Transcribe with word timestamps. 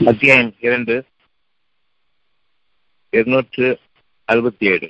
அத்தியாயம் 0.00 0.52
இரண்டு. 0.60 0.94
இருநூற்று 3.12 3.66
அறுபத்தி 4.24 4.66
ஏழு 4.66 4.88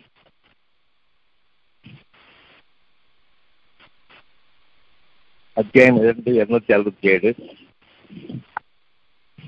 அத்தியாயம் 5.56 5.96
இரண்டு 5.96 6.30
இருநூத்தி 6.32 6.72
அறுபத்தி 6.72 7.08
ஏழு 7.08 7.30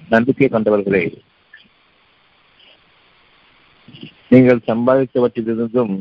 நம்பிக்கை 0.08 0.48
கொண்டவர்களே 0.48 1.02
நீங்கள் 4.29 4.66
சம்பாதித்தவற்றிலிருந்தும் 4.66 5.94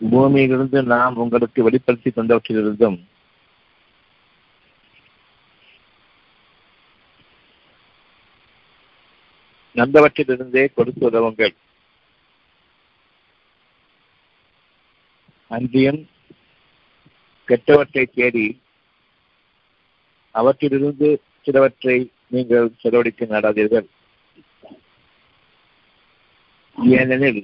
பூமியிலிருந்து 0.00 0.82
நாம் 0.82 1.16
உங்களுக்கு 1.16 1.62
வெளிப்படுத்தி 1.62 2.10
தந்தவற்றிலிருந்தும் 2.10 2.98
நல்லவற்றிலிருந்தே 9.76 10.64
கொடுத்து 10.76 11.02
உதவுங்கள். 11.10 11.54
அன்றியும் 15.56 16.00
கெட்டவற்றை 17.48 18.04
தேடி 18.18 18.46
அவற்றிலிருந்து 20.40 21.08
சிலவற்றை 21.46 21.96
நீங்கள் 22.34 22.68
செலவழிக்க 22.82 23.26
நாடாதீர்கள். 23.32 23.88
ஏனெனில் 26.98 27.42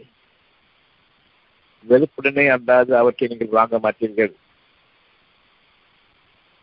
வெறுப்புடனே 1.86 2.45
அல்லாது 2.56 2.92
அவற்றை 3.00 3.27
நீங்கள் 3.30 3.56
வாங்க 3.58 3.77
மாட்டீர்கள். 3.84 4.33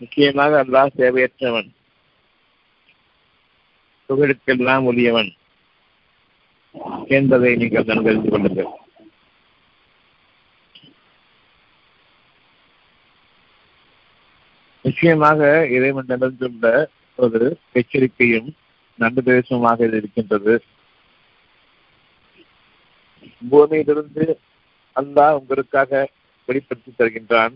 நிச்சயமாக 0.01 0.53
அல்லாஹ் 0.63 0.95
தேவையற்றவன் 1.01 1.70
புகழுக்கெல்லாம் 4.09 4.87
உரியவன் 4.91 5.31
என்பதை 7.07 7.55
நீங்கள் 7.55 7.84
நன்கறிந்து 7.84 8.29
கொள்ளுங்கள். 8.29 8.68
நிச்சயமாக 14.81 15.68
இறைவன் 15.68 16.05
நிகழ்ந்துள்ள 16.07 16.90
ஒரு 17.15 17.59
எச்சரிக்கையும் 17.73 18.55
நன்கு 18.98 19.43
இருக்கின்றது. 19.98 20.63
பூமியிலிருந்து 23.49 24.40
அல்லாஹ் 24.96 25.37
உங்களுக்காக 25.40 26.09
வெளிப்படுத்தி 26.46 26.91
தருகின்றான். 26.98 27.53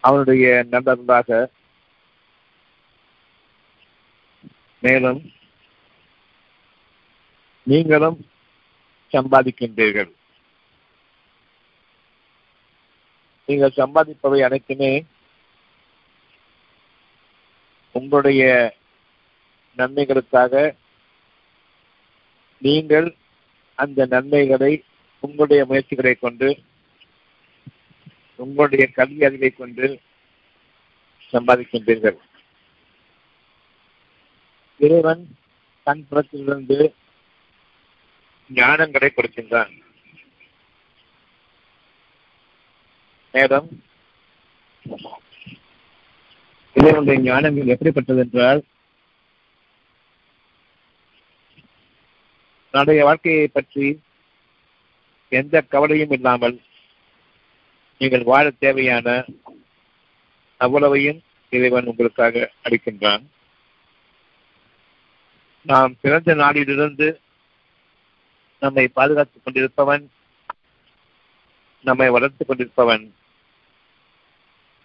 அவனுடைய 0.00 0.66
நல்லதாக 0.70 1.50
மேலும் 4.82 5.20
நீங்களும் 7.62 8.18
சம்பாதிக்கின்றீர்கள். 9.12 10.10
நீங்கள் 13.48 13.76
சம்பாதிப்பவை 13.76 14.40
அனைத்துமே 14.44 14.90
உங்களுடைய 17.92 18.42
நன்மைகளுக்காக 19.76 20.74
நீங்கள் 22.58 23.08
அந்த 23.74 24.06
நன்மைகளை 24.06 24.72
உங்களுடைய 25.20 25.64
முயற்சிகளை 25.64 26.14
கொண்டு 26.14 26.48
உங்களுடைய 28.36 28.86
கல்வி 28.98 29.24
அறிவை 29.24 29.50
கொண்டு 29.50 29.86
சம்பாதிக்கின்றீர்கள். 31.32 32.18
இறைவன் 34.80 35.22
தன் 35.86 36.06
புறத்திலிருந்து 36.10 36.78
ஞானங்களை 38.50 39.08
கொடுக்கின்றான் 39.10 39.72
மேலும் 43.34 43.68
இறைவனுடைய 46.76 47.18
ஞானங்கள் 47.20 47.72
எப்படிப்பட்டது 47.74 48.22
என்றால் 48.24 48.60
தன்னுடைய 52.70 53.04
வாழ்க்கையை 53.04 53.46
பற்றி 53.48 53.86
எந்த 55.32 55.60
கவலையும் 55.62 56.10
இல்லாமல் 56.10 56.56
நீங்கள் 58.00 58.24
வாழ 58.24 58.44
தேவையான 58.50 59.08
அவ்வளவையும் 60.60 61.20
இறைவன் 61.52 61.86
உங்களுக்காக 61.86 62.52
அளிக்கின்றான். 62.62 63.24
நாம் 65.66 65.96
பிறந்த 66.00 66.34
நாளிலிருந்து 66.34 67.20
நம்மை 68.60 68.88
பாதுகாத்துக் 68.88 69.42
கொண்டிருப்பவன் 69.44 70.04
நம்மை 71.82 72.08
வளர்த்துக் 72.08 72.48
கொண்டிருப்பவன் 72.48 73.10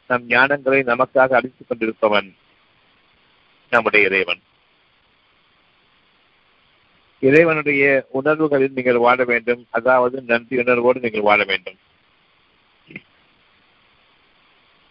நம் 0.07 0.29
ஞானங்களை 0.29 0.79
நமக்காக 0.91 1.33
அளித்துக் 1.33 1.67
கொண்டிருப்பவன் 1.69 2.33
நம்முடைய 3.69 4.05
இறைவன். 4.05 4.41
இறைவனுடைய 7.19 8.07
உணர்வுகளில் 8.09 8.71
நீங்கள் 8.73 8.97
வாழ 8.97 9.23
வேண்டும். 9.23 9.67
அதாவது 9.69 10.21
நன்றி 10.21 10.57
உணர்வோடு 10.57 10.99
நீங்கள் 10.99 11.21
வாழ 11.21 11.43
வேண்டும். 11.43 11.77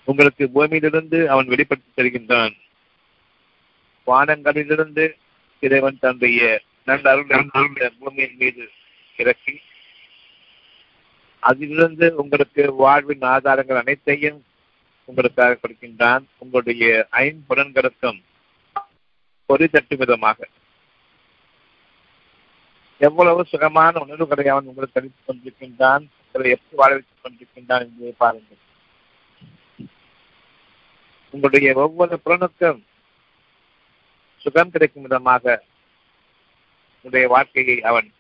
உங்களுக்கு 0.05 0.51
பூமியிலிருந்து 0.51 1.31
அவன் 1.31 1.47
வெளிப்படுத்தி 1.47 2.03
தருகின்றான். 2.03 2.55
வானங்களிலிருந்து 4.07 5.05
இறைவன் 5.61 5.99
தன்னுடைய 6.01 6.61
நல்ல 6.85 7.91
பூமியின் 7.99 8.37
மீது 8.39 8.71
இறக்கி 9.17 9.61
அதிலிருந்து 11.41 12.15
உங்களுக்கு 12.17 12.75
வாழ்வின் 12.75 13.21
ஆதாரங்கள் 13.21 13.77
அனைத்தையும் 13.77 14.45
உங்களுக்காக 15.05 15.59
கொடுக்கின்றான். 15.63 16.25
உங்களுடைய 16.39 17.09
ஐம்புலன்களுக்கும் 17.13 18.23
பொறி 19.47 19.69
தட்டும் 19.69 19.99
விதமாக. 19.99 20.49
எவ்வளவு 22.99 23.45
சுகமான 23.45 24.01
உணர்வுகளை 24.01 24.47
அவன் 24.47 24.65
உங்களுக்கு 24.65 25.01
அளித்துக் 25.01 25.29
கொண்டிருக்கின்றான் 25.29 26.09
எப்படி 26.33 26.57
வாழ 26.71 26.93
வைத்துக் 26.93 27.23
கொண்டிருக்கின்றான் 27.23 27.81
என்பதை 27.81 28.15
பாருங்கள். 28.19 28.59
உங்களுடைய 31.31 31.75
ஒவ்வொரு 31.75 32.21
புலனுக்கும் 32.25 32.81
சுகம் 34.41 34.71
கிடைக்கும் 34.71 35.03
விதமாக 35.03 35.63
உடைய 37.01 37.29
வாழ்க்கையை 37.29 37.81
அவன் 37.81 38.13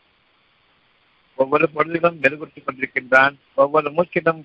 ஒவ்வொரு 1.37 1.71
பொருளிலும் 1.71 2.21
மெருகூட்டிக் 2.21 2.67
கொண்டிருக்கின்றான். 2.67 3.35
ஒவ்வொரு 3.55 3.91
மூச்சிலும் 3.91 4.45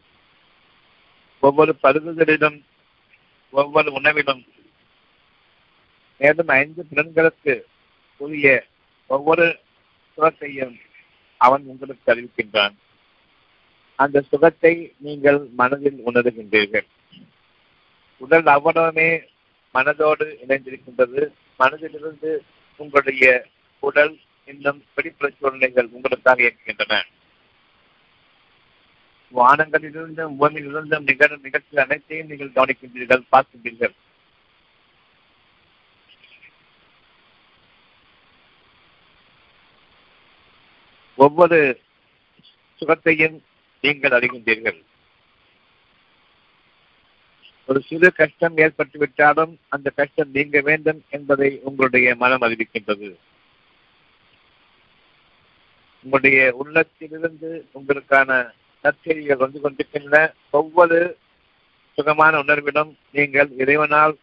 ஒவ்வொரு 1.39 1.75
பருகுதலிலும் 1.83 2.61
ஒவ்வொரு 3.51 3.91
உணவிலும். 3.91 4.47
மேலும் 6.17 6.47
ஐந்து 6.47 6.85
புலன்களுக்கு 6.91 7.61
உரிய 8.17 8.65
ஒவ்வொரு 9.07 9.59
சுகத்தையும் 10.17 10.79
அவன் 11.37 11.63
உங்களுக்கு 11.63 12.13
அறிவிக்கின்றான். 12.13 12.75
அந்த 13.95 14.21
சுகத்தை 14.21 14.93
நீங்கள் 14.97 15.47
மனதில் 15.57 16.01
உணர்கின்றீர்கள். 16.05 16.87
உடல் 18.17 18.43
அவ்வளவுமே 18.43 19.09
மனதோடு 19.73 20.25
இணைந்திருக்கின்றது. 20.47 21.31
மனதிலிருந்து 21.59 22.38
உங்களுடைய 22.77 23.45
உடல் 23.79 24.19
இன்னும் 24.45 24.83
வெளிப்புற 24.95 25.31
உங்களுக்காக 25.91 26.41
இருக்கின்றன. 26.41 27.05
வானங்களிலிருந்தும் 29.35 30.35
பூமியிலிருந்தும் 30.39 31.03
நிகழும் 31.03 31.41
நிகழ்ச்சி 31.41 31.77
அனைத்தையும் 31.77 32.27
நீங்கள் 32.27 32.51
கவனிக்கின்றீர்கள் 32.55 33.23
பார்க்கின்றீர்கள். 33.31 33.96
ஒவ்வொரு 41.16 41.81
சுகத்தையும் 42.79 43.40
நீங்கள் 43.81 44.11
அறிகின்றீர்கள். 44.11 44.84
ஒரு 47.67 47.82
சிறு 47.82 48.14
கஷ்டம் 48.14 48.58
ஏற்பட்டுவிட்டாலும் 48.58 49.53
அந்த 49.67 49.90
கஷ்டம் 49.90 50.29
நீங்க 50.34 50.62
வேண்டும் 50.62 51.03
என்பதை 51.09 51.59
உங்களுடைய 51.64 52.16
மனம் 52.16 52.41
அறிவிக்கின்றது. 52.41 53.16
உங்களுடைய 56.03 56.53
உள்ளத்திலிருந்து 56.53 57.70
உங்களுக்கான 57.73 58.52
நற்செய்திகள் 58.84 59.44
வந்து 59.46 59.59
கொண்டிருக்கின்ற 59.59 60.34
ஒவ்வொரு 60.50 61.17
சுகமான 61.97 62.38
உணர்விடம் 62.44 62.97
நீங்கள் 63.12 63.50
இறைவனால் 63.58 64.17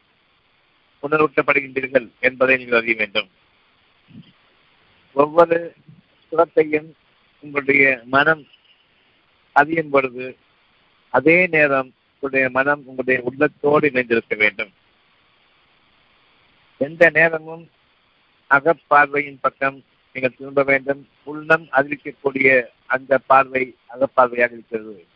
உணர்வூட்டப்படுகின்றீர்கள் 1.02 2.08
என்பதை 2.20 2.56
நீங்கள் 2.56 2.80
அறிய 2.80 2.94
வேண்டும். 2.98 3.28
ஒவ்வொரு 5.12 5.74
சுகத்தையும் 6.32 6.90
உங்களுடைய 7.40 8.02
மனம் 8.04 8.46
அறியும் 9.52 9.90
பொழுது 9.90 10.36
அதே 11.08 11.46
நேரம் 11.46 11.90
உங்களுடைய 12.24 12.48
மனம் 12.50 12.82
உங்களுடைய 12.86 13.20
உள்ளத்தோடு 13.28 13.86
இணைந்திருக்க 13.90 14.34
வேண்டும். 14.34 14.72
எந்த 16.80 17.10
நேரமும் 17.10 17.64
அகப்பார்வையின் 18.50 19.40
பக்கம் 19.40 19.78
நீங்கள் 20.14 20.34
திரும்ப 20.36 20.62
வேண்டும். 20.62 21.00
உள்ளம் 21.24 21.64
அறிவிக்கக்கூடிய 21.78 22.48
அந்த 22.86 23.18
பார்வை 23.30 23.62
அகப்பார்வையாக 23.94 24.54
இருக்கிறது. 24.56 25.06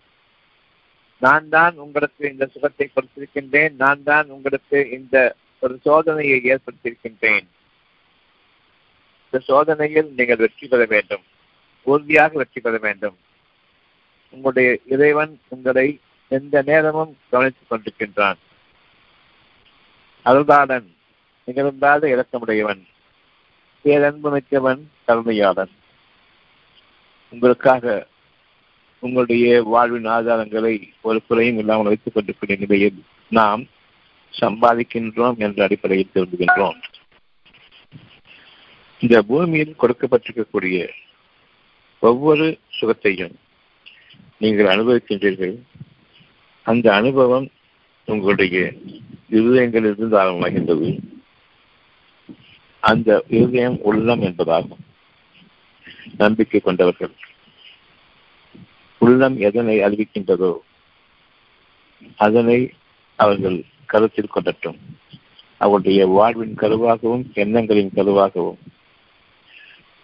நான் 1.22 1.46
தான் 1.48 1.76
உங்களுக்கு 1.76 2.22
இந்த 2.30 2.48
சுகத்தை 2.54 2.86
கொடுத்திருக்கின்றேன். 2.88 3.76
நான் 3.76 4.02
தான் 4.02 4.26
உங்களுக்கு 4.28 4.80
இந்த 4.90 5.36
ஒரு 5.62 5.76
சோதனையை 5.84 6.40
ஏற்படுத்தியிருக்கின்றேன். 6.54 7.46
இந்த 9.24 9.40
சோதனையில் 9.50 10.10
நீங்கள் 10.14 10.42
வெற்றி 10.44 10.68
பெற 10.68 10.84
வேண்டும். 10.94 11.24
உறுதியாக 11.86 12.36
வெற்றி 12.36 12.60
பெற 12.60 12.76
வேண்டும். 12.78 13.16
உங்களுடைய 14.34 14.70
இறைவன் 14.86 15.34
உங்களை 15.48 15.88
எந்த 16.28 16.62
நேரமும் 16.62 17.16
கவனித்துக் 17.30 17.70
கொண்டிருக்கின்றான். 17.70 18.38
அருள்தாளன் 20.24 20.86
நிகழ்ந்தாத 21.46 22.04
இறக்கமுடையவன் 22.14 22.82
பேரன்பு 23.82 24.30
மிக்கவன் 24.30 24.90
கருணையாளன். 25.06 25.72
உங்களுக்காக 27.28 28.06
உங்களுடைய 28.98 29.62
வாழ்வின் 29.62 30.06
ஆதாரங்களை 30.06 30.88
ஒரு 31.00 31.22
குறையும் 31.26 31.58
இல்லாமல் 31.58 31.84
வைத்துக் 31.84 32.14
கொண்டிருக்கிற 32.14 32.56
நிலையில் 32.58 33.04
நாம் 33.30 33.66
சம்பாதிக்கின்றோம் 34.40 35.36
என்ற 35.36 35.64
அடிப்படையில் 35.64 36.10
திரும்புகின்றோம் 36.14 36.78
இந்த 38.98 39.22
பூமியில் 39.22 39.74
கொடுக்கப்பட்டிருக்கக்கூடிய 39.80 40.88
ஒவ்வொரு 41.98 42.58
சுகத்தையும் 42.80 43.34
நீங்கள் 44.38 44.66
அனுபவிக்கின்றீர்கள். 44.66 45.56
அந்த 46.66 46.86
அனுபவம் 46.94 47.48
உங்களுடைய 48.04 48.72
இருதயங்களிலிருந்து 49.30 50.16
ஆரம்பமாகின்றது 50.22 50.90
அந்த 52.80 53.24
இருதயம் 53.28 53.78
உள்ளம் 53.80 54.22
என்பதாகும். 54.22 54.82
நம்பிக்கை 56.18 56.60
கொண்டவர்கள். 56.60 57.14
உள்ளம் 58.98 59.36
எதனை 59.38 59.74
அறிவிக்கின்றதோ 59.78 60.52
அதனை 62.16 62.58
அவர்கள் 63.18 63.58
கருத்தில் 63.86 64.34
கொண்டட்டும் 64.34 64.78
அவருடைய 65.58 66.06
வாழ்வின் 66.06 66.54
கருவாகவும் 66.54 67.24
எண்ணங்களின் 67.34 67.92
கருவாகவும் 67.94 68.60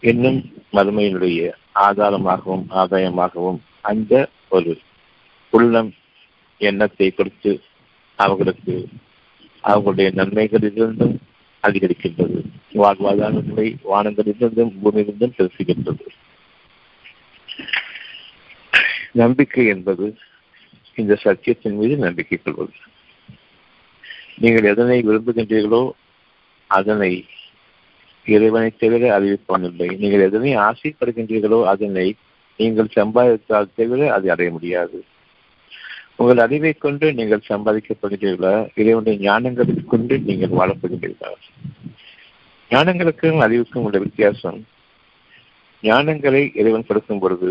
இன்னும் 0.00 0.40
மறுமையினுடைய 0.72 1.40
ஆதாரமாகவும் 1.74 2.64
ஆதாயமாகவும் 2.70 3.58
அந்த 3.82 4.28
ஒரு 4.48 4.78
உள்ளம் 5.50 5.90
எண்ணத்தை 6.60 7.08
கொடுத்து 7.10 7.52
அவர்களுக்கு 8.18 8.74
அவர்களுடைய 9.64 10.08
நன்மைகளிலிருந்தும் 10.14 11.16
அதிகரிக்கின்றது. 11.64 12.38
வாழ்வாதாரங்களை 12.82 13.66
வானங்களிலிருந்தும் 13.90 14.72
பூமியிலிருந்தும் 14.82 15.36
பேசுகின்றது 15.38 16.06
நம்பிக்கை 19.20 19.64
என்பது 19.66 20.06
இந்த 20.94 21.14
சத்தியத்தின் 21.24 21.76
மீது 21.80 21.94
நம்பிக்கை 21.96 22.38
கொள்வது. 22.38 22.76
நீங்கள் 24.42 24.68
எதனை 24.72 24.98
விரும்புகின்றீர்களோ 25.08 25.82
அதனை 26.70 27.12
இறைவனை 28.26 28.70
தவிர 28.82 29.04
அறிவிப்பவனில்லை 29.16 29.88
நீங்கள் 30.02 30.26
எதனை 30.28 30.52
ஆசைப்படுகின்றீர்களோ 30.68 31.58
அதனை 31.72 32.06
நீங்கள் 32.58 32.94
சம்பாதித்தால் 32.98 33.74
தவிர 33.76 34.12
அதை 34.14 34.28
அடைய 34.34 34.50
முடியாது. 34.50 34.98
உங்கள் 36.22 36.40
அறிவை 36.44 36.72
கொண்டு 36.72 37.06
நீங்கள் 37.18 37.46
சம்பாதிக்கப் 37.48 38.00
போகின்றீர்களா 38.02 38.54
இறைவனுடைய 38.74 39.16
ஞானங்களை 39.28 39.74
கொண்டு 39.84 40.14
நீங்கள் 40.18 40.56
வாழப்போகின்றீர்களா 40.58 41.30
ஞானங்களுக்கும் 42.70 43.38
அறிவுக்கும் 43.38 43.84
உள்ள 43.84 43.98
வித்தியாசம் 43.98 44.58
ஞானங்களை 45.82 46.42
இறைவன் 46.60 46.86
கொடுக்கும் 46.86 47.18
பொழுது 47.18 47.50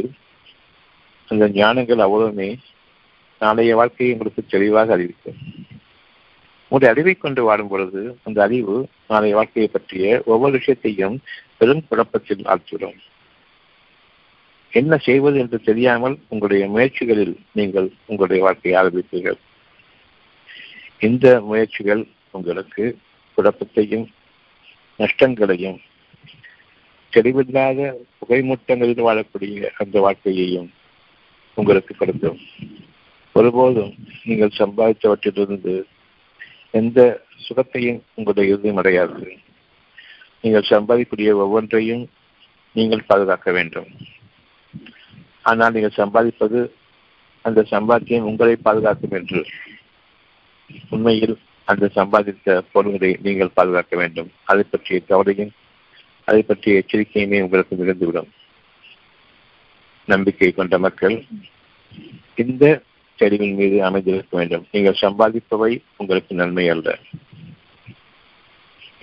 அந்த 1.28 1.48
ஞானங்கள் 1.48 2.04
அவ்வளவுமே 2.06 2.50
நாளைய 3.42 3.76
வாழ்க்கையை 3.76 4.14
உங்களுக்கு 4.16 4.42
தெளிவாக 4.46 4.94
அறிவிக்கும். 4.94 5.40
உங்களுடைய 6.72 6.92
அறிவை 6.94 7.14
கொண்டு 7.14 7.44
வாடும் 7.44 7.68
பொழுது 7.68 8.02
அந்த 8.24 8.42
அறிவு 8.42 8.76
நாளைய 9.08 9.36
வாழ்க்கையை 9.36 9.70
பற்றிய 9.72 10.22
ஒவ்வொரு 10.26 10.52
விஷயத்தையும் 10.52 11.16
பெரும் 11.58 11.84
குழப்பத்தில் 11.90 12.44
ஆழ்த்திவிடும். 12.46 13.00
என்ன 14.80 14.98
செய்வது 14.98 15.40
என்று 15.40 15.62
தெரியாமல் 15.62 16.20
உங்களுடைய 16.28 16.68
முயற்சிகளில் 16.68 17.34
நீங்கள் 17.54 17.88
உங்களுடைய 18.06 18.44
வாழ்க்கையை 18.44 18.76
ஆரம்பிப்பீர்கள். 18.82 19.40
இந்த 21.00 21.42
முயற்சிகள் 21.42 22.08
உங்களுக்கு 22.32 22.98
குழப்பத்தையும் 23.38 24.06
நஷ்டங்களையும் 24.96 25.80
தெளிவில்லாத 27.14 27.80
புகைமூட்டங்களில் 28.20 29.06
வாழக்கூடிய 29.08 29.70
அந்த 29.78 30.00
வாழ்க்கையையும் 30.00 30.70
உங்களுக்கு 31.54 31.96
கொடுக்கும். 31.96 32.40
ஒருபோதும் 33.34 33.94
நீங்கள் 34.24 34.58
சம்பாதித்தவற்றிலிருந்து 34.60 35.84
எந்த 36.80 37.00
சுகத்தையும் 37.48 38.00
உங்களுடைய 38.14 38.52
இறுதியும் 38.52 38.78
அடையாது. 38.78 39.38
நீங்கள் 40.42 40.70
சம்பாதிக்கூடிய 40.70 41.32
ஒவ்வொன்றையும் 41.44 42.10
நீங்கள் 42.76 43.08
பாதுகாக்க 43.08 43.52
வேண்டும். 43.52 43.90
ஆனால் 45.50 45.74
நீங்கள் 45.76 46.00
சம்பாதிப்பது 46.02 46.60
அந்த 47.46 47.60
சம்பாத்தியம் 47.74 48.28
உங்களை 48.32 48.56
பாதுகாக்கும் 48.68 49.16
என்று. 49.20 49.42
உண்மையில் 50.96 51.36
அந்த 51.68 51.86
சம்பாதித்த 51.96 52.58
பொருள்களை 52.74 53.10
நீங்கள் 53.26 53.56
பாதுகாக்க 53.58 53.96
வேண்டும். 54.02 54.30
அதை 54.52 54.64
பற்றிய 54.70 55.00
கவலையும் 55.10 55.52
அதை 56.30 56.42
பற்றிய 56.42 56.82
எச்சரிக்கையுமே 56.82 57.38
உங்களுக்கு 57.46 57.76
மிகுந்துவிடும் 57.80 58.30
நம்பிக்கை 60.08 60.50
கொண்ட 60.52 60.76
மக்கள் 60.86 61.16
இந்த 62.44 62.66
தெளிவின் 63.20 63.58
மீது 63.60 63.78
அமைந்திருக்க 63.88 64.34
வேண்டும். 64.38 64.64
நீங்கள் 64.72 65.02
சம்பாதிப்பவை 65.02 65.72
உங்களுக்கு 65.98 66.34
நன்மை 66.42 66.66
அல்ல. 66.70 66.88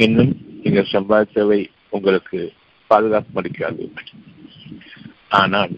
இன்னும் 0.04 0.32
நீங்கள் 0.62 0.92
சம்பாதித்தவை 0.94 1.60
உங்களுக்கு 1.96 2.40
பாதுகாப்பு 2.90 3.38
அளிக்காது. 3.40 3.84
ஆனால் 5.40 5.74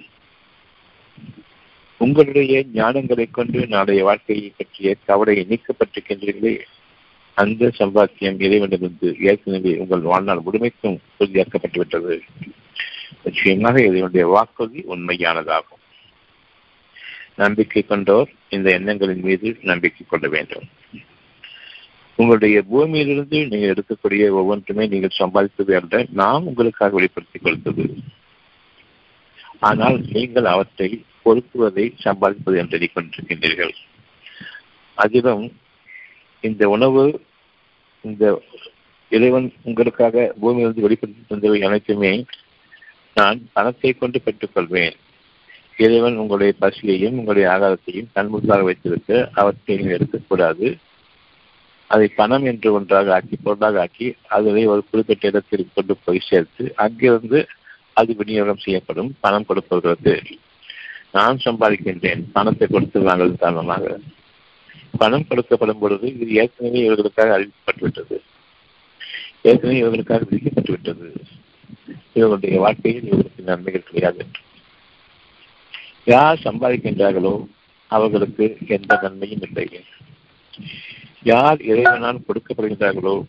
உங்களுடைய 2.05 2.65
ஞானங்களை 2.75 3.31
கொண்டு 3.31 3.67
நாளைய 3.67 4.05
வாழ்க்கையை 4.05 4.53
பற்றிய 4.57 4.97
கவலையை 5.07 5.43
நீக்கப்பட்டிருக்கின்றீர்களே. 5.49 6.55
அந்த 7.35 7.73
சம்பாத்தியம் 7.79 8.39
இறைவனிலிருந்து 8.47 9.09
ஏற்கனவே 9.21 9.77
உங்கள் 9.77 10.01
வாழ்நாள் 10.01 10.45
முழுமைக்கும் 10.47 11.01
உறுதியாக்கப்பட்டுவிட்டது. 11.19 12.21
நிச்சயமாக 13.23 13.83
இதனுடைய 13.83 14.27
வாக்குறுதி 14.27 14.85
உண்மையானதாகும். 14.89 15.83
நம்பிக்கை 17.37 17.85
கொண்டோர் 17.89 18.31
இந்த 18.49 18.71
எண்ணங்களின் 18.71 19.21
மீது 19.21 19.57
நம்பிக்கை 19.63 20.07
கொள்ள 20.07 20.29
வேண்டும். 20.29 20.67
உங்களுடைய 22.19 22.63
பூமியிலிருந்து 22.63 23.39
நீங்கள் 23.47 23.75
எடுக்கக்கூடிய 23.75 24.25
ஒவ்வொன்றுமே 24.31 24.87
நீங்கள் 24.87 25.19
சம்பாதித்தது 25.19 25.75
அல்ல 25.81 26.07
நாம் 26.13 26.47
உங்களுக்காக 26.47 26.95
வெளிப்படுத்திக் 26.95 27.43
கொடுத்தது 27.43 27.85
ஆனால் 29.69 29.97
நீங்கள் 30.13 30.45
அவற்றை 30.45 30.91
பொருத்துவதை 31.25 31.87
சம்பாதிப்பது 32.05 32.57
என்று 32.63 32.77
எண்ணிக்கொண்டிருக்கின்றீர்கள் 32.79 33.75
அதிலும் 34.99 35.45
இந்த 36.45 36.69
உணவு 36.69 37.05
இந்த 38.05 38.25
இறைவன் 39.13 39.47
உங்களுக்காக 39.63 40.35
பூமியிலிருந்து 40.41 40.85
வெளிப்படுத்தி 40.85 41.23
தந்தவை 41.29 41.59
அனைத்துமே 41.65 42.13
நான் 43.15 43.39
பணத்தை 43.53 43.91
கொண்டு 43.93 44.19
பெற்றுக்கொள்வேன். 44.25 44.97
இறைவன் 45.77 46.17
உங்களுடைய 46.17 46.53
பசியையும் 46.61 47.17
உங்களுடைய 47.19 47.47
ஆகாரத்தையும் 47.55 48.11
கண்முள்ளாக 48.15 48.63
வைத்திருக்க 48.63 49.31
அவற்றை 49.35 49.77
நீங்கள் 49.77 49.97
எடுக்கக்கூடாது. 49.97 50.69
அதை 51.91 52.07
பணம் 52.09 52.45
என்று 52.45 52.69
ஒன்றாக 52.73 53.13
ஆக்கி 53.15 53.37
பொருளாக 53.45 53.81
ஆக்கி 53.81 54.09
அதனை 54.37 54.63
ஒரு 54.67 54.83
குறிப்பிட்ட 54.91 55.29
இடத்திற்கு 55.29 55.73
கொண்டு 55.75 55.97
போய் 56.05 56.27
சேர்த்து 56.29 56.65
அங்கிருந்து 56.85 57.41
அது 57.93 58.15
விநியோகம் 58.15 58.63
செய்யப்படும் 58.65 59.11
பணம் 59.21 59.49
கொடுப்பவர்களுக்கு. 59.49 60.15
நான் 61.13 61.43
சம்பாதிக்கின்றேன். 61.45 62.23
பணத்தை 62.33 62.69
கொடுத்து 62.71 63.03
காரணமாக. 63.37 63.99
பணம் 64.99 65.27
கொடுக்கப்படும் 65.29 65.79
பொழுது 65.79 66.07
இது 66.15 66.33
ஏற்கனவே 66.33 66.81
இவர்களுக்காக 66.89 67.35
அறிவிக்கப்பட்டுவிட்டது. 67.37 68.17
ஏற்கனவே 69.43 69.79
இவர்களுக்காக 69.79 70.27
விதிக்கப்பட்டுவிட்டது. 70.31 71.09
இவர்களுடைய 72.13 72.59
வாழ்க்கையில் 72.61 73.05
இவர்களுக்கு 73.05 73.43
நன்மைகள் 73.43 73.89
கிடையாது. 73.91 74.27
யார் 76.05 76.45
சம்பாதிக்கின்றார்களோ 76.45 77.47
அவர்களுக்கு 77.87 78.57
எந்த 78.67 78.99
நன்மையும் 79.03 79.41
இல்லை. 79.41 79.85
யார் 81.23 81.61
இறைவனால் 81.61 82.25
கொடுக்கப்படுகின்றார்களோ 82.27 83.23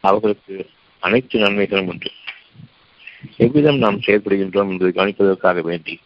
அவர்களுக்கு 0.00 0.70
அனைத்து 0.98 1.38
நன்மைகளும் 1.38 1.86
உண்டு. 1.86 2.10
எவ்விதம் 3.36 3.78
நாம் 3.78 4.00
செயல்படுகின்றோம் 4.00 4.70
என்று 4.70 4.88
கவனிப்பதற்காக 4.88 5.60
வேண்டி 5.62 6.00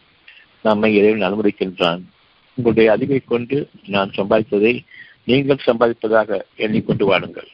நம்மை 0.67 0.89
இறைவன் 0.99 1.27
அனுமதிக்கின்றான். 1.27 2.01
உங்களுடைய 2.57 2.87
அறிவை 2.95 3.19
கொண்டு 3.31 3.57
நான் 3.95 4.15
சம்பாதித்ததை 4.17 4.73
நீங்கள் 5.29 5.65
சம்பாதிப்பதாக 5.65 6.39
எண்ணிக்கொண்டு 6.65 7.05
வாடுங்கள். 7.09 7.49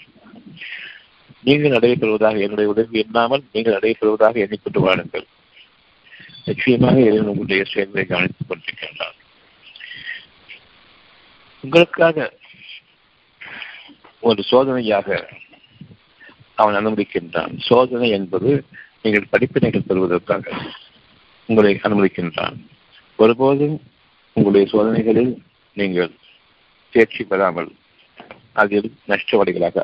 நீங்கள் 1.47 1.75
நடைபெறுவதாக 1.75 2.37
என்னுடைய 2.45 2.67
உதவி 2.73 2.97
இல்லாமல் 3.05 3.43
நீங்கள் 3.53 3.77
நடைபெறுவதாக 3.77 4.35
எண்ணிக்கொண்டு 4.45 4.81
வாழுங்கள் 4.85 5.25
நிச்சயமாக 6.47 6.97
இறைவன் 7.07 7.31
உங்களுடைய 7.31 7.63
செயல்களை 7.71 8.03
கவனித்துக் 8.05 8.49
கொண்டிருக்கின்றான். 8.49 9.17
உங்களுக்காக 11.63 12.25
ஒரு 14.29 14.41
சோதனையாக 14.49 15.07
அவன் 16.61 16.77
அனுமதிக்கின்றான். 16.79 17.53
சோதனை 17.67 18.09
என்பது 18.17 18.51
நீங்கள் 19.03 19.31
படிப்பினைகள் 19.31 19.87
பெறுவதற்காக 19.87 20.51
உங்களை 21.49 21.71
அனுமதிக்கின்றான். 21.87 22.57
ஒருபோதும் 23.15 23.81
உங்களுடைய 24.33 24.67
சோதனைகளில் 24.71 25.33
நீங்கள் 25.73 26.11
தேர்ச்சி 26.89 27.23
பெறாமல் 27.23 27.75
அதில் 28.53 28.93
நஷ்டவாளிகளாக 29.07 29.83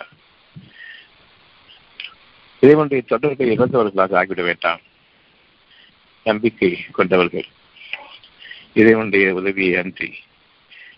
இறைவனுடைய 2.59 3.03
தொடர்பை 3.07 3.57
இழந்தவர்களாக 3.57 4.17
ஆகிவிட 4.19 4.43
வேண்டாம். 4.43 4.81
நம்பிக்கை 6.23 6.77
கொண்டவர்கள். 6.91 7.45
இறைவனுடைய 8.73 9.33
உதவியை 9.33 9.75
அன்றி 9.75 10.13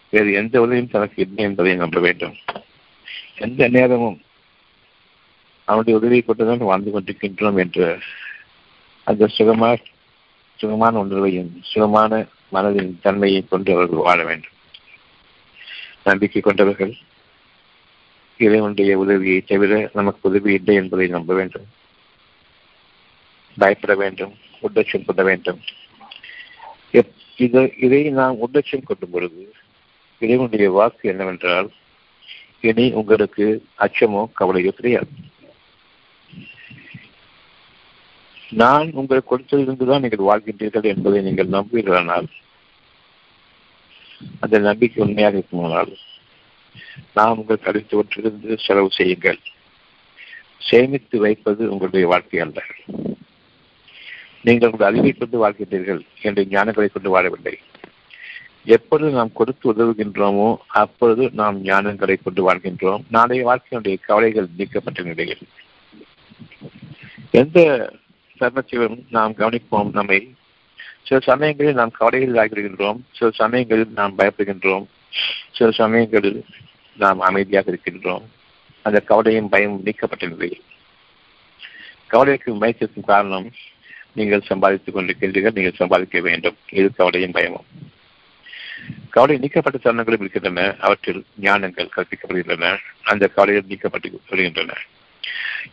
வேறு 0.09 0.33
எந்த 0.33 0.61
உதவியும் 0.61 0.89
தனக்கு 0.89 1.21
இல்லை 1.21 1.43
என்பதை 1.43 1.75
நம்ப 1.75 1.99
வேண்டும். 1.99 2.35
எந்த 3.37 3.67
நேரமும் 3.67 4.21
அவனுடைய 5.63 5.99
உதவியை 5.99 6.23
கொண்டுதான் 6.25 6.57
வாழ்ந்து 6.57 6.91
கொண்டிருக்கின்றோம் 6.91 7.57
என்ற 7.57 7.99
அந்த 9.03 9.27
சுகமாக 9.27 9.77
சுகமான 10.61 11.03
உணர்வையும் 11.03 11.51
சுகமான 11.71 12.21
மனதின் 12.55 12.91
தன்மையை 13.05 13.41
கொண்டு 13.49 13.73
அவர்கள் 13.75 14.05
வாழ 14.07 14.19
வேண்டும். 14.29 14.55
நம்பிக்கை 16.07 16.41
கொண்டவர்கள் 16.41 16.93
இறைவனுடைய 18.45 18.91
உதவியை 19.03 19.39
தவிர 19.41 19.73
நமக்கு 19.93 20.29
உதவி 20.29 20.51
இல்லை 20.59 20.75
என்பதை 20.81 21.07
நம்ப 21.15 21.31
வேண்டும். 21.39 21.67
பயப்பட 23.57 23.93
வேண்டும் 24.03 24.33
உட்டச்சம் 24.65 25.05
கொள்ள 25.05 25.23
வேண்டும். 25.29 25.59
இது 27.45 27.61
இதை 27.85 28.01
நாம் 28.19 28.41
உட்டச்சம் 28.45 28.87
கொள்ளும் 28.87 29.13
பொழுது 29.13 29.43
இறைவனுடைய 30.21 30.67
வாக்கு 30.77 31.05
என்னவென்றால் 31.09 31.69
இனி 32.69 32.85
உங்களுக்கு 32.99 33.45
அச்சமோ 33.85 34.21
கவலையோ 34.39 34.71
கிடையாது. 34.77 35.11
நான் 38.51 38.91
உங்கள் 38.91 39.27
கொடுத்ததிலிருந்துதான் 39.29 40.03
நீங்கள் 40.03 40.27
வாழ்கின்றீர்கள் 40.29 40.83
என்பதை 40.83 41.21
நீங்கள் 41.21 41.47
நம்புவீர்களானால் 41.47 42.27
அந்த 44.39 44.59
நம்பிக்கை 44.59 45.03
உண்மையாக 45.03 45.37
இருக்குமானால் 45.37 45.97
நாம் 47.13 47.37
உங்கள் 47.37 47.63
கழித்தவற்றிலிருந்து 47.63 48.57
செலவு 48.65 48.89
செய்யுங்கள். 48.91 49.39
சேமித்து 50.57 51.19
வைப்பது 51.19 51.71
உங்களுடைய 51.71 52.07
வாழ்க்கை 52.07 52.39
அல்ல. 52.39 52.61
நீங்கள் 54.41 54.71
உங்கள் 54.71 54.87
அறிவை 54.89 55.11
கொண்டு 55.11 55.37
வாழ்கின்றீர்கள் 55.43 56.01
என்ற 56.21 56.43
ஞானங்களை 56.43 56.87
கொண்டு 56.91 57.09
வாழவில்லை. 57.15 57.55
எப்பொழுது 58.65 59.11
நாம் 59.11 59.33
கொடுத்து 59.33 59.73
உதவுகின்றோமோ 59.73 60.57
அப்பொழுது 60.67 61.29
நாம் 61.33 61.63
ஞானங்களை 61.65 62.15
கொண்டு 62.23 62.53
வாழ்கின்றோம். 62.53 63.03
நாளைய 63.09 63.45
வாழ்க்கையினுடைய 63.49 63.97
கவலைகள் 64.01 64.47
நீக்கப்பட்ட 64.57 65.01
நிலையில். 65.01 65.43
எந்த 67.31 67.89
தருணத்திலும் 68.41 69.03
நாம் 69.09 69.33
கவனிப்போம் 69.33 69.91
நம்மை. 69.93 70.33
சில 71.03 71.19
சமயங்களில் 71.19 71.73
நாம் 71.73 71.91
கவலைகளில் 71.91 72.35
ஆகிவிடுகின்றோம். 72.35 72.99
சில 73.11 73.31
சமயங்களில் 73.31 73.87
நாம் 73.95 74.17
பயப்படுகின்றோம். 74.17 74.85
சில 75.51 75.71
சமயங்களில் 75.71 76.45
நாம் 76.97 77.19
அமைதியாக 77.19 77.71
இருக்கின்றோம். 77.71 78.23
அந்த 78.81 78.99
கவலையும் 78.99 79.49
பயம் 79.49 79.81
நீக்கப்பட்ட 79.83 80.27
கவலைக்கு 82.07 82.53
மயக்கத்தின் 82.55 83.03
காரணம் 83.05 83.51
நீங்கள் 84.13 84.41
சம்பாதித்துக் 84.41 84.97
கொண்டிருக்கின்றீர்கள் 84.97 85.51
நீங்கள் 85.51 85.75
சம்பாதிக்க 85.75 86.19
வேண்டும். 86.19 86.55
இது 86.69 86.95
கவலையும் 86.95 87.31
பயமும். 87.31 87.65
கவலை 89.09 89.37
நீக்கப்பட்ட 89.37 89.91
தருணங்களும் 89.91 90.19
இருக்கின்றன. 90.19 90.75
அவற்றில் 90.79 91.25
ஞானங்கள் 91.41 91.87
கற்பிக்கப்படுகின்றன. 91.95 92.77
அந்த 93.03 93.27
கவலைகள் 93.27 93.77
நீக்கப்பட்டு 93.77 94.17
வருகின்றன. 94.29 94.73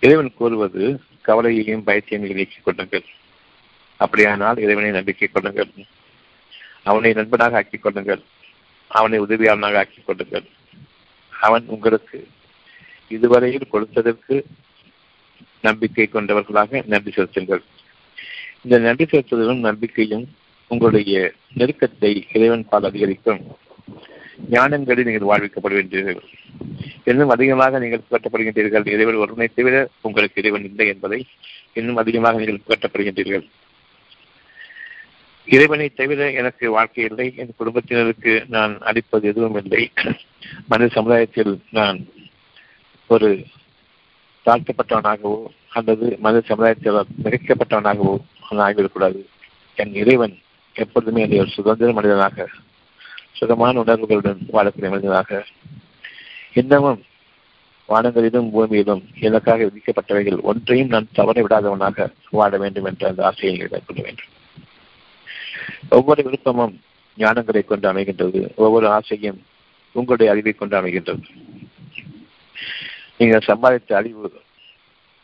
இறைவன் 0.00 0.32
கூறுவது 0.34 1.00
கவலையையும் 1.28 1.86
பயத்தையும் 1.86 2.34
நீக்கிக் 2.38 2.64
கொள்ளுங்கள். 2.64 3.06
அப்படியானால் 3.96 4.62
இறைவனை 4.64 4.90
நம்பிக்கை 4.90 5.28
கொள்ளுங்கள். 5.28 5.70
அவனை 6.82 7.10
நண்பனாக 7.12 7.56
ஆக்கிக் 7.60 7.82
கொள்ளுங்கள். 7.82 8.22
அவனை 8.98 9.16
உதவியாளனாக 9.20 9.76
ஆக்கிக் 9.76 10.06
கொள்ளுங்கள். 10.06 10.46
அவன் 11.40 11.64
உங்களுக்கு 11.66 12.18
இதுவரையில் 13.16 13.70
கொடுத்ததற்கு 13.72 14.36
நம்பிக்கை 15.62 16.06
கொண்டவர்களாக 16.06 16.82
நன்றி 16.86 17.10
செலுத்துங்கள். 17.10 17.62
இந்த 18.62 18.78
நன்றி 18.78 19.04
செலுத்துவதும் 19.04 19.66
நம்பிக்கையும் 19.68 20.26
உங்களுடைய 20.68 21.32
நெருக்கத்தை 21.56 22.10
இறைவன் 22.36 22.68
பால் 22.68 22.88
அதிகரிக்கும். 22.90 23.42
ஞானங்களில் 24.54 25.08
நீங்கள் 25.08 25.30
வாழ்விக்கப்படுகின்றீர்கள் 25.30 26.20
இன்னும் 27.10 27.32
அதிகமாக 27.34 27.78
நீங்கள் 27.78 28.04
புகட்டப்படுகின்றீர்கள். 28.06 28.86
இறைவன் 28.94 29.20
ஒருவனை 29.22 29.48
தவிர 29.48 29.76
உங்களுக்கு 30.06 30.40
இறைவன் 30.42 30.66
இல்லை 30.70 30.86
என்பதை 30.92 31.20
இன்னும் 31.78 32.00
அதிகமாக 32.02 32.38
நீங்கள் 32.40 32.64
புகட்டப்படுகின்றீர்கள். 32.66 33.46
இறைவனை 35.48 35.88
தவிர 36.00 36.30
எனக்கு 36.40 36.64
வாழ்க்கை 36.70 37.04
இல்லை. 37.10 37.26
என் 37.36 37.58
குடும்பத்தினருக்கு 37.58 38.32
நான் 38.56 38.74
அளிப்பது 38.88 39.28
எதுவும் 39.28 39.58
இல்லை. 39.62 39.82
மனித 40.70 40.88
சமுதாயத்தில் 40.98 41.52
நான் 41.78 41.98
ஒரு 43.06 43.30
தாழ்த்தப்பட்டவனாகவோ 44.46 45.38
அல்லது 45.78 46.06
மனித 46.24 46.42
சமுதாயத்தில் 46.50 46.98
மிகைக்கப்பட்டவனாகவோ 47.24 48.14
நான் 48.50 48.64
ஆகிவிடக்கூடாது. 48.66 49.20
என் 49.76 49.94
இறைவன் 50.02 50.34
எப்பொழுதுமே 50.76 51.22
என்னை 51.26 51.38
ஒரு 51.44 51.52
சுதந்திர 51.56 51.92
மனிதனாக 51.92 52.48
சுகமான 53.32 53.80
உணர்வுகளுடன் 53.82 54.38
வாழக்கூடிய 54.52 54.88
மனிதனாக. 54.88 55.44
இன்னமும் 56.54 57.02
வானங்களிலும் 57.88 58.50
பூமியிலும் 58.54 59.02
எனக்காக 59.20 59.64
விதிக்கப்பட்டவைகள் 59.64 60.40
ஒன்றையும் 60.40 60.88
நான் 60.88 61.08
தவற 61.12 61.42
விடாதவனாக 61.42 62.12
வாழ 62.30 62.56
வேண்டும் 62.56 62.84
என்ற 62.84 63.08
அந்த 63.08 63.24
ஆசையை 63.24 63.56
மேற்கொள்ள 63.58 64.02
வேண்டும். 64.02 64.26
ஒவ்வொரு 65.90 66.22
விருப்பமும் 66.22 66.80
ஞானங்களை 67.18 67.64
கொண்டு 67.64 67.92
அமைகின்றது. 67.92 68.54
ஒவ்வொரு 68.54 68.88
ஆசையும் 68.88 69.42
உங்களுடைய 69.92 70.32
அறிவை 70.32 70.52
கொண்டு 70.52 70.80
அமைகின்றது. 70.80 71.22
நீங்கள் 73.18 73.44
சம்பாதித்த 73.46 73.92
அறிவு 73.92 74.32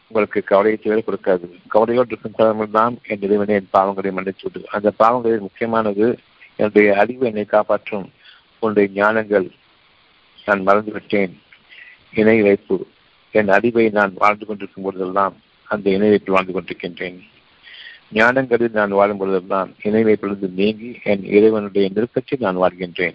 உங்களுக்கு 0.09 0.43
கவலையை 0.43 0.81
தவிர 0.83 1.03
கொடுக்காது. 1.03 1.51
கவலையோடு 1.69 2.09
இருக்கும் 2.11 2.57
நாம் 2.57 2.71
தான் 2.71 2.99
என் 3.07 3.23
இறைவனை 3.23 3.55
என் 3.55 3.69
பாவங்களை 3.73 4.13
மன்னித்து 4.13 4.51
விடு. 4.53 4.67
அந்த 4.71 4.93
பாவங்களில் 4.99 5.41
முக்கியமானது 5.41 6.19
என்னுடைய 6.57 6.97
அறிவு 6.97 7.27
என்னை 7.27 7.45
காப்பாற்றும். 7.45 8.13
உன்னுடைய 8.59 9.05
ஞானங்கள் 9.05 9.51
நான் 10.45 10.67
மறந்துவிட்டேன். 10.67 11.33
இணை 12.15 12.43
வைப்பு. 12.43 12.87
என் 13.31 13.49
அறிவை 13.49 13.89
நான் 13.89 14.13
வாழ்ந்து 14.15 14.47
கொண்டிருக்கும் 14.47 14.85
பொழுதெல்லாம் 14.85 15.37
அந்த 15.65 15.91
இணை 15.91 16.09
வைப்பில் 16.09 16.31
வாழ்ந்து 16.31 16.61
கொண்டிருக்கின்றேன். 16.61 17.21
ஞானங்களில் 18.13 18.71
நான் 18.71 18.91
வாழும் 18.91 19.17
பொழுதெல்லாம் 19.17 19.75
இணை 19.83 20.05
வைப்பிலிருந்து 20.05 20.53
நீங்கி 20.55 20.99
என் 21.03 21.25
இறைவனுடைய 21.25 21.91
நெருக்கத்தில் 21.95 22.39
நான் 22.39 22.57
வாழ்கின்றேன். 22.57 23.15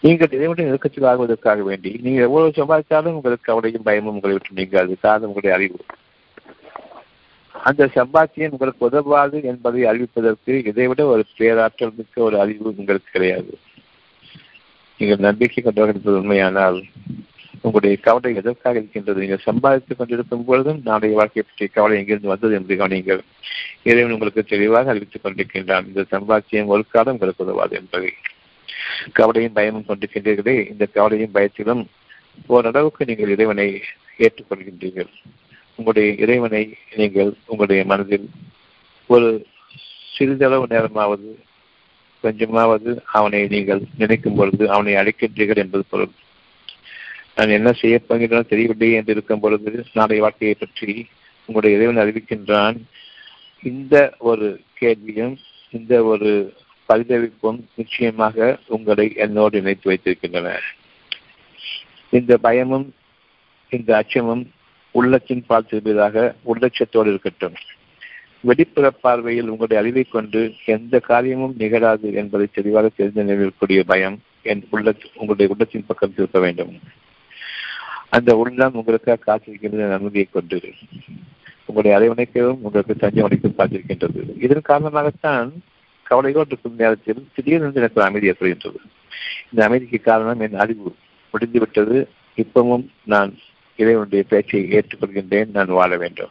நீங்கள் 0.00 0.28
இறைவனுடைய 0.30 0.70
நெருக்கத்தில் 0.70 1.04
ஆகுவதற்காக 1.04 1.62
வேண்டி 1.62 1.98
நீங்கள் 2.02 2.22
எவ்வளவு 2.22 2.52
சம்பாதித்தாலும் 2.54 3.16
உங்களுக்கு 3.18 3.44
கவலையும் 3.44 3.82
பயமும் 3.82 4.14
உங்களை 4.14 4.36
விட்டு 4.36 4.54
நீங்காது. 4.54 4.98
காரணம் 5.00 5.28
உங்களுடைய 5.28 5.56
அறிவு. 5.56 5.84
அந்த 7.62 7.90
சம்பாத்தியம் 7.94 8.50
உங்களுக்கு 8.50 8.86
உதவாது 8.86 9.42
என்பதை 9.42 9.84
அறிவிப்பதற்கு 9.84 10.66
இதைவிட 10.66 11.06
ஒரு 11.06 11.24
பேராற்றல் 11.36 11.92
மிக்க 11.96 12.22
ஒரு 12.22 12.40
அறிவு 12.40 12.74
உங்களுக்கு 12.76 13.10
கிடையாது. 13.12 13.58
நீங்கள் 14.98 15.18
நம்பிக்கை 15.18 15.64
கொண்டவர்கள் 15.64 16.00
என்பது 16.00 16.20
உண்மையானால் 16.20 16.84
உங்களுடைய 17.54 17.96
கவலை 17.96 18.34
எதற்காக 18.34 18.78
இருக்கின்றது? 18.78 19.20
நீங்கள் 19.20 19.38
சம்பாதித்துக் 19.38 19.98
கொண்டிருக்கும் 19.98 20.44
பொழுதும் 20.44 20.80
நாளைய 20.84 21.16
வாழ்க்கையை 21.16 21.44
பற்றிய 21.46 21.70
கவலை 21.74 21.98
எங்கிருந்து 21.98 22.28
வந்தது 22.28 22.54
என்று 22.54 22.76
கவனிங்கள் 22.76 23.20
இறைவன் 23.82 24.12
உங்களுக்கு 24.12 24.42
தெளிவாக 24.42 24.90
அறிவித்துக் 24.90 25.24
கொண்டிருக்கின்றான். 25.24 25.86
இந்த 25.86 26.04
சம்பாத்தியம் 26.10 26.66
ஒரு 26.66 26.84
காலம் 26.88 27.12
உங்களுக்கு 27.12 27.44
உதவாது 27.44 27.76
என்பதை. 27.76 28.12
கவலையும் 29.12 29.52
பயமும் 29.52 29.84
கொண்டிருக்கின்றீர்களே. 29.88 30.70
இந்த 30.70 30.86
கவலையும் 30.86 31.30
பயத்திலும் 31.30 31.86
ஓரளவுக்கு 32.46 33.04
நீங்கள் 33.04 33.28
இறைவனை 33.28 33.82
ஏற்றுக்கொள்கின்றீர்கள். 34.18 35.08
உங்களுடைய 35.78 36.12
இறைவனை 36.24 36.76
நீங்கள் 36.96 37.32
உங்களுடைய 37.46 37.84
மனதில் 37.84 38.28
ஒரு 39.06 39.46
சிறிதளவு 40.14 40.66
நேரமாவது 40.68 41.38
கொஞ்சமாவது 42.20 43.02
அவனை 43.12 43.46
நீங்கள் 43.46 43.82
நினைக்கும் 43.98 44.34
பொழுது 44.34 44.70
அவனை 44.70 44.94
அழைக்கின்றீர்கள் 44.94 45.62
என்பது 45.64 45.84
பொருள். 45.88 46.14
நான் 47.34 47.48
என்ன 47.48 47.72
செய்ய 47.72 47.98
போகிறேன் 47.98 48.48
தெரியவில்லை 48.48 48.92
என்று 48.92 49.12
இருக்கும் 49.12 49.40
பொழுது 49.40 49.84
நாளைய 49.92 50.20
வாழ்க்கையை 50.20 50.56
பற்றி 50.58 51.06
உங்களுடைய 51.48 51.76
இறைவன் 51.76 52.02
அறிவிக்கின்றான். 52.02 52.76
இந்த 53.62 54.14
ஒரு 54.18 54.60
கேள்வியும் 54.74 55.38
இந்த 55.70 56.02
ஒரு 56.04 56.30
பரிதவிப்பும் 56.88 57.60
நிச்சயமாக 57.74 58.58
உங்களை 58.66 59.06
என்னோடு 59.16 59.58
இணைத்து 59.58 59.90
வைத்திருக்கின்றன. 59.90 60.50
இந்த 62.10 62.32
பயமும் 62.36 62.94
இந்த 63.72 63.96
அச்சமும் 63.96 64.44
உள்ளத்தின் 64.96 65.44
பால் 65.46 65.66
திரும்பியதாக 65.70 66.34
உள்ளட்சத்தோடு 66.46 67.06
இருக்கட்டும். 67.06 67.52
வெளிப்புற 68.40 68.90
பார்வையில் 68.90 69.48
உங்களுடைய 69.48 69.82
அறிவை 69.82 70.02
கொண்டு 70.02 70.52
எந்த 70.64 70.98
காரியமும் 70.98 71.54
நிகழாது 71.58 72.14
என்பதை 72.14 72.46
தெளிவாக 72.52 72.90
தெரிந்து 72.96 73.22
நிலவக்கூடிய 73.22 73.80
பயம் 73.86 74.20
என் 74.42 74.66
உள்ள 74.70 74.94
உங்களுடைய 75.14 75.52
உள்ளத்தின் 75.52 75.84
பக்கம் 75.86 76.14
திருப்ப 76.14 76.40
வேண்டும். 76.40 76.78
அந்த 78.08 78.36
உள்ளம் 78.36 78.74
உங்களுக்காக 78.74 79.18
காத்திருக்கின்ற 79.22 79.92
அனுமதியை 79.92 80.28
கொண்டு. 80.30 80.60
உங்களுடைய 81.64 81.98
அரைவணைக்கவும் 81.98 82.58
உங்களுக்கு 82.60 82.94
தஞ்சை 82.94 83.22
வணைக்கும் 83.22 83.58
காத்திருக்கின்றது. 83.58 84.42
இதன் 84.42 84.62
காரணமாகத்தான் 84.68 85.50
கவலையோடு 86.02 86.46
இருக்கும் 86.46 86.74
நேரத்தில் 86.76 87.28
திடீரென்று 87.34 87.80
எனக்கு 87.80 88.02
அமைதி 88.02 88.30
ஏற்படுகின்றது. 88.30 88.76
இந்த 89.50 89.64
அமைதிக்கு 89.64 90.00
காரணம் 90.00 90.40
என் 90.40 90.54
அறிவு. 90.54 90.94
முடிந்துவிட்டது. 91.30 92.08
இப்பவும் 92.36 92.86
நான் 93.04 93.36
இறைவனுடைய 93.76 94.24
பேச்சை 94.28 94.62
ஏற்றுக்கொள்கின்றேன் 94.62 95.50
நான் 95.52 95.66
வாழ 95.66 95.96
வேண்டும். 95.96 96.30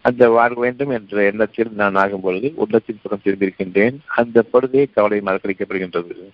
அந்த 0.00 0.30
வாழ 0.30 0.54
வேண்டும் 0.54 0.88
என்ற 0.88 1.24
எண்ணத்தில் 1.24 1.70
நான் 1.70 1.94
ஆகும் 1.94 2.20
பொழுது 2.20 2.52
உள்ளத்தின் 2.54 2.98
புறம் 3.02 3.20
திரும்பியிருக்கின்றேன். 3.24 3.96
அந்த 4.06 4.42
பொழுதே 4.42 4.88
கவலை 4.94 5.20
மறக்கடிக்கப்படுகின்றது 5.20 6.28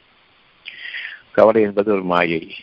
கவலை 1.33 1.63
என்பது 1.63 1.93
ஒரு 1.93 2.03
மாயை. 2.03 2.55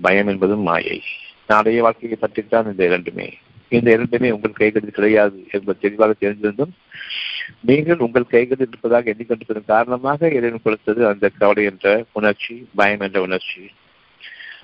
பயம் 0.00 0.26
என்பதும் 0.26 0.60
மாயை. 0.60 1.02
நாளைய 1.46 1.82
வாழ்க்கையை 1.82 2.18
பற்றித்தான் 2.20 2.64
இந்த 2.64 2.84
இரண்டுமே. 2.84 3.38
இந்த 3.68 3.90
இரண்டுமே 3.90 4.30
உங்கள் 4.30 4.52
கைகளில் 4.52 4.90
கிடையாது 4.90 5.46
என்பது 5.50 5.78
தெளிவாக 5.80 6.14
தெரிந்திருந்தும் 6.20 6.72
நீங்கள் 7.60 7.98
உங்கள் 7.98 8.26
கைகளில் 8.26 8.68
இருப்பதாக 8.68 9.14
எண்ணிக்கொண்டிருப்பதன் 9.14 9.64
காரணமாக 9.66 10.28
இறைவன் 10.28 10.60
கொடுத்தது 10.62 11.06
அந்த 11.06 11.30
கவலை 11.38 11.64
என்ற 11.64 12.04
உணர்ச்சி 12.12 12.68
பயம் 12.74 13.00
என்ற 13.00 13.20
உணர்ச்சி. 13.20 13.70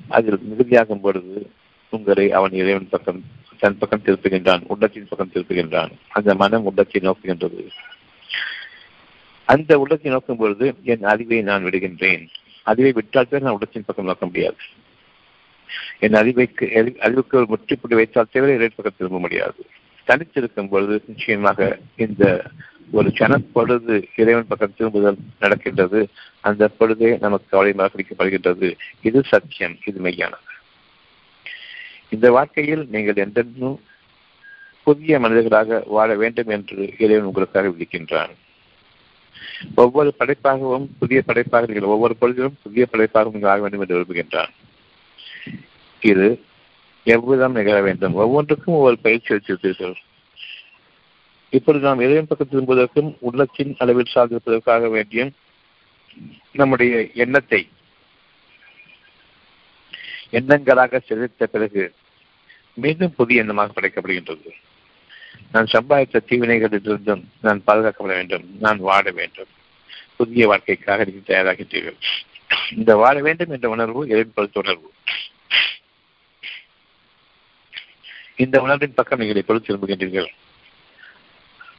அதில் 0.09 0.38
மிகுதியாகும் 0.38 1.00
பொழுது 1.00 1.50
உங்களை 1.90 2.33
அவன் 2.33 2.52
இறைவன் 2.52 2.88
பக்கம் 2.88 3.23
தன் 3.59 3.78
பக்கம் 3.78 4.02
திருப்புகின்றான் 4.04 4.62
உள்ளத்தின் 4.66 5.09
பக்கம் 5.09 5.30
திருப்புகின்றான். 5.35 5.90
அந்த 6.09 6.35
மனம் 6.35 6.64
உள்ளத்தை 6.64 7.02
நோக்குகின்றது. 7.04 7.68
அந்த 9.45 9.78
உள்ளத்தை 9.78 10.11
நோக்கும் 10.11 10.37
பொழுது 10.37 10.75
என் 10.83 11.02
அறிவை 11.02 11.42
நான் 11.42 11.64
விடுகின்றேன். 11.64 12.28
அறிவை 12.62 12.92
விட்டால் 12.92 13.26
பேர் 13.28 13.42
நான் 13.42 13.52
உள்ளத்தின் 13.52 13.85
பக்கம் 13.87 14.04
நோக்க 14.04 14.26
முடியாது. 14.26 14.57
என் 15.99 16.12
அறிவைக்கு 16.12 16.99
அறிவுக்கு 16.99 17.37
ஒரு 17.37 17.47
முற்றுப்புள்ளி 17.49 17.97
வைத்தால் 17.97 18.26
தவிர 18.30 18.54
இறை 18.54 18.68
பக்கம் 18.68 18.95
திரும்ப 18.99 19.18
முடியாது. 19.18 19.66
தனித்திருக்கும் 20.07 20.68
பொழுது 20.68 21.02
நிச்சயமாக 21.07 21.78
இந்த 21.97 22.45
ஒரு 22.90 23.12
பொழுது 23.52 24.09
இறைவன் 24.16 24.47
பக்கம் 24.49 24.75
திரும்புதல் 24.76 25.16
நடக்கின்றது. 25.40 26.09
அந்த 26.40 26.68
பொழுதே 26.68 27.16
நமக்கு 27.21 27.47
கவலை 27.49 27.73
மறக்கடிக்கப்படுகின்றது 27.73 28.75
இது 29.02 29.23
சத்தியம் 29.23 29.76
இது 29.85 30.00
மெய்யானது. 30.00 30.47
இந்த 32.12 32.26
வாழ்க்கையில் 32.30 32.82
நீங்கள் 32.94 33.22
என்றென்றும் 33.24 33.78
புதிய 34.86 35.18
மனிதர்களாக 35.20 35.80
வாழ 35.96 36.10
வேண்டும் 36.16 36.50
என்று 36.56 36.78
இறைவன் 36.98 37.28
உங்களுக்காக 37.30 37.68
விதிக்கின்றான். 37.68 38.32
ஒவ்வொரு 39.74 40.10
படைப்பாகவும் 40.18 40.86
புதிய 41.00 41.18
படைப்பாக 41.26 41.66
நீங்கள் 41.66 41.92
ஒவ்வொரு 41.94 42.14
பொழுதிலும் 42.20 42.58
புதிய 42.62 42.84
படைப்பாகவும் 42.92 43.34
நீங்கள் 43.36 43.52
ஆக 43.52 43.62
வேண்டும் 43.64 43.82
என்று 43.84 43.96
விரும்புகின்றான். 43.96 44.52
இது 46.02 46.26
எவ்விதம் 47.06 47.56
நிகழ 47.58 47.76
வேண்டும்? 47.80 48.14
ஒவ்வொன்றுக்கும் 48.14 48.78
ஒவ்வொரு 48.78 48.98
பயிற்சி 49.06 49.30
வச்சிருப்பீர்கள் 49.34 49.96
இப்பொழுது 51.52 51.86
நாம் 51.86 52.02
இறைவன் 52.04 52.26
பக்கம் 52.26 52.50
திரும்புவதற்கும் 52.52 53.10
உள்ளத்தின் 53.20 53.70
அளவில் 53.78 54.14
சார்ந்திருப்பதற்காக 54.14 54.88
வேண்டிய 54.90 55.22
நம்முடைய 56.52 56.94
எண்ணத்தை 57.24 57.60
எண்ணங்களாக 60.30 60.99
செலுத்த 60.99 61.47
பிறகு 61.47 61.94
மீண்டும் 62.75 63.14
புதிய 63.16 63.44
எண்ணமாக 63.44 63.70
படைக்கப்படுகின்றது. 63.75 64.50
நான் 65.52 65.70
சம்பாதித்த 65.72 66.20
தீவினைகளிலிருந்தும் 66.29 67.22
நான் 67.40 67.62
பாதுகாக்கப்பட 67.66 68.14
வேண்டும். 68.20 68.44
நான் 68.59 68.79
வாழ 68.79 69.11
வேண்டும். 69.11 69.50
புதிய 70.16 70.46
வாழ்க்கைக்காக 70.46 71.05
நீங்கள் 71.05 71.29
தயாராகின்றீர்கள் 71.31 71.98
இந்த 72.76 72.96
வாழ 72.96 73.20
வேண்டும் 73.20 73.50
என்ற 73.50 73.68
உணர்வு 73.68 74.07
எதிர்படுத்த 74.07 74.59
உணர்வு. 74.59 74.92
இந்த 78.37 78.61
உணர்வின் 78.61 78.94
பக்கம் 78.94 79.18
நீங்கள் 79.18 79.40
எப்பொழுது 79.42 79.66
திரும்புகின்றீர்கள்? 79.66 80.29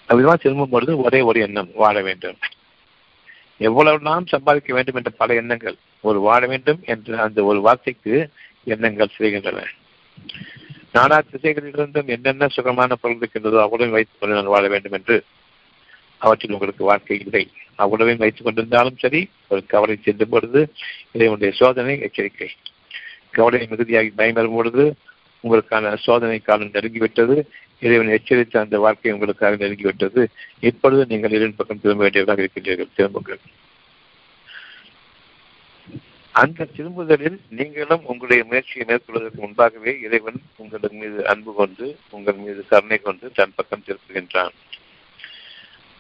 அவ்விதமாக 0.08 0.40
திரும்பும் 0.42 0.70
பொழுது 0.70 0.98
ஒரே 0.98 1.22
ஒரு 1.22 1.40
எண்ணம் 1.40 1.70
வாழ 1.74 2.02
வேண்டும். 2.02 2.38
எவ்வளவு 3.58 4.00
நாம் 4.00 4.28
சம்பாதிக்க 4.28 4.74
வேண்டும் 4.74 4.96
என்ற 4.96 5.10
பல 5.10 5.34
எண்ணங்கள் 5.34 5.76
ஒரு 6.02 6.20
வாழ 6.20 6.48
வேண்டும் 6.48 6.80
என்ற 6.86 7.22
அந்த 7.24 7.44
ஒரு 7.44 7.62
வார்த்தைக்கு 7.62 8.32
எண்ணங்கள் 8.64 9.16
செய்கின்றன. 9.18 9.64
நானா 10.92 11.22
திசைகளிலிருந்தும் 11.22 12.08
என்னென்ன 12.08 12.48
சுகமான 12.48 12.96
பொருள் 12.96 13.18
இருக்கின்றதோ 13.18 13.62
அவ்வளவு 13.62 13.92
வைத்துக் 13.92 14.20
கொண்டு 14.20 14.36
நான் 14.36 14.46
வாழ 14.46 14.68
வேண்டும் 14.68 14.92
என்று 14.92 15.24
அவற்றில் 16.18 16.52
உங்களுக்கு 16.52 16.84
வாழ்க்கை 16.84 17.20
இல்லை. 17.20 17.52
அவ்வளவே 17.78 18.18
வைத்துக் 18.18 18.48
கொண்டிருந்தாலும் 18.48 18.98
சரி 18.98 19.30
ஒரு 19.48 19.66
கவலை 19.66 19.98
செல்லும் 20.02 20.30
பொழுது 20.30 20.74
இதனுடைய 21.12 21.54
சோதனை 21.54 22.00
எச்சரிக்கை. 22.00 22.50
கவலை 23.32 23.68
மிகுதியாகி 23.72 24.12
பயன்பெறும் 24.18 24.54
பொழுது 24.54 24.96
உங்களுக்கான 25.44 25.98
சோதனை 25.98 26.40
காலம் 26.40 26.72
நெருங்கிவிட்டது. 26.72 27.46
இறைவன் 27.80 28.08
எச்சரித்த 28.08 28.60
அந்த 28.60 28.80
வாழ்க்கை 28.80 29.12
உங்களுக்காக 29.12 29.56
நெருங்கிவிட்டது. 29.56 30.26
இப்பொழுது 30.60 31.06
நீங்கள் 31.06 31.32
இரண்டு 31.32 31.56
பக்கம் 31.56 31.82
திரும்ப 31.82 32.10
வேண்டியவர்களாக 32.10 32.48
இருக்கின்றீர்கள். 32.48 32.88
திரும்புங்கள். 32.96 33.40
அந்த 36.42 36.68
திரும்புதலில் 36.76 37.40
நீங்களும் 37.50 38.06
உங்களுடைய 38.06 38.44
முயற்சியை 38.44 38.86
மேற்கொள்வதற்கு 38.88 39.42
முன்பாகவே 39.42 40.00
இறைவன் 40.02 40.42
உங்கள் 40.56 40.90
மீது 40.92 41.28
அன்பு 41.28 41.54
கொண்டு 41.54 41.98
உங்கள் 42.10 42.34
மீது 42.34 42.66
கருணை 42.70 42.98
கொண்டு 42.98 43.32
தன் 43.36 43.54
பக்கம் 43.56 43.84
திருப்புகின்றான். 43.86 44.54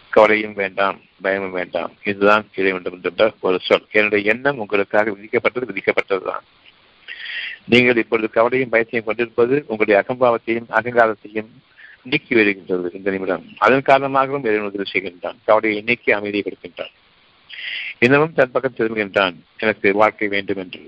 கவலையும் 0.09 0.53
வேண்டாம் 0.53 1.01
பயமும் 1.21 1.51
வேண்டாம். 1.51 1.91
இதுதான் 2.03 2.47
இறைவன் 2.55 2.83
என்ற 3.03 3.33
ஒரு 3.39 3.59
சொல். 3.59 3.85
என்னுடைய 3.91 4.31
எண்ணம் 4.31 4.57
உங்களுக்காக 4.57 5.11
விதிக்கப்பட்டது 5.11 5.69
விதிக்கப்பட்டதுதான். 5.71 6.45
நீங்கள் 7.65 7.97
இப்பொழுது 7.97 8.29
கவலையும் 8.29 8.71
பயத்தையும் 8.71 9.03
கொண்டிருப்பது 9.03 9.65
உங்களுடைய 9.67 10.03
அகம்பாவத்தையும் 10.07 10.69
அகங்காரத்தையும் 10.69 11.49
நீக்கி 12.03 12.35
வருகின்றது 12.35 12.91
இந்த 12.93 13.11
நிமிடம். 13.11 13.45
அதன் 13.57 13.81
காரணமாகவும் 13.81 14.43
இறைவன் 14.43 14.71
உதவி 14.71 14.89
செய்கின்றான். 14.93 15.35
கவலையை 15.45 15.81
நீக்கி 15.81 16.11
அமைதியை 16.11 16.43
கொடுக்கின்றான். 16.43 16.93
இன்னமும் 18.05 18.33
தன் 18.33 18.51
பக்கம் 18.51 18.77
திரும்புகின்றான். 18.77 19.35
எனக்கு 19.57 19.93
வாழ்க்கை 20.01 20.27
வேண்டும் 20.27 20.57
என்று. 20.57 20.81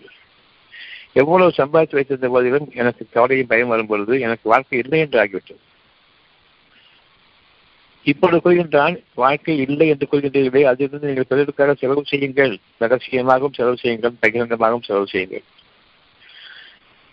எவ்வளவு 1.13 1.51
சம்பாதித்து 1.51 1.97
வைத்திருந்த 1.97 2.27
போதிலும் 2.29 2.67
எனக்கு 2.81 3.03
கவலையும் 3.15 3.49
பயம் 3.51 3.71
வரும் 3.73 3.87
பொழுது 3.87 4.13
எனக்கு 4.19 4.45
வாழ்க்கை 4.49 4.79
இல்லை 4.83 4.99
என்று 4.99 5.17
ஆகிவிட்டது. 5.23 5.61
இப்பொழுது 8.05 8.37
கூறுகின்றான் 8.43 8.95
வாழ்க்கை 9.13 9.55
இல்லை 9.65 9.87
என்று 9.87 10.05
கூறுகின்றீர்களே 10.11 10.63
அதிலிருந்து 10.63 11.09
நீங்கள் 11.09 11.29
பிறருக்காக 11.31 11.75
செலவு 11.81 12.03
செய்யுங்கள். 12.11 12.53
ரகசியமாகவும் 12.79 13.57
செலவு 13.57 13.77
செய்யுங்கள் 13.77 14.15
பகிரங்கமாகவும் 14.23 14.87
செலவு 14.87 15.07
செய்யுங்கள். 15.07 15.45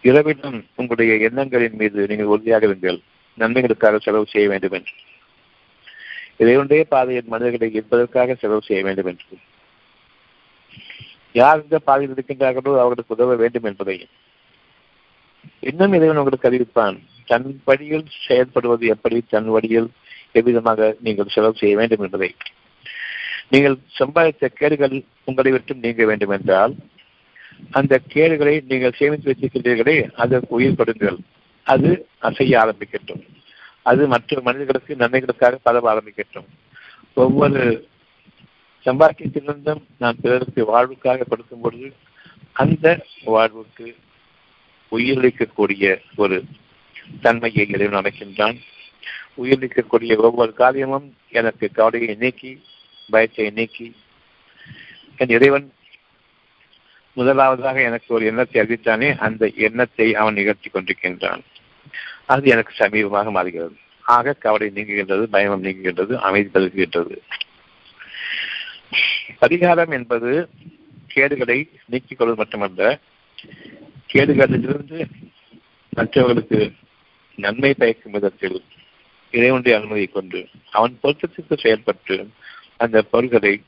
இரவிடம் 0.04 0.58
உங்களுடைய 0.76 1.12
எண்ணங்களின் 1.28 1.78
மீது 1.80 2.06
நீங்கள் 2.06 2.32
உறுதியாக 2.34 2.66
இருங்கள். 2.66 2.98
நன்மைகளுக்காக 3.38 3.98
செலவு 4.06 4.26
செய்ய 4.32 4.46
வேண்டும் 4.48 4.76
என்று 4.78 4.94
இறைவனுடைய 6.42 6.82
பாதையில் 6.84 7.30
மனிதர்களை 7.32 7.68
என்பதற்காக 7.80 8.34
செலவு 8.34 8.62
செய்ய 8.66 8.80
வேண்டும் 8.84 9.08
என்று 9.12 9.36
யார் 11.34 11.62
இந்த 11.62 11.78
பாதையில் 11.78 12.14
இருக்கின்றார்களோ 12.14 12.72
அவர்களுக்கு 12.82 13.16
உதவ 13.16 13.34
வேண்டும் 13.42 13.66
என்பதையும் 13.70 14.12
இன்னும் 15.60 15.94
இறைவன் 15.96 16.20
உங்களுக்கு 16.20 16.48
அறிவிப்பான். 16.50 16.96
தன் 17.30 17.48
வழியில் 17.64 18.06
செயல்படுவது 18.26 18.84
எப்படி 18.94 19.18
தன் 19.28 19.48
வழியில் 19.56 19.88
எவ்விதமாக 20.38 20.88
நீங்கள் 21.06 21.32
செலவு 21.34 21.60
செய்ய 21.60 21.74
வேண்டும் 21.76 22.02
என்பதை. 22.06 22.30
நீங்கள் 23.52 23.76
சம்பாதித்த 23.98 24.48
கேடுகள் 24.60 24.96
உங்களை 25.24 25.50
விட்டு 25.52 25.74
நீங்க 25.84 26.04
வேண்டும் 26.04 26.34
என்றால் 26.36 26.74
அந்த 27.70 27.94
கேடுகளை 28.14 28.54
நீங்கள் 28.70 28.96
சேமித்து 28.98 29.30
வைத்திருக்கின்றீர்களே 29.30 29.96
அதற்கு 30.22 30.54
உயிர் 30.58 30.78
கொடுங்கள். 30.80 31.18
அது 31.66 31.90
அசைய 32.28 32.58
ஆரம்பிக்கட்டும். 32.64 33.22
அது 33.82 34.02
மற்ற 34.06 34.40
மனிதர்களுக்கு 34.40 34.94
நன்மைகளுக்காக 35.02 35.58
பரவ 35.62 35.86
ஆரம்பிக்கட்டும். 35.94 36.48
ஒவ்வொரு 37.14 37.62
சம்பாக்கியத்திலிருந்தும் 38.88 39.82
நான் 39.98 40.20
பிறருக்கு 40.22 40.60
வாழ்வுக்காக 40.64 41.26
கொடுக்கும் 41.28 41.60
பொழுது 41.60 41.88
அந்த 42.52 42.86
வாழ்வுக்கு 43.24 43.96
உயிரிழக்கக்கூடிய 44.92 46.00
ஒரு 46.16 46.44
தன்மையை 47.20 47.66
இறைவன் 47.68 48.00
அமைக்கின்றான் 48.00 48.58
உயிரிழக்கக்கூடிய 49.42 50.16
ஒவ்வொரு 50.16 50.52
காரியமும் 50.52 51.16
எனக்கு 51.30 51.70
கவலையை 51.72 52.14
நீக்கி 52.14 52.62
பயத்தை 53.10 53.50
நீக்கி 53.50 53.96
என் 55.16 55.28
இறைவன் 55.28 55.72
முதலாவதாக 57.12 57.82
எனக்கு 57.82 58.14
ஒரு 58.14 58.24
எண்ணத்தை 58.24 58.62
அறிவித்தானே 58.62 59.18
அந்த 59.18 59.50
எண்ணத்தை 59.56 60.14
அவன் 60.14 60.34
நிகழ்த்தி 60.34 60.68
கொண்டிருக்கின்றான். 60.70 61.40
அது 62.26 62.48
எனக்கு 62.48 62.72
சமீபமாக 62.78 63.30
மாறுகிறது. 63.30 63.76
ஆக 64.04 64.32
கவலை 64.32 64.68
நீங்குகின்றது 64.74 65.24
பயமம் 65.32 65.64
நீங்குகின்றது 65.64 66.14
அமைதி 66.18 66.48
பெருகுகின்றது 66.54 67.16
பரிகாரம் 69.40 69.92
என்பது 69.92 70.48
கேடுகளை 71.06 71.70
நீக்கிக் 71.86 72.18
கொள்வது 72.18 72.38
மட்டுமல்ல 72.38 72.98
கேடுகளிலிருந்து 74.12 75.08
மற்றவர்களுக்கு 75.90 76.72
நன்மை 77.36 77.74
பயக்கும் 77.74 78.12
விதத்தில் 78.12 78.64
இறைவனுடைய 79.30 79.78
அனுமதியை 79.78 80.06
கொண்டு 80.06 80.48
அவன் 80.70 80.98
பொருத்தத்திற்கு 81.02 81.58
செயல்பட்டு 81.58 82.28
அந்த 82.76 83.02
பொருள்களை 83.02 83.62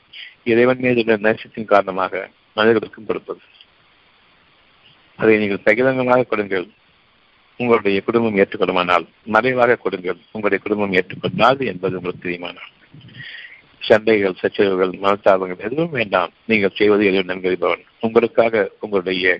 இறைவன் 0.44 0.78
மீது 0.78 1.04
உள்ள 1.06 1.16
நேசத்தின் 1.16 1.64
காரணமாக 1.64 2.30
மனிதர்களுக்கும் 2.54 3.06
கொடுப்பது. 3.06 3.40
அதை 5.16 5.38
நீங்கள் 5.38 5.74
சகிதங்களாக 5.74 6.26
கொடுங்கள். 6.26 6.68
உங்களுடைய 7.56 8.00
குடும்பம் 8.00 8.36
ஏற்றுக்கொள்ளுமானால் 8.36 9.06
மறைவாக 9.24 9.76
கொடுங்கள். 9.76 10.16
உங்களுடைய 10.32 10.64
குடும்பம் 10.64 10.92
ஏற்றுக்கொள்ளாது 10.92 11.66
என்பது 11.66 11.96
உங்களுக்கு 11.96 12.22
தெரியுமானால். 12.22 12.70
சண்டைகள் 13.88 14.40
சச்சரவுகள் 14.40 14.92
மனத்தாபங்கள் 15.04 15.64
எதுவும் 15.66 15.94
வேண்டாம். 15.98 16.32
நீங்கள் 16.46 16.76
செய்வது 16.78 17.06
எதுவும் 17.06 17.30
நன்கறிபவன். 17.30 17.82
உங்களுக்காக 18.00 18.70
உங்களுடைய 18.80 19.38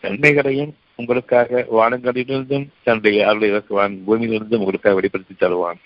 நன்மைகளையும் 0.00 0.72
உங்களுக்காக 0.94 1.66
வானங்களிலிருந்தும் 1.76 2.66
தன்னுடைய 2.82 3.18
அருளை 3.28 3.48
இறக்குவான் 3.52 3.94
பூமியிலிருந்தும் 4.06 4.62
உங்களுக்காக 4.64 4.94
வெளிப்படுத்தி 4.94 5.34
தருவான். 5.34 5.80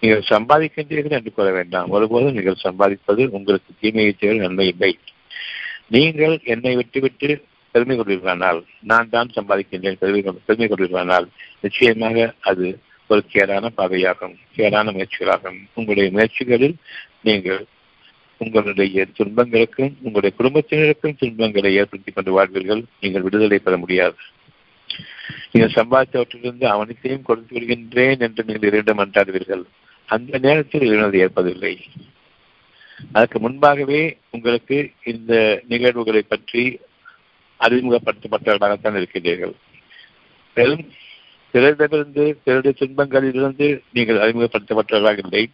நீங்கள் 0.00 0.28
சம்பாதிக்கின்றீர்கள் 0.30 1.16
என்று 1.18 1.32
கூற 1.32 1.48
வேண்டாம். 1.50 1.90
ஒருபோதும் 1.90 2.36
நீங்கள் 2.38 2.64
சம்பாதிப்பது 2.64 3.22
உங்களுக்கு 3.36 3.70
தீமையை 3.80 4.12
தேவை 4.12 4.38
நன்மை 4.38 4.66
இல்லை 4.66 4.92
நீங்கள் 5.94 6.34
என்னை 6.44 6.72
விட்டுவிட்டு 6.76 7.28
பெருமை 7.74 7.94
கொள்வீர்களானால் 7.96 8.60
நான் 8.80 9.08
தான் 9.08 9.32
சம்பாதிக்கின்றேன் 9.34 9.98
பெருமை 10.02 10.20
பெருமை 10.46 10.66
கொள்வீர்களானால் 10.68 11.26
நிச்சயமாக 11.60 12.34
அது 12.40 12.66
ஒரு 13.08 13.24
கேடான 13.32 13.68
பாதையாகும் 13.76 14.36
கேடான 14.56 14.92
முயற்சிகளாகும். 14.92 15.58
உங்களுடைய 15.74 16.10
முயற்சிகளில் 16.10 16.74
நீங்கள் 17.22 17.64
உங்களுடைய 18.38 19.06
துன்பங்களுக்கும் 19.14 19.96
உங்களுடைய 20.02 20.32
குடும்பத்தினருக்கும் 20.38 21.16
துன்பங்களை 21.18 21.74
ஏற்படுத்திக் 21.74 22.14
கொண்டு 22.14 22.32
வாழ்வீர்கள். 22.32 22.82
நீங்கள் 23.00 23.22
விடுதலை 23.22 23.58
பெற 23.58 23.76
முடியாது. 23.76 24.14
நீங்கள் 25.52 25.84
சம்பாதித்தவற்றிலிருந்து 25.84 26.66
அவனத்தையும் 26.66 27.22
கொடுத்து 27.22 27.60
விடுகின்றேன் 27.60 28.18
என்று 28.18 28.44
நீங்கள் 28.44 28.68
இரண்டும் 28.70 28.98
அன்றாடுவீர்கள். 28.98 29.62
அந்த 30.06 30.38
நேரத்தில் 30.38 30.82
இறைவனது 30.82 31.18
ஏற்பதில்லை. 31.18 31.78
அதற்கு 33.12 33.40
முன்பாகவே 33.40 34.18
உங்களுக்கு 34.30 34.90
இந்த 35.04 35.62
நிகழ்வுகளை 35.68 36.22
பற்றி 36.22 36.80
அறிமுகப்படுத்தப்பட்டவர்களாகத்தான் 37.60 38.98
இருக்கின்றீர்கள். 39.00 39.54
மேலும் 40.54 40.92
பிறரிடமிருந்து 41.56 42.24
பிறருடைய 42.44 42.74
துன்பங்களிலிருந்து 42.78 43.80
நீங்கள் 43.92 44.22
அறிமுகப்படுத்தப்பட்டவர்களாக 44.24 45.18
இல்லை. 45.18 45.50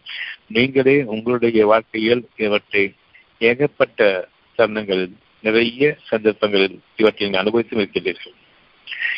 நீங்களே 0.47 1.03
உங்களுடைய 1.03 1.65
வாழ்க்கையில் 1.65 2.27
இவற்றை 2.35 2.93
ஏகப்பட்ட 3.39 4.29
தருணங்களில் 4.55 5.15
நிறைய 5.41 5.97
சந்தர்ப்பங்களில் 6.03 6.81
இவற்றை 6.95 7.29
நீங்கள் 7.29 7.43
அனுபவித்தும் 7.43 7.79
இருக்கிறீர்கள். 7.79 8.33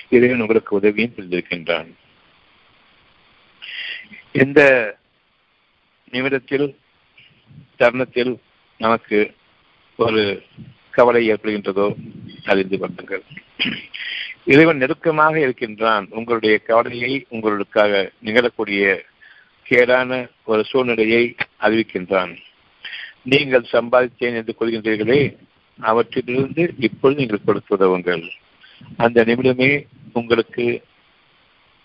இறைவன் 0.09 0.39
உங்களுக்கு 0.39 0.75
உதவியும் 0.75 1.13
புரிந்திருக்கின்றான். 1.15 1.89
இந்த 4.31 4.61
நிமிடத்தில் 6.11 6.67
தருணத்தில் 7.75 8.39
நமக்கு 8.77 9.33
ஒரு 9.97 10.43
கவலை 10.91 11.21
ஏற்படுகின்றதோ 11.33 11.87
அறிந்து 12.45 12.77
கொள்ளுங்கள். 12.77 13.23
இறைவன் 14.45 14.77
நெருக்கமாக 14.77 15.39
இருக்கின்றான். 15.39 16.07
உங்களுடைய 16.09 16.57
கவலையை 16.57 17.25
உங்களுக்காக 17.29 18.11
நிகழக்கூடிய 18.23 18.99
கேடான 19.69 20.29
ஒரு 20.43 20.63
சூழ்நிலையை 20.63 21.35
அறிவிக்கின்றான். 21.61 22.35
நீங்கள் 23.21 23.71
சம்பாதித்தேன் 23.71 24.37
என்று 24.39 24.53
கொள்கின்றீர்களே 24.59 25.21
அவற்றிலிருந்து 25.79 26.73
இப்பொழுது 26.79 27.19
நீங்கள் 27.19 27.45
கொடுத்து 27.45 27.77
உதவுங்கள். 27.77 28.23
அந்த 28.97 29.23
நிமிடமே 29.23 29.85
உங்களுக்கு 30.13 30.81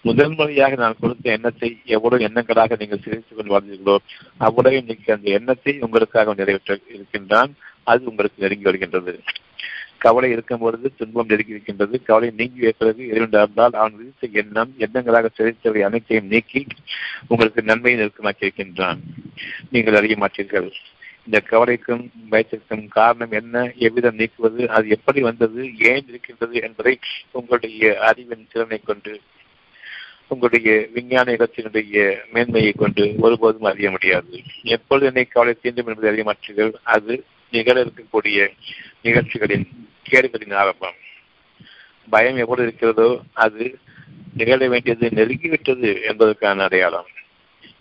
முதல் 0.03 0.35
முறையாக 0.35 0.75
நான் 0.75 0.97
கொடுத்த 1.01 1.31
எண்ணத்தை 1.31 1.79
எவ்வளவு 1.85 2.27
எண்ணங்களாக 2.27 2.79
நீங்கள் 2.79 2.99
சிரித்துக் 2.99 3.39
கொண்டு 3.39 3.55
வாழ்ந்தீர்களோ 3.55 3.97
அவ்வளவு 4.37 4.77
இன்னைக்கு 4.77 5.13
அந்த 5.13 5.31
எண்ணத்தை 5.31 5.79
உங்களுக்காக 5.81 6.35
நிறைவேற்ற 6.35 6.79
இருக்கின்றான். 6.95 7.55
அது 7.83 8.05
உங்களுக்கு 8.05 8.43
நெருங்கி 8.43 8.65
வருகின்றது. 8.65 9.21
கவலை 10.01 10.31
இருக்கும் 10.31 10.61
பொழுது 10.61 10.93
துன்பம் 10.99 11.27
நெருங்கி 11.29 11.51
இருக்கின்றது 11.51 12.03
கவலை 12.03 12.33
நீங்கி 12.37 12.75
பிறகு 12.79 13.07
இருந்தால் 13.07 13.53
அவன் 13.55 13.97
விதித்த 13.97 14.29
எண்ணம் 14.33 14.73
எண்ணங்களாக 14.79 15.29
சிதைத்தவை 15.39 15.81
அனைத்தையும் 15.81 16.27
நீக்கி 16.27 16.67
உங்களுக்கு 17.29 17.63
நன்மையை 17.63 17.97
நெருக்கமாக்கியிருக்கின்றான். 18.01 19.01
நீங்கள் 19.71 19.95
அறிய 19.95 20.17
மாட்டீர்கள். 20.21 20.71
இந்த 21.27 21.41
கவலைக்கும் 21.41 22.11
பயத்திற்கும் 22.31 22.89
காரணம் 22.89 23.31
என்ன? 23.31 23.73
எவ்விதம் 23.77 24.17
நீக்குவது? 24.17 24.69
அது 24.69 24.89
எப்படி 24.89 25.21
வந்தது? 25.21 25.65
ஏன் 25.79 26.07
இருக்கின்றது 26.09 26.61
என்பதை 26.63 26.99
உங்களுடைய 27.31 27.99
அறிவின் 28.01 28.49
திறனை 28.53 28.81
கொண்டு 28.85 29.21
உங்களுடைய 30.29 30.89
விஞ்ஞான 30.95 31.33
இடத்தினுடைய 31.33 32.17
மேன்மையை 32.33 32.73
கொண்டு 32.73 33.15
ஒருபோதும் 33.19 33.69
அறிய 33.71 33.91
முடியாது. 33.91 34.41
எப்பொழுது 34.63 35.07
என்னை 35.07 35.25
கவலை 35.25 35.55
தீண்டும் 35.55 35.89
என்பதை 35.91 36.11
அறிய 36.11 36.25
மாற்றீர்கள் 36.25 36.73
அது 36.83 37.25
நிகழ 37.51 37.77
இருக்கக்கூடிய 37.85 38.49
நிகழ்ச்சிகளின் 39.03 39.69
கேடுகளின் 40.11 40.55
ஆரம்பம். 40.55 40.95
பயம் 42.11 42.37
எப்படி 42.37 42.63
இருக்கிறதோ 42.63 43.21
அது 43.33 43.79
நிகழ 44.35 44.69
வேண்டியது 44.69 45.09
நெருங்கிவிட்டது 45.09 46.03
என்பதற்கான 46.07 46.63
அடையாளம். 46.63 47.07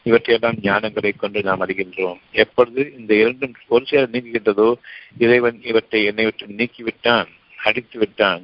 இவற்றையெல்லாம் 0.03 0.59
ஞானங்களை 0.61 1.11
கொண்டு 1.17 1.43
நாம் 1.43 1.61
அறிகின்றோம். 1.61 2.19
எப்பொழுது 2.31 2.93
இந்த 2.97 3.13
இரண்டும் 3.13 3.53
ஒரு 3.67 3.85
சேர 3.85 4.07
நீங்குகின்றதோ 4.11 4.73
இறைவன் 5.17 5.59
இவற்றை 5.63 6.05
என்னை 6.05 6.23
விட்டு 6.23 6.45
நீக்கிவிட்டான் 6.45 7.27
அடித்து 7.63 7.99
விட்டான் 7.99 8.43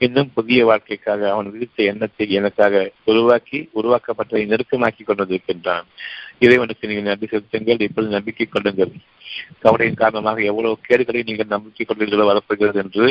இன்னும் 0.00 0.30
புதிய 0.34 0.60
வாழ்க்கைக்காக 0.64 1.30
அவன் 1.32 1.50
விதித்த 1.52 1.82
எண்ணத்தை 1.82 2.24
எனக்காக 2.28 2.74
உருவாக்கி 3.04 3.58
உருவாக்கப்பட்டதை 3.74 4.42
நெருக்கமாக்கி 4.52 5.02
கொண்டிருக்கின்றான். 5.04 5.86
இறைவனுக்கு 6.38 6.88
நீங்கள் 6.88 7.08
நன்றி 7.10 7.26
செலுத்துங்கள் 7.26 7.86
இப்பொழுது 7.86 8.16
நம்பிக்கை 8.16 8.46
கொள்ளுங்கள். 8.46 8.92
கவலையின் 9.64 10.00
காரணமாக 10.02 10.42
எவ்வளவு 10.42 10.76
கேடுகளை 10.88 11.22
நீங்கள் 11.22 11.54
நம்பிக்கை 11.54 11.86
கொண்டீர்களோ 11.86 12.26
வரப்படுகிறது 12.30 12.80
என்று. 12.84 13.06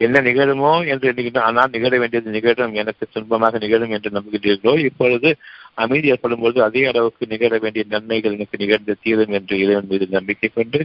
என்ன 0.00 0.20
நிகழுமோ 0.20 0.70
என்று 0.92 1.08
எண்ணுகின்றோம் 1.10 1.46
ஆனால் 1.48 1.72
நிகழ 1.74 1.98
வேண்டியது 1.98 2.36
நிகழும். 2.36 2.74
எனக்கு 2.74 3.04
துன்பமாக 3.14 3.58
நிகழும் 3.64 3.92
என்று 3.96 4.10
நம்புகின்றீர்களோ 4.16 4.74
இப்பொழுது 4.88 5.30
அமைதி 5.74 6.08
ஏற்படும் 6.08 6.42
பொழுது 6.44 6.60
அதே 6.62 6.82
அளவுக்கு 6.84 7.26
நிகழ 7.26 7.58
வேண்டிய 7.58 7.84
நன்மைகள் 7.88 8.34
எனக்கு 8.36 8.56
நிகழ்ந்த 8.56 8.96
தீரும் 9.04 9.34
என்று 9.38 9.56
இறைவன் 9.64 9.90
மீது 9.92 10.06
நம்பிக்கை 10.10 10.48
கொண்டு 10.48 10.80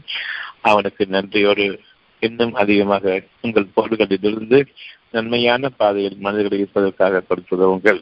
அவனுக்கு 0.62 1.06
நன்றியோடு 1.16 1.66
இன்னும் 2.19 2.53
அதிகமாக 2.53 3.23
உங்கள் 3.41 3.73
பொருள்களிலிருந்து 3.75 4.65
நன்மையான 5.12 5.69
பாதையில் 5.69 6.17
மனிதர்களை 6.17 6.60
இருப்பதற்காக 6.60 7.23
கொடுத்துதவுங்கள் 7.23 8.01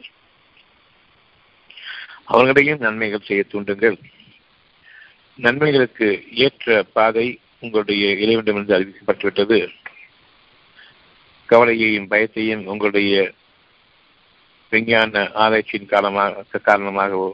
அவர்களையும் 2.24 2.78
நன்மைகள் 2.78 3.26
செய்ய 3.26 3.44
தூண்டுங்கள். 3.52 3.96
நன்மைகளுக்கு 5.36 6.22
ஏற்ற 6.30 6.82
பாதை 6.92 7.38
உங்களுடைய 7.60 8.12
இறைவனிடமிருந்து 8.12 8.76
அறிவிக்கப்பட்டுவிட்டது. 8.78 9.68
கவலையையும் 11.46 12.10
பயத்தையும் 12.10 12.64
உங்களுடைய 12.64 13.34
விஞ்ஞான 14.70 15.30
ஆராய்ச்சியின் 15.34 15.86
காரணமாக 15.86 16.44
காரணமாகவோ 16.64 17.32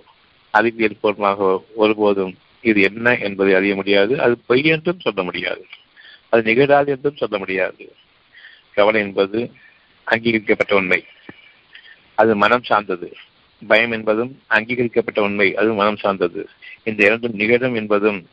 அறிவியல் 0.51 1.01
பூர்வமாகவோ 1.03 1.65
ஒருபோதும் 1.75 2.35
இது 2.63 2.81
என்ன 2.83 3.19
என்பதை 3.19 3.55
அறிய 3.55 3.75
முடியாது. 3.75 4.21
அது 4.21 4.39
பொய் 4.47 4.65
என்றும் 4.65 5.01
சொல்ல 5.01 5.23
முடியாது. 5.23 5.67
அது 6.33 6.43
நிகழாது 6.43 6.93
என்றும் 6.93 7.17
சொல்ல 7.17 7.39
முடியாது. 7.39 7.95
கவலை 8.75 9.01
என்பது 9.01 9.53
அங்கீகரிக்கப்பட்ட 10.05 10.75
உண்மை. 10.75 11.05
அது 12.15 12.37
மனம் 12.37 12.65
சார்ந்தது. 12.65 13.17
பயம் 13.67 13.91
என்பதும் 13.91 14.43
அங்கீகரிக்கப்பட்ட 14.47 15.23
உண்மை. 15.23 15.55
அது 15.55 15.73
மனம் 15.73 15.97
சார்ந்தது. 15.97 16.49
இந்த 16.83 17.05
இரண்டும் 17.05 17.35
நிகழும் 17.35 17.75
என்பதும் 17.75 18.29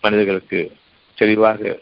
மனிதர்களுக்கு 0.00 0.76
தெளிவாக 1.14 1.78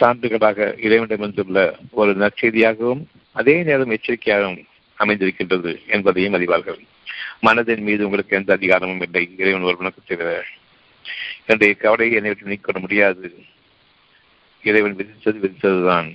சான்றுகளாக 0.00 0.78
இறைவனிடமிருந்துள்ள 0.78 1.78
ஒரு 1.90 2.16
நற்செய்தியாகவும் 2.16 3.04
அதே 3.32 3.62
நேரம் 3.62 3.90
எச்சரிக்கையாகவும் 3.90 4.64
அமைந்திருக்கின்றது 4.98 5.86
என்பதையும் 5.86 6.34
அறிவார்கள். 6.34 6.78
மனதின் 7.42 7.80
மீது 7.80 8.04
உங்களுக்கு 8.04 8.36
எந்த 8.36 8.52
அதிகாரமும் 8.52 9.00
இல்லை. 9.00 9.34
இறைவன் 9.38 9.62
ஒருவனுக்கு 9.62 10.00
தவிர. 10.06 10.44
என்னுடைய 11.38 11.74
கவலையை 11.74 12.16
என்னை 12.16 12.30
விட்டு 12.30 12.48
நீக்க 12.48 12.78
முடியாது. 12.78 13.44
இறைவன் 14.66 14.96
விதித்தது 14.96 15.38
விதித்ததுதான். 15.44 16.08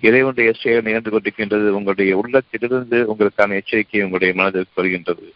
இறைவனுடைய 0.00 0.52
செயல் 0.52 0.82
நிகழ்ந்து 0.82 1.10
கொண்டிருக்கின்றது 1.10 1.68
உங்களுடைய 1.68 2.16
உள்ளத்திலிருந்து 2.16 2.98
உங்களுக்கான 3.12 3.54
எச்சரிக்கை 3.54 4.00
உங்களுடைய 4.00 4.34
மனதிற்கு 4.34 4.70
வருகின்றது. 4.74 5.26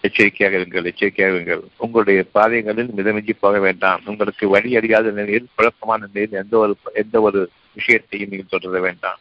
எச்சரிக்கையாக 0.00 0.56
இருங்கள் 0.58 0.84
எச்சரிக்கையாக 0.84 1.36
இருங்கள். 1.36 1.62
உங்களுடைய 1.76 2.24
பாதைகளில் 2.32 2.90
மிதமிஞ்சி 2.96 3.34
போக 3.40 3.58
வேண்டாம். 3.58 4.02
உங்களுக்கு 4.06 4.48
வழி 4.48 4.76
அறியாத 4.76 5.10
நிலையில் 5.10 5.48
குழப்பமான 5.54 6.06
நிலையில் 6.06 6.38
எந்த 6.42 6.56
ஒரு 6.58 6.76
எந்த 6.94 7.20
ஒரு 7.20 7.40
விஷயத்தையும் 7.74 8.30
நீங்கள் 8.30 8.52
தொடர 8.54 8.80
வேண்டாம். 8.80 9.20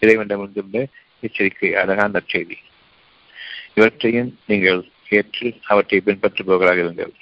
இறைவனிடமிருந்துள்ள 0.00 0.84
எச்சரிக்கை 1.20 1.74
அழகான 1.74 2.10
நற்செய்தி 2.18 2.58
இவற்றையும் 3.74 4.30
நீங்கள் 4.46 4.80
ஏற்று 5.08 5.48
அவற்றை 5.66 5.98
பின்பற்றுபவர்களாக 6.06 6.82
இருங்கள். 6.84 7.12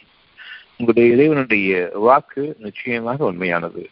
உங்களுடைய 0.76 1.14
இறைவனுடைய 1.14 1.70
வாக்கு 1.94 2.56
நிச்சயமாக 2.58 3.24
உண்மையானது. 3.24 3.82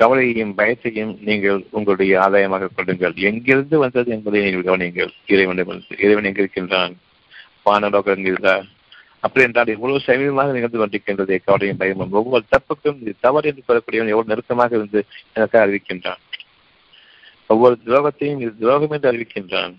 கவலையையும் 0.00 0.54
பயத்தையும் 0.58 1.12
நீங்கள் 1.28 1.60
உங்களுடைய 1.70 2.12
ஆதாயமாக 2.24 2.68
கொள்ளுங்கள். 2.76 3.14
எங்கிருந்து 3.28 3.78
வந்தது 3.78 4.08
என்பதை 4.16 4.42
நீங்கள் 4.42 4.68
கவனியுங்கள். 4.68 5.12
இறைவன் 5.26 5.62
இறைவன் 6.04 6.28
எங்கிருக்கின்றான் 6.30 6.94
வானலோகம் 7.66 8.16
என்கிறார் 8.16 8.66
அப்படி 9.20 9.44
என்றால் 9.44 9.72
இவ்வளவு 9.74 10.00
சமீபமாக 10.06 10.52
நிகழ்ந்து 10.56 10.80
கொண்டிருக்கின்றது 10.80 11.36
கவலையும் 11.44 11.76
பயமும். 11.76 12.12
ஒவ்வொரு 12.12 12.44
தப்புக்கும் 12.54 12.98
இது 13.00 13.12
தவறு 13.20 13.48
என்று 13.50 13.62
சொல்லக்கூடியவன் 13.68 14.12
எவ்வளவு 14.14 14.30
நெருக்கமாக 14.32 14.76
இருந்து 14.76 15.00
எனக்காக 15.34 15.62
அறிவிக்கின்றான். 15.66 16.22
ஒவ்வொரு 17.46 17.74
துரோகத்தையும் 17.86 18.40
இது 18.44 18.52
துரோகம் 18.60 18.90
என்று 18.90 19.10
அறிவிக்கின்றான். 19.12 19.74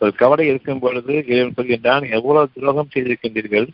ஒரு 0.00 0.12
கவலை 0.14 0.46
இருக்கும் 0.46 0.78
பொழுது 0.78 1.14
இறைவன் 1.26 1.56
சொல்கின்றான் 1.58 2.06
எவ்வளவு 2.10 2.52
துரோகம் 2.54 2.92
செய்திருக்கின்றீர்கள்? 2.94 3.68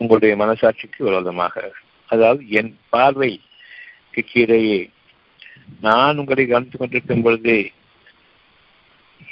உங்களுடைய 0.00 0.34
மனசாட்சிக்கு 0.44 1.00
விரோதமாக. 1.08 1.72
அதாவது 2.06 2.42
என் 2.60 2.72
பார்வை 2.88 3.32
பார்வைக்கு 4.14 4.32
கீழேயே 4.32 4.80
நான் 5.84 6.18
உங்களை 6.20 6.42
கவனித்துக் 6.46 6.80
கொண்டிருக்கும் 6.80 7.24
பொழுது 7.24 7.54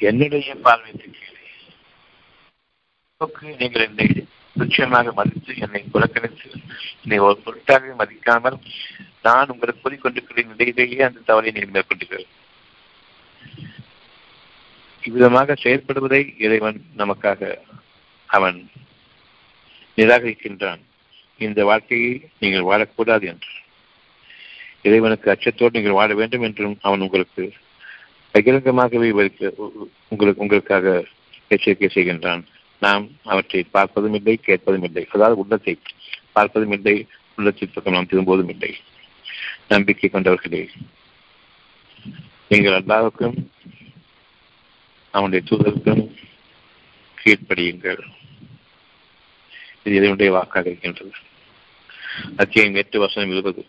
என்னுடைய 0.08 0.54
பார்வைக்கு 0.64 1.08
கீழே 1.10 1.40
நீங்கள் 3.60 3.84
என்னை 3.86 4.06
துச்சமாக 4.56 5.12
மதித்து 5.18 5.52
என்னை 5.64 5.82
புறக்கணித்து 5.92 6.48
என்னை 7.02 7.18
ஒரு 7.26 7.36
பொருட்டாக 7.44 7.94
மதிக்காமல் 8.00 8.58
நான் 9.26 9.52
உங்களுக்கு 9.54 9.82
கூறிக்கொண்டிருக்கிற 9.82 10.44
நிலையிலேயே 10.50 11.00
அந்த 11.08 11.24
தவறை 11.30 11.52
நீங்கள் 11.54 11.74
மேற்கொண்டீர்கள். 11.76 12.26
இவ்விதமாக 15.02 15.56
செயல்படுவதை 15.64 16.22
இறைவன் 16.44 16.80
நமக்காக 16.98 17.54
அவன் 18.30 18.58
நிராகரிக்கின்றான். 19.98 20.82
இந்த 21.40 21.60
வாழ்க்கையை 21.70 22.12
நீங்கள் 22.42 22.68
வாழக்கூடாது 22.70 23.26
என்று. 23.32 23.52
இறைவனுக்கு 24.84 25.28
அச்சத்தோடு 25.32 25.76
நீங்கள் 25.76 25.98
வாழ 25.98 26.10
வேண்டும் 26.20 26.44
என்றும் 26.48 26.76
அவன் 26.86 27.04
உங்களுக்கு 27.06 27.44
பகிரங்கமாகவே 28.34 29.08
உங்களுக்கு 30.12 30.42
உங்களுக்காக 30.44 30.86
எச்சரிக்கை 31.54 31.88
செய்கின்றான். 31.94 32.42
நாம் 32.82 33.04
அவற்றை 33.32 33.60
பார்ப்பதும் 33.76 34.16
இல்லை 34.18 34.34
கேட்பதும் 34.48 34.86
இல்லை. 34.88 35.04
அதாவது 35.14 35.36
உள்ளத்தை 35.42 35.74
பார்ப்பதும் 36.36 36.74
இல்லை 36.76 36.96
உள்ளத்தின் 37.38 37.72
பக்கம் 37.74 37.96
நாம் 37.96 38.10
திரும்புவதும் 38.12 38.52
இல்லை. 38.54 38.72
நம்பிக்கை 39.72 40.08
கொண்டவர்களே 40.10 40.62
நீங்கள் 42.50 42.78
அல்லாவுக்கும் 42.78 43.36
அவனுடைய 45.14 45.42
தூதருக்கும் 45.48 46.02
கீழ்ப்படியுங்கள். 47.18 48.02
இது 49.84 49.94
இதனுடைய 50.00 50.30
வாக்காக 50.36 50.66
இருக்கின்றது. 50.70 51.12
அத்தியாயம் 52.42 52.80
எட்டு 52.82 52.96
வசனம் 53.04 53.32
இருபது. 53.34 53.62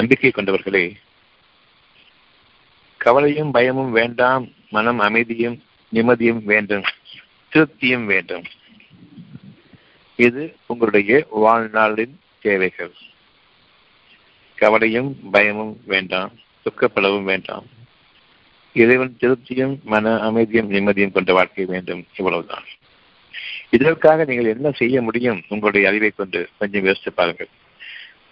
நம்பிக்கை 0.00 0.30
கொண்டவர்களே 0.30 0.92
கவலையும் 2.96 3.50
பயமும் 3.50 3.90
வேண்டாம் 3.90 4.52
மனம் 4.70 4.98
அமைதியும் 4.98 5.62
நிம்மதியும் 5.92 6.44
வேண்டும் 6.44 6.82
திருப்தியும் 7.52 8.04
வேண்டும். 8.04 8.44
இது 10.16 10.56
உங்களுடைய 10.66 11.26
வாழ்நாளின் 11.30 12.14
தேவைகள். 12.40 12.92
கவலையும் 14.54 15.30
பயமும் 15.30 15.80
வேண்டாம் 15.84 16.32
துக்கப்படவும் 16.64 17.22
வேண்டாம். 17.22 17.66
இறைவன் 18.72 19.16
திருப்தியும் 19.20 19.82
மன 19.82 20.20
அமைதியும் 20.20 20.70
நிம்மதியும் 20.70 21.12
கொண்ட 21.12 21.32
வாழ்க்கை 21.32 21.64
வேண்டும் 21.64 22.06
இவ்வளவுதான். 22.16 22.64
இதற்காக 23.70 24.24
நீங்கள் 24.24 24.56
என்ன 24.56 24.70
செய்ய 24.70 25.02
முடியும்? 25.02 25.42
உங்களுடைய 25.48 25.88
அறிவை 25.88 26.10
கொண்டு 26.10 26.48
கொஞ்சம் 26.58 26.84
யோசித்து 26.84 27.12
பாருங்கள். 27.12 27.48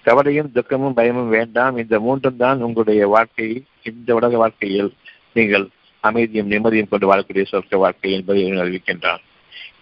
கவலையும் 0.02 0.52
துக்கமும் 0.52 0.94
பயமும் 0.94 1.28
வேண்டாம். 1.28 1.76
இந்த 1.76 2.00
மூன்றும் 2.00 2.36
தான் 2.36 2.60
உங்களுடைய 2.60 3.06
வாழ்க்கை 3.06 3.64
இந்த 3.82 4.14
உலக 4.14 4.36
வாழ்க்கையில் 4.36 4.94
நீங்கள் 5.32 5.68
அமைதியும் 6.00 6.50
நிம்மதியும் 6.50 6.88
கொண்டு 6.88 7.14
வாழக்கூடிய 7.14 7.44
சொர்க்க 7.52 7.76
வாழ்க்கை 7.76 8.12
என்பதை 8.12 8.52
அறிவிக்கின்றான். 8.52 9.22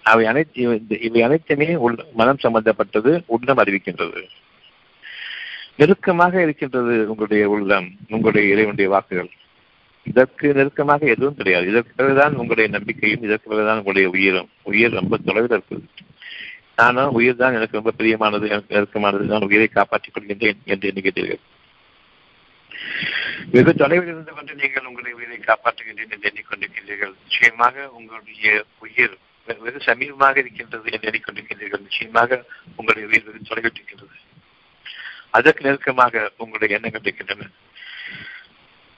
அவை 0.03 0.27
அனைத்து 0.27 0.83
இவை 1.01 1.23
அனைத்துமே 1.23 1.75
உள் 1.75 1.97
மனம் 2.15 2.39
சம்பந்தப்பட்டது 2.39 3.23
உள்ளம் 3.27 3.57
அறிவிக்கின்றது. 3.57 4.23
நெருக்கமாக 5.77 6.43
இருக்கின்றது 6.43 7.09
உங்களுடைய 7.09 7.49
உள்ளம் 7.49 7.89
உங்களுடைய 8.09 8.49
இறைவனுடைய 8.49 8.91
வாக்குகள். 8.91 9.31
இதற்கு 10.03 10.55
நெருக்கமாக 10.55 11.07
எதுவும் 11.07 11.35
கிடையாது. 11.35 11.69
இதற்கு 11.69 11.93
பிறகுதான் 11.97 12.35
உங்களுடைய 12.35 12.71
நம்பிக்கையும் 12.71 13.23
இதற்கு 13.23 13.49
பிறகுதான் 13.49 13.77
உங்களுடைய 13.77 14.09
உயிரும். 14.09 14.49
உயிர் 14.63 14.93
ரொம்ப 14.93 15.17
தொலைவில் 15.17 15.61
இருக்குது. 15.61 15.85
நானும் 16.77 17.13
உயிர் 17.13 17.37
தான் 17.37 17.55
எனக்கு 17.55 17.79
ரொம்ப 17.79 17.93
பிரியமானது 17.99 18.49
எனக்கு 18.49 18.75
நெருக்கமானது 18.75 19.31
நான் 19.33 19.47
உயிரை 19.49 19.69
காப்பாற்றிக் 19.69 20.17
கொள்கின்றேன் 20.17 20.59
என்று 20.65 20.89
எண்ணுகிறீர்கள் 20.91 21.43
வெகு 23.51 23.75
தொலைவில் 23.75 24.11
இருந்து 24.13 24.33
கொண்டு 24.33 24.55
நீங்கள் 24.55 24.85
உங்களுடைய 24.85 25.17
உயிரை 25.19 25.39
காப்பாற்றுகின்றேன் 25.39 26.13
என்று 26.15 26.29
எண்ணிக்கொண்டிருக்கின்றீர்கள் 26.31 27.15
நிச்சயமாக 27.23 27.89
உங்களுடைய 27.89 28.65
உயிர் 28.79 29.17
வெகு 29.47 29.81
சமீபமாக 29.87 30.37
இருக்கின்றது 30.37 30.91
என்று 30.93 31.09
எண்ணிக்கொண்டிருக்கின்றீர்கள் 31.11 31.81
நிச்சயமாக 31.81 32.45
உங்களுடைய 32.77 33.09
உயிர் 33.09 33.25
வெகு 33.25 33.49
தொலைவில் 33.49 33.73
இருக்கின்றது. 33.75 34.17
அதற்கு 35.31 35.65
நெருக்கமாக 35.65 36.33
உங்களுடைய 36.37 36.77
எண்ணங்கள் 36.77 37.01
இருக்கின்றன. 37.01 37.49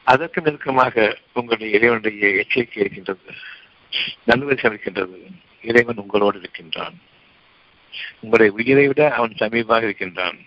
அதற்கு 0.02 0.40
நெருக்கமாக 0.40 1.18
உங்களுடைய 1.32 1.76
இறைவனுடைய 1.76 2.28
எச்சரிக்கை 2.34 2.82
இருக்கின்றது. 2.82 3.34
நல்வரிசம் 4.26 4.72
இருக்கின்றது. 4.72 5.18
இறைவன் 5.62 5.96
உங்களோடு 5.96 6.38
இருக்கின்றான். 6.38 6.98
உங்களுடைய 8.20 8.52
உயிரை 8.58 8.87
விட 8.87 9.02
அவன் 9.11 9.34
சமீபமாக 9.38 9.82
இருக்கின்றான். 9.82 10.38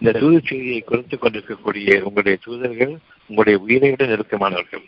இந்த 0.00 0.18
தூது 0.18 0.40
செய்தியை 0.44 0.80
கொடுத்து 0.80 1.18
கொண்டிருக்கக்கூடிய 1.18 2.02
உங்களுடைய 2.04 2.38
தூதர்கள் 2.44 2.98
உங்களுடைய 3.26 3.58
உயிரை 3.58 3.90
விட 3.90 4.04
நெருக்கமானவர்கள். 4.06 4.84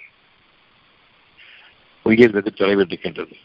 உயிர் 2.03 2.31
வெகு 2.31 2.53
தொலைவில் 2.53 2.87
இருக்கின்றது 2.87 3.37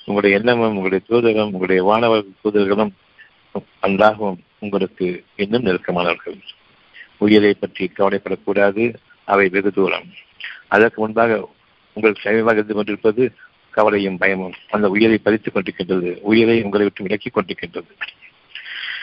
உங்களுடைய 0.00 0.36
எண்ணமும் 0.36 0.76
உங்களுடைய 0.76 1.02
தூதரும் 1.08 1.44
உங்களுடைய 1.44 1.82
வானவர் 1.84 2.24
தூதர்களும் 2.44 2.92
அல்லாகவும் 3.82 4.38
உங்களுக்கு 4.58 5.24
இன்னும் 5.36 5.66
நெருக்கமானவர்கள். 5.66 6.38
உயிரை 7.16 7.54
பற்றி 7.54 7.92
கவலைப்படக்கூடாது. 7.98 8.94
அவை 9.24 9.48
வெகு 9.48 9.72
தூரம். 9.72 10.06
அதற்கு 10.68 11.00
முன்பாக 11.00 11.48
உங்கள் 11.92 12.20
சமீபமாக 12.22 12.52
இருந்து 12.52 12.74
கொண்டிருப்பது 12.74 13.32
கவலையும் 13.72 14.18
பயமும் 14.18 14.52
அந்த 14.70 14.88
உயிரை 14.88 15.18
பறித்துக் 15.18 15.56
கொண்டிருக்கின்றது. 15.56 16.18
உயிரை 16.20 16.62
உங்களை 16.62 16.88
விட்டு 16.88 17.04
விலக்கிக் 17.04 17.38
கொண்டிருக்கின்றது. 17.38 17.90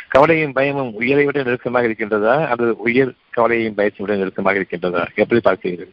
கவலையும் 0.08 0.54
பயமும் 0.54 0.94
உயிரை 0.94 1.26
விட 1.26 1.44
நெருக்கமாக 1.44 1.88
இருக்கின்றதா? 1.88 2.48
அல்லது 2.48 2.78
உயிர் 2.78 3.14
கவலையும் 3.30 3.76
பயத்தையும் 3.78 3.94
விட 3.98 4.16
நெருக்கமாக 4.16 4.60
இருக்கின்றதா? 4.60 5.06
எப்படி 5.16 5.42
பார்க்கிறீர்கள்? 5.44 5.90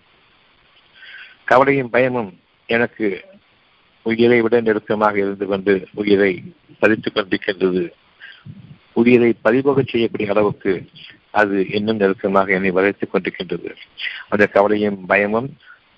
கவலையும் 1.44 1.90
பயமும் 1.90 2.38
எனக்கு 2.66 3.24
உயிரை 4.02 4.40
விட 4.40 4.60
நெருக்கமாக 4.60 5.18
இருந்து 5.18 5.46
கொண்டு 5.46 5.88
உயிரை 5.94 6.42
பறித்துக் 6.78 7.16
கொண்டிருக்கின்றது. 7.16 7.90
உயிரை 8.92 9.34
பறிபோக 9.42 9.82
செய்யக்கூடிய 9.86 10.30
அளவுக்கு 10.30 10.86
அது 11.30 11.68
இன்னும் 11.68 11.96
நெருக்கமாக 11.96 12.52
என்னை 12.52 12.70
வளைத்துக் 12.70 13.14
கொண்டிருக்கின்றது. 13.14 13.74
அந்த 14.28 14.46
கவலையும் 14.46 15.06
பயமும் 15.06 15.56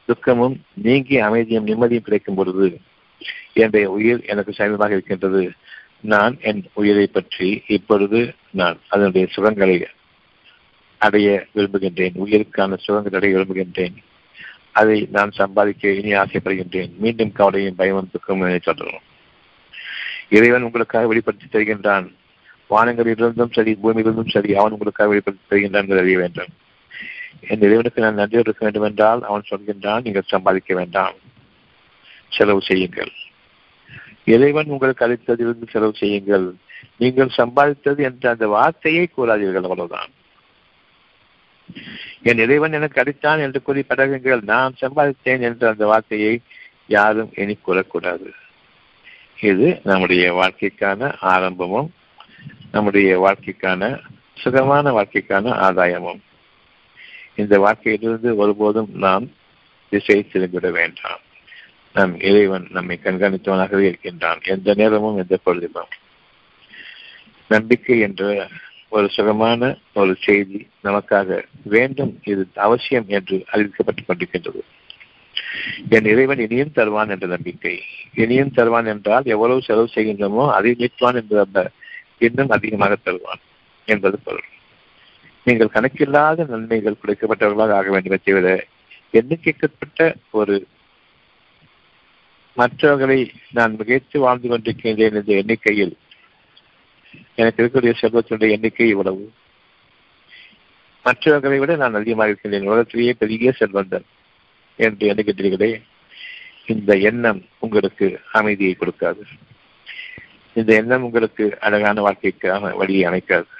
துக்கமும் 0.08 0.56
நீங்கி 0.86 1.16
அமைதியும் 1.28 1.68
நிம்மதியும் 1.70 2.06
கிடைக்கும் 2.06 2.38
பொழுது 2.40 2.66
என்னுடைய 3.52 3.86
உயிர் 3.96 4.20
எனக்கு 4.32 4.52
சமீபமாக 4.58 4.94
இருக்கின்றது. 4.96 5.42
நான் 6.12 6.34
என் 6.48 6.62
உயிரை 6.80 7.06
பற்றி 7.06 7.48
இப்பொழுது 7.76 8.20
நான் 8.60 8.76
அதனுடைய 8.88 9.24
சுகங்களை 9.36 9.76
அடைய 11.06 11.28
விரும்புகின்றேன். 11.54 12.14
உயிருக்கான 12.24 12.78
சுகங்கள் 12.84 13.16
அடைய 13.18 13.32
விரும்புகின்றேன். 13.36 13.96
அதை 14.78 14.98
நான் 15.16 15.30
சம்பாதிக்க 15.40 15.92
இனி 16.00 16.12
ஆசைப்படுகின்றேன். 16.22 16.92
மீண்டும் 17.04 17.32
கவலையும் 17.32 17.78
பயமும் 17.80 18.12
துக்கமும் 18.12 18.66
சொல்லணும் 18.68 19.04
இறைவன் 20.36 20.66
உங்களுக்காக 20.68 21.06
வெளிப்படுத்தி 21.10 21.46
தருகின்றான். 21.52 22.06
வானங்களிலிருந்தும் 22.70 23.54
சரி 23.56 23.72
பூமியிலிருந்தும் 23.82 24.34
சரி 24.34 24.50
அவன் 24.60 24.74
உங்களுக்காக 24.76 25.10
வெளிப்படுத்தி 25.10 25.46
தருகின்றான் 25.50 26.00
அறிய 26.02 26.18
வேண்டும். 26.18 26.52
என் 27.40 27.60
இறைவனுக்கு 27.60 28.02
நான் 28.02 28.14
நன்றி 28.14 28.38
இருக்க 28.38 28.64
வேண்டும் 28.64 28.82
என்றால் 28.82 29.22
அவன் 29.22 29.48
சொல்கின்றான் 29.50 30.02
நீங்கள் 30.02 30.22
சம்பாதிக்க 30.26 30.74
வேண்டாம். 30.74 31.14
செலவு 32.28 32.62
செய்யுங்கள். 32.62 33.10
இறைவன் 34.24 34.66
உங்களுக்கு 34.66 35.06
அளித்ததிலிருந்து 35.06 35.70
செலவு 35.70 35.94
செய்யுங்கள். 35.94 36.54
நீங்கள் 36.96 37.36
சம்பாதித்தது 37.36 37.98
என்ற 37.98 38.30
அந்த 38.30 38.46
வார்த்தையை 38.46 39.08
கூறாதீர்கள் 39.16 39.66
அவ்வளவுதான். 39.68 40.10
என் 42.22 42.38
இறைவன் 42.38 42.72
எனக்கு 42.72 43.02
அடித்தான் 43.02 43.38
என்று 43.38 43.62
கூறி 43.62 43.84
படகுங்கள். 43.88 44.42
நான் 44.42 44.74
சம்பாதித்தேன் 44.80 45.40
என்ற 45.40 45.68
அந்த 45.68 45.86
வார்த்தையை 45.86 46.40
யாரும் 46.86 47.30
இனி 47.34 47.58
கூறக்கூடாது. 47.66 48.28
இது 49.40 49.80
நம்முடைய 49.84 50.34
வாழ்க்கைக்கான 50.34 51.14
ஆரம்பமும் 51.20 51.92
நம்முடைய 52.72 53.10
வாழ்க்கைக்கான 53.20 54.00
சுகமான 54.34 54.90
வாழ்க்கைக்கான 54.90 55.52
ஆதாயமும். 55.66 56.20
இந்த 57.38 57.58
வாழ்க்கையிலிருந்து 57.58 58.36
ஒருபோதும் 58.36 58.88
நாம் 58.94 59.26
திசை 59.90 60.26
திரும்பிவிட 60.32 60.70
வேண்டாம். 60.70 61.20
நம் 61.92 62.20
இறைவன் 62.20 62.66
நம்மை 62.70 62.98
கண்காணித்தவனாகவே 63.02 63.78
இருக்கின்றான். 63.78 64.40
எந்த 64.44 64.74
நேரமும் 64.74 65.16
எந்த 65.16 65.38
பொழுதிலும் 65.46 65.92
நம்பிக்கை 67.48 67.98
என்ற 67.98 68.48
ஒரு 68.88 69.08
சுகமான 69.10 69.78
ஒரு 69.94 70.16
செய்தி 70.20 70.68
நமக்காக 70.84 71.42
வேண்டும். 71.62 72.18
இது 72.24 72.46
அவசியம் 72.54 73.04
என்று 73.08 73.44
அறிவிக்கப்பட்டுக் 73.52 74.08
கொண்டிருக்கின்றது. 74.08 74.60
என் 75.88 76.04
இறைவன் 76.04 76.38
இனியும் 76.38 76.72
தருவான் 76.72 77.08
என்ற 77.08 77.26
நம்பிக்கை. 77.26 77.82
இனியும் 78.14 78.52
தருவான் 78.52 78.86
என்றால் 78.86 79.22
எவ்வளவு 79.24 79.62
செலவு 79.62 79.88
செய்கின்றமோ 79.94 80.50
அதை 80.50 80.74
நீட்டுவான் 80.78 81.14
என்று 81.14 81.70
இன்னும் 82.18 82.48
அதிகமாக 82.48 82.96
தருவான் 82.96 83.42
என்பது 83.84 84.18
பொருள். 84.18 84.48
நீங்கள் 85.48 85.74
கணக்கில்லாத 85.74 86.44
நன்மைகள் 86.48 87.00
குறைக்கப்பட்டவர்களாக 87.02 87.72
ஆக 87.72 87.90
வேண்டுமே 87.90 88.18
தவிர 88.24 88.66
எண்ணிக்கைக்கப்பட்ட 89.12 90.14
ஒரு 90.30 90.66
மற்றவர்களை 92.54 93.30
நான் 93.50 93.76
மிகைத்து 93.76 94.18
வாழ்ந்து 94.18 94.48
கொண்டிருக்கின்றேன் 94.48 95.12
என்ற 95.12 95.22
எண்ணிக்கையில் 95.26 95.96
எனக்கு 97.34 97.64
இருக்கக்கூடிய 97.64 97.94
செல்வத்தினுடைய 98.00 98.50
எண்ணிக்கை 98.50 98.88
இவ்வளவு. 98.88 99.32
மற்றவர்களை 101.02 101.58
விட 101.58 101.76
நான் 101.76 101.94
அதிகமாக 101.94 102.28
இருக்கின்றேன். 102.28 102.66
உலகத்திலேயே 102.66 103.12
பெரிய 103.12 103.52
செல்வந்தன் 103.52 104.06
என்று 104.76 105.14
எண்ணுகின்றீர்களே 105.14 105.82
இந்த 106.66 106.96
எண்ணம் 106.96 107.44
உங்களுக்கு 107.58 108.20
அமைதியை 108.32 108.76
கொடுக்காது. 108.78 109.22
இந்த 110.54 110.74
எண்ணம் 110.74 111.02
உங்களுக்கு 111.02 111.56
அழகான 111.60 112.02
வாழ்க்கைக்கான 112.02 112.76
வழியை 112.76 113.12
அமைக்காது. 113.12 113.56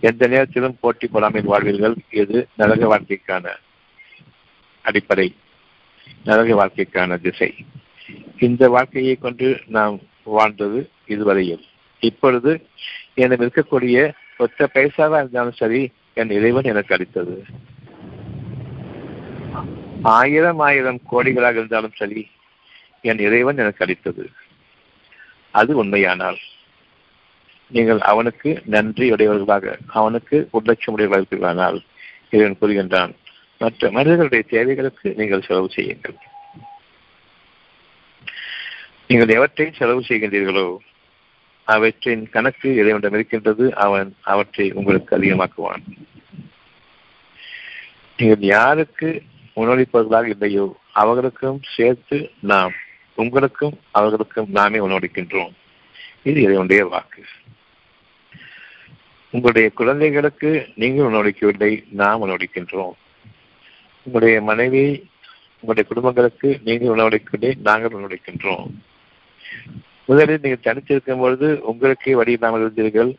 எந்த 0.00 0.26
நேரத்திலும் 0.26 0.76
போட்டி 0.80 1.08
பொறாமையில் 1.12 1.50
வாழ்வீர்கள். 1.50 1.96
இது 2.10 2.48
நரக 2.56 2.98
வாழ்க்கைக்கான 2.98 3.48
அடிப்படை. 4.82 5.34
நரக 6.24 6.66
வாழ்க்கைக்கான 6.66 7.20
திசை. 7.20 7.54
இந்த 8.38 8.68
வாழ்க்கையை 8.68 9.16
கொண்டு 9.16 9.60
நாம் 9.66 10.00
வாழ்ந்தது 10.22 10.90
இதுவரையில். 11.06 11.64
இப்பொழுது 12.00 12.68
என்னிடம் 13.14 13.48
இருக்கக்கூடிய 13.48 14.12
ஒத்த 14.38 14.70
பைசாவா 14.74 15.16
இருந்தாலும் 15.16 15.52
சரி 15.52 15.92
என் 16.12 16.30
இறைவன் 16.30 16.64
எனக்கு 16.64 16.94
அளித்தது. 16.94 17.44
ஆயிரம் 20.02 20.58
ஆயிரம் 20.58 21.00
கோடிகளாக 21.12 21.50
இருந்தாலும் 21.50 21.92
சரி 21.94 22.30
என் 23.00 23.18
இறைவன் 23.18 23.56
எனக்கு 23.56 23.84
அளித்தது. 23.84 24.30
அது 25.50 25.76
உண்மையானால். 25.76 26.38
நீங்கள் 27.76 28.00
அவனுக்கு 28.10 28.50
நன்றி 28.74 29.06
உடையவர்களாக 29.12 29.76
அவனுக்கு 29.98 30.36
உள்ளட்சம் 30.52 30.94
உடையவர்களானால் 30.96 31.78
இறைவன் 32.30 32.58
கூறுகின்றான். 32.60 33.12
மற்ற 33.60 33.90
மனிதர்களுடைய 33.90 34.42
தேவைகளுக்கு 34.52 35.08
நீங்கள் 35.16 35.46
செலவு 35.48 35.68
செய்யுங்கள். 35.76 36.16
நீங்கள் 39.08 39.34
எவற்றை 39.36 39.66
செலவு 39.78 40.02
செய்கின்றீர்களோ 40.08 40.68
அவற்றின் 41.64 42.22
கணக்கு 42.34 42.68
இறைவனிடம் 42.80 43.16
இருக்கின்றது 43.16 43.64
அவன் 43.86 44.08
அவற்றை 44.32 44.66
உங்களுக்கு 44.72 45.16
அதிகமாக்குவான். 45.18 45.84
நீங்கள் 48.18 48.46
யாருக்கு 48.56 49.08
உணவளிப்பவர்களாக 49.60 50.28
இல்லையோ 50.34 50.66
அவர்களுக்கும் 51.02 51.60
சேர்த்து 51.74 52.18
நாம் 52.52 52.74
உங்களுக்கும் 53.14 53.76
அவர்களுக்கும் 53.98 54.50
நாமே 54.58 54.78
உணவளிக்கின்றோம் 54.78 55.54
இது 56.28 56.38
இறைவனுடைய 56.46 56.82
வாக்கு. 56.92 57.22
உங்களுடைய 59.32 59.70
குழந்தைகளுக்கு 59.70 60.50
நீங்கள் 60.74 61.08
உணவளிக்கவில்லை 61.08 61.72
நாம் 62.00 62.22
உணவளிக்கின்றோம். 62.26 62.94
உங்களுடைய 64.06 64.42
மனைவி 64.42 64.84
உங்களுடைய 65.62 65.84
குடும்பங்களுக்கு 65.88 66.48
நீங்கள் 66.64 66.92
உணவளிக்கவில்லை 66.94 67.52
நாங்கள் 67.68 67.96
உணவளிக்கின்றோம். 67.98 68.68
முதலில் 70.04 70.42
நீங்கள் 70.44 70.64
தனித்திருக்கும் 70.68 71.22
பொழுது 71.22 71.48
உங்களுக்கே 71.62 72.14
வழி 72.14 72.32
இல்லாமல் 72.32 72.62
இருந்தீர்கள். 72.62 73.10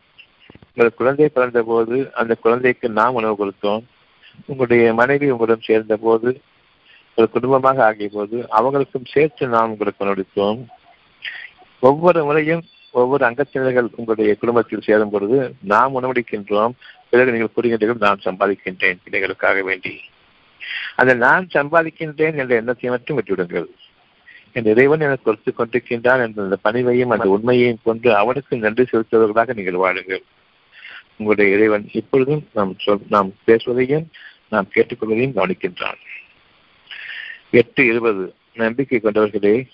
உங்கள் 0.70 0.98
குழந்தை 0.98 1.28
பிறந்த 1.28 1.62
போது 1.62 1.96
அந்த 2.12 2.34
குழந்தைக்கு 2.34 2.88
நாம் 2.98 3.14
உணவு 3.14 3.34
கொடுத்தோம். 3.40 3.82
உங்களுடைய 4.46 4.94
மனைவி 4.94 5.30
உங்களுடன் 5.30 5.66
சேர்ந்த 5.68 5.96
போது 5.96 6.30
ஒரு 7.14 7.26
குடும்பமாக 7.30 7.84
ஆகிய 7.84 8.08
போது 8.12 8.36
அவங்களுக்கும் 8.58 9.10
சேர்த்து 9.14 9.46
நாம் 9.46 9.70
உங்களுக்கு 9.70 10.04
உணவளித்தோம். 10.04 10.60
ஒவ்வொரு 11.82 12.20
முறையும் 12.24 12.62
ஒவ்வொரு 12.92 13.22
அங்கத்தினர்கள் 13.26 13.88
உங்களுடைய 13.94 14.34
குடும்பத்தில் 14.34 14.86
சேரும் 14.86 15.10
பொழுது 15.10 15.54
நாம் 15.60 15.96
உணவடிக்கின்றோம் 16.00 16.74
பிறகு 17.10 17.32
நீங்கள் 17.32 17.54
கூறுகின்றீர்கள் 17.56 18.06
நான் 18.06 18.24
சம்பாதிக்கின்றேன் 18.24 18.98
பிள்ளைகளுக்காக 19.04 19.62
வேண்டி. 19.62 20.00
அந்த 20.96 21.14
நான் 21.14 21.46
சம்பாதிக்கின்றேன் 21.54 22.36
என்ற 22.36 22.54
எண்ணத்தை 22.54 22.90
மட்டும் 22.90 23.18
விட்டுவிடுங்கள். 23.18 23.68
என் 24.52 24.64
இறைவன் 24.64 25.00
எனக்கு 25.00 25.24
கொடுத்து 25.24 25.50
கொண்டிருக்கின்றான் 25.54 26.22
என்ற 26.24 26.42
அந்த 26.42 26.58
பணிவையும் 26.64 27.08
அந்த 27.08 27.28
உண்மையையும் 27.28 27.82
கொண்டு 27.82 28.16
அவனுக்கு 28.16 28.56
நன்றி 28.56 28.84
செலுத்துவதற்காக 28.84 29.54
நீங்கள் 29.54 29.82
வாழுங்கள். 29.84 30.22
உங்களுடைய 31.16 31.56
இறைவன் 31.56 31.88
இப்பொழுதும் 31.92 32.48
நாம் 32.54 32.74
சொல் 32.78 33.06
நாம் 33.08 33.32
பேசுவதையும் 33.46 34.06
நாம் 34.48 34.68
கேட்டுக்கொள்வதையும் 34.74 35.36
கவனிக்கின்றான். 35.36 36.00
எட்டு 37.50 37.86
இருபது. 37.86 38.34
நம்பிக்கை 38.54 39.00
கொண்டவர்களே 39.00 39.66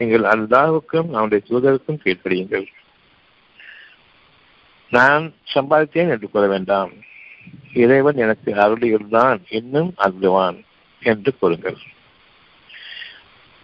நீங்கள் 0.00 0.24
அல்லாவுக்கும் 0.24 1.08
அவனுடைய 1.16 1.40
தூதருக்கும் 1.48 2.00
கீழ்ப்படியுங்கள். 2.04 2.66
நான் 4.88 5.24
சம்பாதித்தேன் 5.54 6.12
என்று 6.12 6.30
கூற 6.30 6.46
வேண்டாம். 6.46 6.92
இறைவன் 7.72 8.16
எனக்கு 8.16 8.50
அருளியுள்ளான் 8.54 9.40
இன்னும் 9.48 9.90
அருளுவான் 9.98 10.58
என்று 11.02 11.32
கூறுங்கள். 11.40 11.78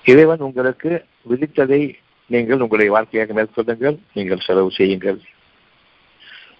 இறைவன் 0.04 0.44
உங்களுக்கு 0.48 0.90
விதித்ததை 1.30 1.80
நீங்கள் 2.26 2.60
உங்களுடைய 2.60 2.90
வாழ்க்கையாக 2.92 3.32
மேற்கொள்ளுங்கள் 3.32 3.96
நீங்கள் 4.12 4.44
செலவு 4.46 4.70
செய்யுங்கள். 4.70 5.18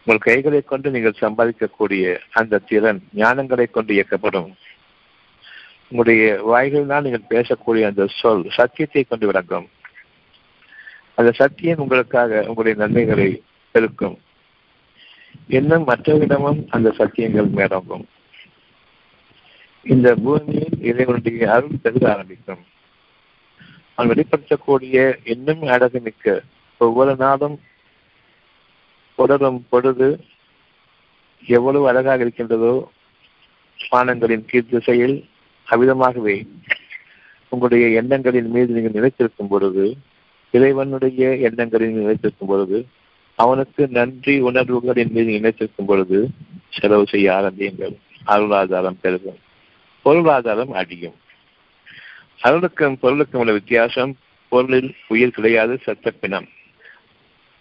உங்கள் 0.05 0.27
கைகளை 0.27 0.61
கொண்டு 0.63 0.91
நீங்கள் 0.91 1.21
சம்பாதிக்கக்கூடிய 1.21 2.19
அந்த 2.33 2.59
திறன் 2.59 3.01
ஞானங்களை 3.15 3.71
கொண்டு 3.71 3.95
இயக்கப்படும். 3.95 4.51
உங்களுடைய 5.89 6.43
வாய்களினால் 6.53 7.03
நீங்கள் 7.03 7.31
பேசக்கூடிய 7.31 7.83
அந்த 7.83 8.07
சொல் 8.07 8.47
சத்தியத்தை 8.51 9.05
கொண்டு 9.05 9.27
விளங்கும். 9.27 9.69
அந்த 11.15 11.33
சத்தியம் 11.33 11.79
உங்களுக்காக 11.79 12.41
உங்களுடைய 12.41 12.75
நன்மைகளை 12.79 13.43
பெருக்கும். 13.71 14.19
இன்னும் 15.49 15.87
மற்றவரிடமும் 15.87 16.61
அந்த 16.69 16.95
சத்தியங்கள் 16.99 17.51
மேலோங்கும். 17.55 18.05
இந்த 19.83 20.15
பூமியில் 20.15 20.79
இறைவனுடைய 20.81 21.53
அருள் 21.53 21.83
பெருக 21.83 22.13
ஆரம்பிக்கும். 22.13 22.65
அவன் 23.95 24.11
வெளிப்படுத்தக்கூடிய 24.11 24.97
இன்னும் 25.25 25.63
அழகுமிக்க 25.63 26.41
ஒவ்வொரு 26.79 27.17
நாளும் 27.17 27.61
புலரும் 29.19 29.61
பொழுது 29.69 30.09
எவ்வளவு 31.47 31.89
அழகாக 31.89 32.23
இருக்கின்றதோ 32.23 32.91
பானங்களின் 33.91 34.45
கீழ் 34.47 34.71
திசையில் 34.71 35.17
அவ்விதமாகவே 35.69 36.37
உங்களுடைய 37.53 37.87
எண்ணங்களின் 38.01 38.51
மீது 38.51 38.75
நீங்கள் 38.75 38.97
நிலைத்திருக்கும் 38.99 39.51
பொழுது 39.51 39.85
இறைவனுடைய 40.55 41.23
எண்ணங்களில் 41.49 41.99
நிலைத்திருக்கும் 42.01 42.51
பொழுது 42.53 42.79
அவனுக்கு 43.39 43.83
நன்றி 43.89 44.35
உணர்வுகளின் 44.41 45.13
மீது 45.17 45.31
நினைத்திருக்கும் 45.31 45.89
பொழுது 45.91 46.19
செலவு 46.69 47.05
செய்ய 47.07 47.35
ஆரம்பியுங்கள். 47.35 47.95
அருளாதாரம் 48.27 49.01
பெருகும். 49.01 49.39
பொருளாதாரம் 50.03 50.73
அடியும் 50.73 51.17
அருளுக்கும் 52.47 52.97
பொருளுக்கும் 53.03 53.41
உள்ள 53.41 53.53
வித்தியாசம் 53.53 54.13
பொருளில் 54.53 54.91
உயிர் 55.09 55.35
கிடையாது 55.37 55.75
சத்த 55.87 56.13
பிணம் 56.21 56.49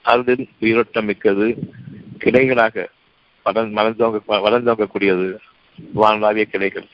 அருளில் 0.05 0.45
உயிரோட்டம் 0.59 1.05
மிக்கது 1.05 1.47
கிளைகளாக 2.23 2.85
வளர்ந்தோங்க 3.45 4.19
வளர்ந்தோங்கக்கூடியது 4.45 5.27
வான்வாவிய 5.95 6.45
கிளைகள். 6.51 6.87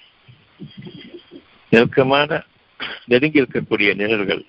நெருக்கமான 1.72 2.30
நெருங்கி 3.06 3.42
இருக்கக்கூடிய 3.42 3.90
நிழல்கள் 3.96 4.44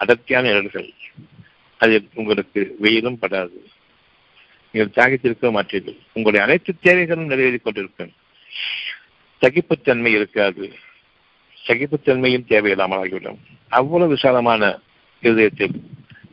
அடர்த்தியான 0.00 0.46
நிழல்கள் 0.48 0.88
அதில் 1.80 2.08
உங்களுக்கு 2.14 2.60
வெயிலும் 2.78 3.18
படாது. 3.22 3.58
நீங்கள் 4.74 4.94
தியாகித்திருக்க 4.96 5.50
மாற்றீர்கள் 5.56 5.98
உங்களுடைய 6.12 6.42
அனைத்து 6.46 6.72
தேவைகளும் 6.80 7.26
நிறைவேறி 7.26 7.58
கொண்டிருக்கும். 7.58 8.12
சகிப்புத்தன்மை 9.42 10.12
இருக்காது. 10.12 10.64
சகிப்புத்தன்மையும் 11.66 12.46
தேவையில்லாமல் 12.46 12.98
ஆகிவிடும். 12.98 13.40
அவ்வளவு 13.68 14.10
விசாலமான 14.10 14.62
இருதயத்தில் 15.22 15.76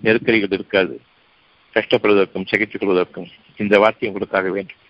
நெருக்கடிகள் 0.02 0.56
இருக்காது. 0.58 0.96
கஷ்டப்படுவதற்கும் 1.74 2.50
சகித்துக் 2.52 2.82
கொள்வதற்கும் 2.82 3.30
இந்த 3.58 3.80
வார்த்தை 3.80 4.08
உங்களுக்காக 4.10 4.50
வேண்டும். 4.50 4.82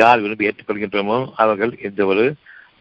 யார் 0.00 0.20
விரும்பி 0.20 0.48
ஏற்றுக்கொள்கின்றோமோ 0.48 1.18
அவர்கள் 1.42 1.72
எந்த 1.88 2.02
ஒரு 2.06 2.24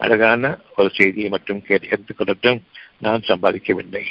அழகான 0.03 0.59
ஒரு 0.75 0.89
செய்தியை 0.93 1.29
மட்டும் 1.29 1.61
கேட்டு 1.61 1.87
எடுத்துக்கொள்ளட்டும் 1.87 2.61
நான் 2.99 3.21
சம்பாதிக்கவில்லை. 3.21 4.03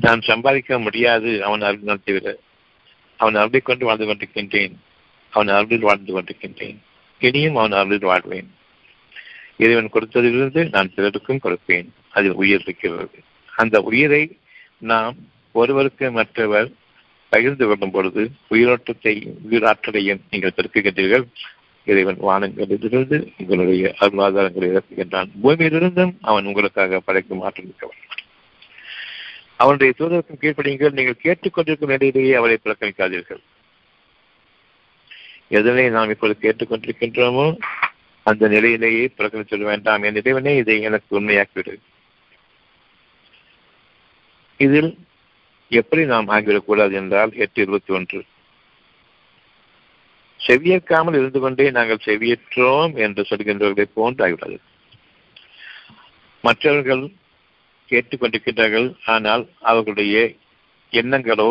நான் 0.00 0.20
சம்பாதிக்க 0.20 0.78
முடியாது. 0.78 1.44
அவன் 1.44 1.60
அருள் 1.60 1.86
நடத்திவிட 1.86 2.34
அவன் 3.16 3.34
அருளை 3.34 3.60
கொண்டு 3.60 3.84
வாழ்ந்து 3.84 4.06
கொண்டிருக்கின்றேன். 4.06 4.74
அவன் 5.30 5.48
அருளில் 5.48 5.80
வாழ்ந்து 5.80 6.20
கொண்டிருக்கின்றேன். 6.20 6.76
இனியும் 7.18 7.56
அவன் 7.56 7.72
அருளில் 7.72 8.04
வாழ்வேன். 8.04 8.54
இறைவன் 9.56 9.90
கொடுத்ததிலிருந்து 9.92 10.68
நான் 10.70 10.94
பிறருக்கும் 10.94 11.40
கொடுப்பேன். 11.42 11.88
அதில் 12.10 12.32
உயிர் 12.32 12.60
இருக்கிறது. 12.60 13.18
அந்த 13.56 13.80
உயிரை 13.80 14.38
நாம் 14.78 15.16
ஒருவருக்கு 15.52 16.10
மற்றவர் 16.10 16.70
பகிர்ந்து 17.28 17.66
கொள்ளும் 17.66 17.90
பொழுது 17.90 18.30
உயிரோட்டத்தை 18.50 19.34
உயிராற்றலையும் 19.50 20.20
நீங்கள் 20.30 20.52
பெருக்குகின்றீர்கள். 20.56 21.24
இறைவன் 21.88 22.20
வானங்களிலிருந்து 22.22 23.18
உங்களுடைய 23.38 23.94
அருளாதாரங்களை 24.00 24.68
இறக்குகின்றான் 24.72 25.30
பூமியிலிருந்தும் 25.42 26.12
அவன் 26.20 26.46
உங்களுக்காக 26.46 27.00
படைக்கும் 27.00 27.40
ஆற்றல் 27.40 27.64
மிக்கவன் 27.64 28.04
அவனுடைய 29.56 29.92
தூதருக்கும் 29.98 30.40
கீழ்ப்படியுங்கள். 30.40 30.96
நீங்கள் 30.98 31.22
கேட்டுக்கொண்டிருக்கும் 31.22 31.92
நிலையிலேயே 31.94 32.34
அவரை 32.34 32.56
புறக்கணிக்காதீர்கள். 32.64 33.40
எதனை 35.48 35.88
நாம் 35.88 36.10
இப்பொழுது 36.10 36.38
கேட்டுக்கொண்டிருக்கின்றோமோ 36.42 37.46
அந்த 38.22 38.48
நிலையிலேயே 38.48 39.04
புறக்கணித்து 39.08 39.58
வேண்டாம். 39.58 40.02
என் 40.02 40.14
இறைவனே 40.14 40.56
இதை 40.56 40.76
எனக்கு 40.80 41.20
உண்மையாக்கிவிடு. 41.20 41.74
இதில் 44.56 44.90
எப்படி 45.68 46.04
நாம் 46.04 46.28
ஆகிவிடக்கூடாது 46.28 46.92
என்றால் 46.92 47.32
எட்டு 47.34 47.62
இருபத்தி 47.62 47.94
ஒன்று. 47.94 48.20
செவியேற்காமல் 50.48 51.16
இருந்து 51.18 51.40
கொண்டே 51.40 51.70
நாங்கள் 51.70 52.04
செவியேற்றோம் 52.04 52.92
என்று 53.04 53.22
சொல்கின்றவர்களை 53.30 53.86
போன்று 53.94 54.22
ஆகிவிடாது 54.26 54.58
மற்றவர்கள் 56.44 57.04
கேட்டுக்கொண்டிருக்கின்றார்கள் 57.88 58.88
ஆனால் 59.04 59.42
அவர்களுடைய 59.60 60.16
எண்ணங்களோ 60.92 61.50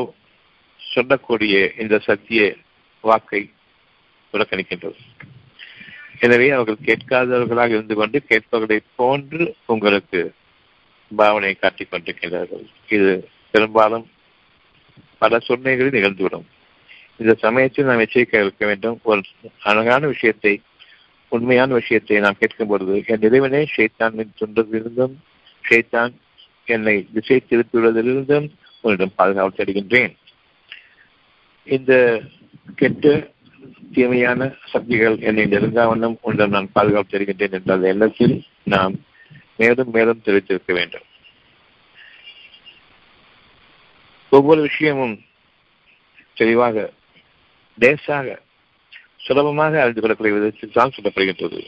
சொல்லக்கூடிய 0.79 1.55
இந்த 1.77 1.95
சத்திய 1.99 2.41
வாக்கை 3.03 3.41
புறக்கணிக்கின்றது. 4.33 4.99
எனவே 6.19 6.47
அவர்கள் 6.49 6.85
கேட்காதவர்களாக 6.85 7.75
இருந்து 7.77 7.95
கொண்டு 7.95 8.17
கேட்பவர்களை 8.29 8.79
போன்று 8.99 9.55
உங்களுக்கு 9.73 10.19
பாவனையை 11.11 11.55
காட்டிக் 11.59 11.91
கொண்டிருக்கின்றார்கள். 11.91 12.65
இது 12.95 13.11
பெரும்பாலும் 13.51 14.05
பல 15.21 15.39
சூழ்நிலைகளில் 15.39 15.97
நிகழ்ந்துவிடும். 15.97 16.47
இந்த 17.19 17.33
சமயத்தில் 17.43 17.85
நாம் 17.85 17.99
எச்சரிக்கை 17.99 18.41
இருக்க 18.41 18.65
வேண்டும். 18.65 18.97
ஒரு 19.03 19.21
அழகான 19.69 20.07
விஷயத்தை 20.07 20.53
உண்மையான 21.29 21.73
விஷயத்தை 21.73 22.19
நாம் 22.19 22.39
கேட்கும் 22.39 22.67
பொழுது 22.67 23.03
என் 23.05 23.21
இறைவனே 23.21 23.61
ஷேத்தான் 23.75 24.19
துன்றதிலிருந்தும் 24.39 25.15
ஷேத்தான் 25.63 26.13
என்னை 26.65 26.95
திசை 27.13 27.37
திருப்பிவிடுவதிலிருந்தும் 27.49 28.47
உன்னிடம் 28.81 29.15
பாதுகாப்பு 29.15 29.57
தருகின்றேன் 29.57 30.13
இந்த 31.67 31.93
கெட்ட 32.75 33.33
தீமையான 33.93 34.47
சக்திகள் 34.71 35.17
என்னை 35.19 35.43
நெருங்காவண்ணம் 35.43 36.17
உன்னிடம் 36.21 36.49
நான் 36.49 36.73
பாதுகாப்பு 36.73 37.11
தருகின்றேன் 37.13 37.55
என்ற 37.57 37.73
அந்த 37.73 37.87
எண்ணத்தில் 37.87 38.35
நாம் 38.63 38.95
மேலும் 39.57 39.91
மேலும் 39.91 40.23
தெரிவித்திருக்க 40.25 40.71
வேண்டும். 40.73 41.05
ஒவ்வொரு 44.31 44.61
விஷயமும் 44.61 45.15
தெளிவாக 46.33 46.91
லேசாக 47.79 48.39
சுலபமாக 49.17 49.81
அறிந்து 49.81 50.01
கொள்ளக்கூடிய 50.01 50.37
விதத்தில் 50.37 50.71
தான் 50.71 50.91
சொல்லப்படுகின்றது. 50.95 51.65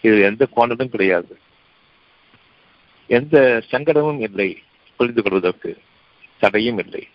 இது 0.00 0.20
எந்த 0.20 0.46
கோணமும் 0.50 0.90
கிடையாது. 0.90 1.38
எந்த 3.06 3.62
சங்கடமும் 3.70 4.20
இல்லை 4.20 4.62
புரிந்து 4.96 5.22
கொள்வதற்கு 5.22 5.78
தடையும் 6.38 6.78
இல்லை. 6.78 7.08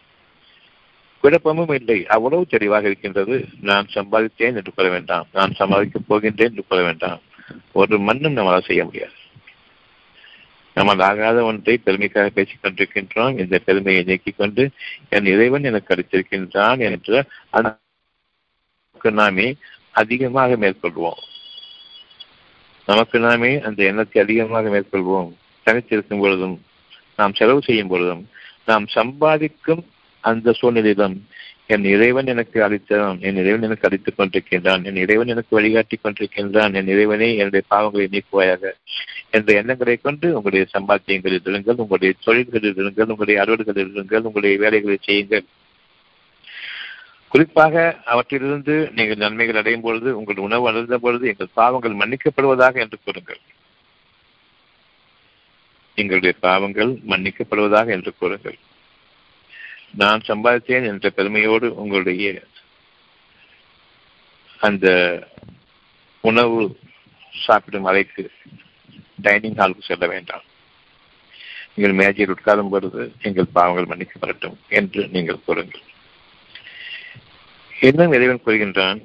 குழப்பமும் 1.22 1.70
இல்லை. 1.70 2.08
அவ்வளவு 2.08 2.46
தெளிவாக 2.46 2.86
இருக்கின்றது. 2.86 3.46
நான் 3.62 3.88
சம்பாதித்தேன் 3.94 4.56
என்று 4.56 4.74
கொள்ள 4.76 4.92
வேண்டாம். 4.92 5.28
நான் 5.34 5.56
சம்பாதிக்கப் 5.60 6.06
போகின்றேன் 6.10 6.50
என்று 6.50 6.66
கொள்ள 6.68 6.84
வேண்டாம். 6.84 7.22
ஒரு 7.72 8.00
மண்ணும் 8.00 8.38
நம்மளால் 8.38 8.66
செய்ய 8.66 8.86
முடியாது. 8.86 9.12
நம்மால் 10.74 11.00
ஆகாத 11.00 11.44
ஒன்றை 11.44 11.80
பெருமைக்காக 11.86 12.26
பேசிக் 12.26 12.64
கொண்டிருக்கின்றோம். 12.64 13.40
இந்த 13.40 13.60
பெருமையை 13.60 14.04
நீக்கிக் 14.04 14.38
கொண்டு 14.38 14.70
என் 15.10 15.26
இறைவன் 15.26 15.64
எனக்கு 15.64 15.96
அளித்திருக்கின்றான் 15.96 16.80
என்ற 16.80 17.26
அந்த 17.50 17.80
நாமே 19.10 19.56
அதிகமாக 19.92 20.56
மேற்கொள்வோம். 20.56 21.22
நமக்கு 22.86 23.20
நாமே 23.20 23.62
அந்த 23.62 23.84
எண்ணத்தை 23.84 24.22
அதிகமாக 24.22 24.70
மேற்கொள்வோம். 24.70 25.32
தனித்திருக்கும் 25.66 26.20
பொழுதும் 26.20 26.62
நாம் 27.18 27.34
செலவு 27.34 27.62
செய்யும் 27.62 27.88
பொழுதும் 27.88 28.30
நாம் 28.66 28.88
சம்பாதிக்கும் 28.88 29.86
அந்த 30.20 30.52
சூழ்நிலையிலும் 30.52 31.28
என் 31.68 31.84
இறைவன் 31.84 32.26
எனக்கு 32.26 32.62
அளித்தான் 32.62 33.20
என் 33.20 33.36
இறைவன் 33.36 33.62
எனக்கு 33.62 33.88
அளித்துக் 33.88 34.20
கொண்டிருக்கின்றான் 34.20 34.84
என் 34.84 34.96
இறைவன் 34.96 35.28
எனக்கு 35.28 35.56
வழிகாட்டி 35.56 35.98
கொண்டிருக்கின்றான் 36.04 36.74
என் 36.74 36.88
இறைவனே 36.88 37.36
என்னுடைய 37.36 37.66
பாவங்களை 37.70 38.08
நீக்குவாயாக. 38.12 38.72
என்ற 39.30 39.54
எண்ணங்களை 39.54 39.96
கொண்டு 39.96 40.42
உங்களுடைய 40.42 40.66
சம்பாத்தியங்களில் 40.80 41.46
இருங்கள் 41.46 41.74
உங்களுடைய 41.76 42.14
தொழில்களில் 42.24 42.74
இருங்கள் 42.74 43.06
உங்களுடைய 43.06 43.42
அலுவல்களில் 43.42 43.92
இருங்கள் 43.94 44.20
உங்களுடைய 44.20 44.58
வேலைகளை 44.58 44.98
செய்யுங்கள். 45.02 45.44
குறிப்பாக 47.32 47.76
அவற்றிலிருந்து 48.06 48.76
நீங்கள் 48.96 49.22
நன்மைகள் 49.24 49.60
அடையும் 49.60 49.86
பொழுது 49.86 50.10
உங்கள் 50.18 50.44
உணவு 50.46 50.68
அழுந்த 50.70 50.98
பொழுது 50.98 51.28
எங்கள் 51.28 51.56
பாவங்கள் 51.60 52.00
மன்னிக்கப்படுவதாக 52.02 52.76
என்று 52.84 52.98
கூறுங்கள். 53.06 53.40
எங்களுடைய 55.98 56.34
பாவங்கள் 56.40 56.92
மன்னிக்கப்படுவதாக 57.12 57.88
என்று 57.96 58.12
கூறுங்கள். 58.20 58.58
நான் 60.02 60.28
சம்பாதித்தேன் 60.28 60.88
என்ற 60.92 61.10
பெருமையோடு 61.10 61.68
உங்களுடைய 61.76 62.44
அந்த 64.68 64.88
உணவு 66.22 66.60
சாப்பிடும் 67.46 67.88
அறைக்கு 67.92 68.24
டைனிங் 69.22 69.60
ஹாலுக்கு 69.62 69.88
செல்ல 69.90 70.08
வேண்டாம். 70.08 70.44
நீங்கள் 71.76 71.98
மேஜையில் 72.02 72.36
உட்காரும் 72.36 72.70
பொழுது 72.70 73.04
எங்கள் 73.22 73.54
பாவங்கள் 73.54 73.90
மன்னிக்கப்படட்டும் 73.92 74.60
என்று 74.80 75.08
நீங்கள் 75.08 75.46
கூறுங்கள். 75.46 75.86
இன்னும் 77.88 78.14
இறைவன் 78.16 78.44
கூறுகின்றான் 78.46 79.00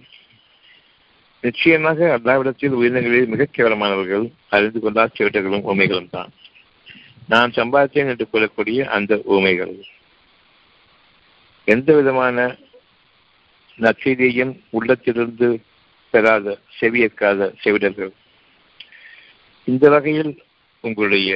நிச்சயமாக 1.41 1.99
அல்லாவிடத்தில் 2.17 2.75
உயிரினங்களில் 2.79 3.31
மிக 3.33 3.47
கேவலமானவர்கள் 3.57 4.25
அறிந்து 4.49 4.81
கொண்டால் 4.81 5.15
செவிட்டர்களும் 5.19 5.67
உண்மைகளும் 5.71 6.11
தான். 6.11 6.31
நான் 7.33 7.51
சம்பாதித்தேன் 7.51 8.11
என்று 8.13 8.27
கூறக்கூடிய 8.33 8.85
அந்த 8.97 9.23
ஊமைகள் 9.25 9.75
எந்த 11.65 11.95
விதமான 11.95 12.57
நற்செய்தியையும் 13.79 14.53
உள்ளத்திலிருந்து 14.71 15.49
பெறாத 16.11 16.57
செவியேற்காத 16.81 17.49
செவிடர்கள். 17.63 18.13
இந்த 19.65 19.89
வகையில் 19.89 20.33
உங்களுடைய 20.81 21.31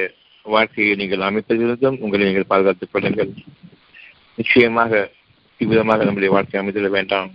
வாழ்க்கையை 0.45 0.93
நீங்கள் 0.95 1.25
அமைப்பதிலிருந்தும் 1.29 1.97
உங்களை 1.99 2.25
நீங்கள் 2.25 2.51
பாதுகாத்துக் 2.53 2.91
கொள்ளுங்கள். 2.91 3.33
நிச்சயமாக 4.35 5.01
இவ்விதமாக 5.61 6.03
நம்முடைய 6.03 6.33
வாழ்க்கை 6.33 6.61
அமைதிட 6.61 6.89
வேண்டாம். 6.89 7.31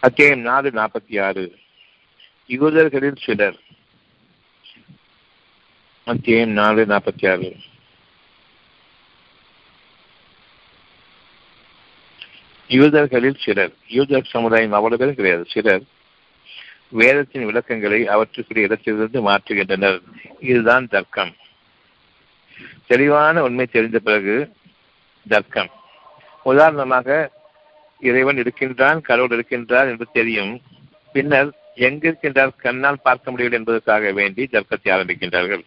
அத்தியாயம் 0.00 0.40
நாலு 0.40 0.70
நாற்பத்தி 0.70 1.24
ஆறு. 1.24 1.58
யூதர்களில் 2.46 3.16
சிலர். 3.16 3.60
அத்தியாயம் 6.04 6.50
நாலு 6.50 6.84
நாற்பத்தி 6.84 7.30
ஆறு. 7.30 7.56
யூதர்களில் 12.68 13.42
சிலர் 13.44 13.72
யூதர் 13.88 14.24
சமுதாயம் 14.24 14.72
அவ்வளவு 14.72 15.14
கிடையாது. 15.14 15.44
சிலர் 15.48 15.82
வேதத்தின் 16.88 17.44
விளக்கங்களை 17.44 18.06
அவற்றுக்குரிய 18.06 18.58
இடத்திலிருந்து 18.58 19.30
மாற்றுகின்றனர். 19.30 20.00
இதுதான் 20.40 20.88
தர்க்கம். 20.88 21.36
தெளிவான 22.86 23.42
உண்மை 23.42 23.66
தெரிந்த 23.66 23.98
பிறகு 23.98 24.52
தர்க்கம். 25.28 25.80
உதாரணமாக 26.42 27.30
இறைவன் 28.00 28.36
இருக்கின்றான் 28.36 29.00
கடவுள் 29.00 29.36
இருக்கின்றார் 29.36 29.88
என்று 29.88 30.06
தெரியும். 30.12 30.60
பின்னர் 31.12 31.50
எங்கிருக்கின்றார் 31.76 32.50
கண்ணால் 32.56 33.02
பார்க்க 33.02 33.30
முடியவில்லை 33.30 33.58
என்பதற்காக 33.58 34.12
வேண்டி 34.12 34.48
தர்க்கத்தை 34.52 34.92
ஆரம்பிக்கின்றார்கள். 34.92 35.62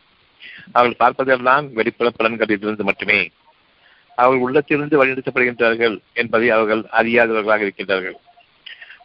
அவர்கள் 0.72 1.00
பார்ப்பதெல்லாம் 1.00 1.74
வெளிப்புற 1.74 2.12
பலன்களிலிருந்து 2.20 2.84
மட்டுமே. 2.84 3.32
அவர்கள் 4.16 4.40
உள்ளத்திலிருந்து 4.40 5.06
வழிநடத்தப்படுகின்றார்கள் 5.06 6.00
என்பதை 6.14 6.50
அவர்கள் 6.50 6.84
அறியாதவர்களாக 6.92 7.66
இருக்கின்றார்கள். 7.68 8.18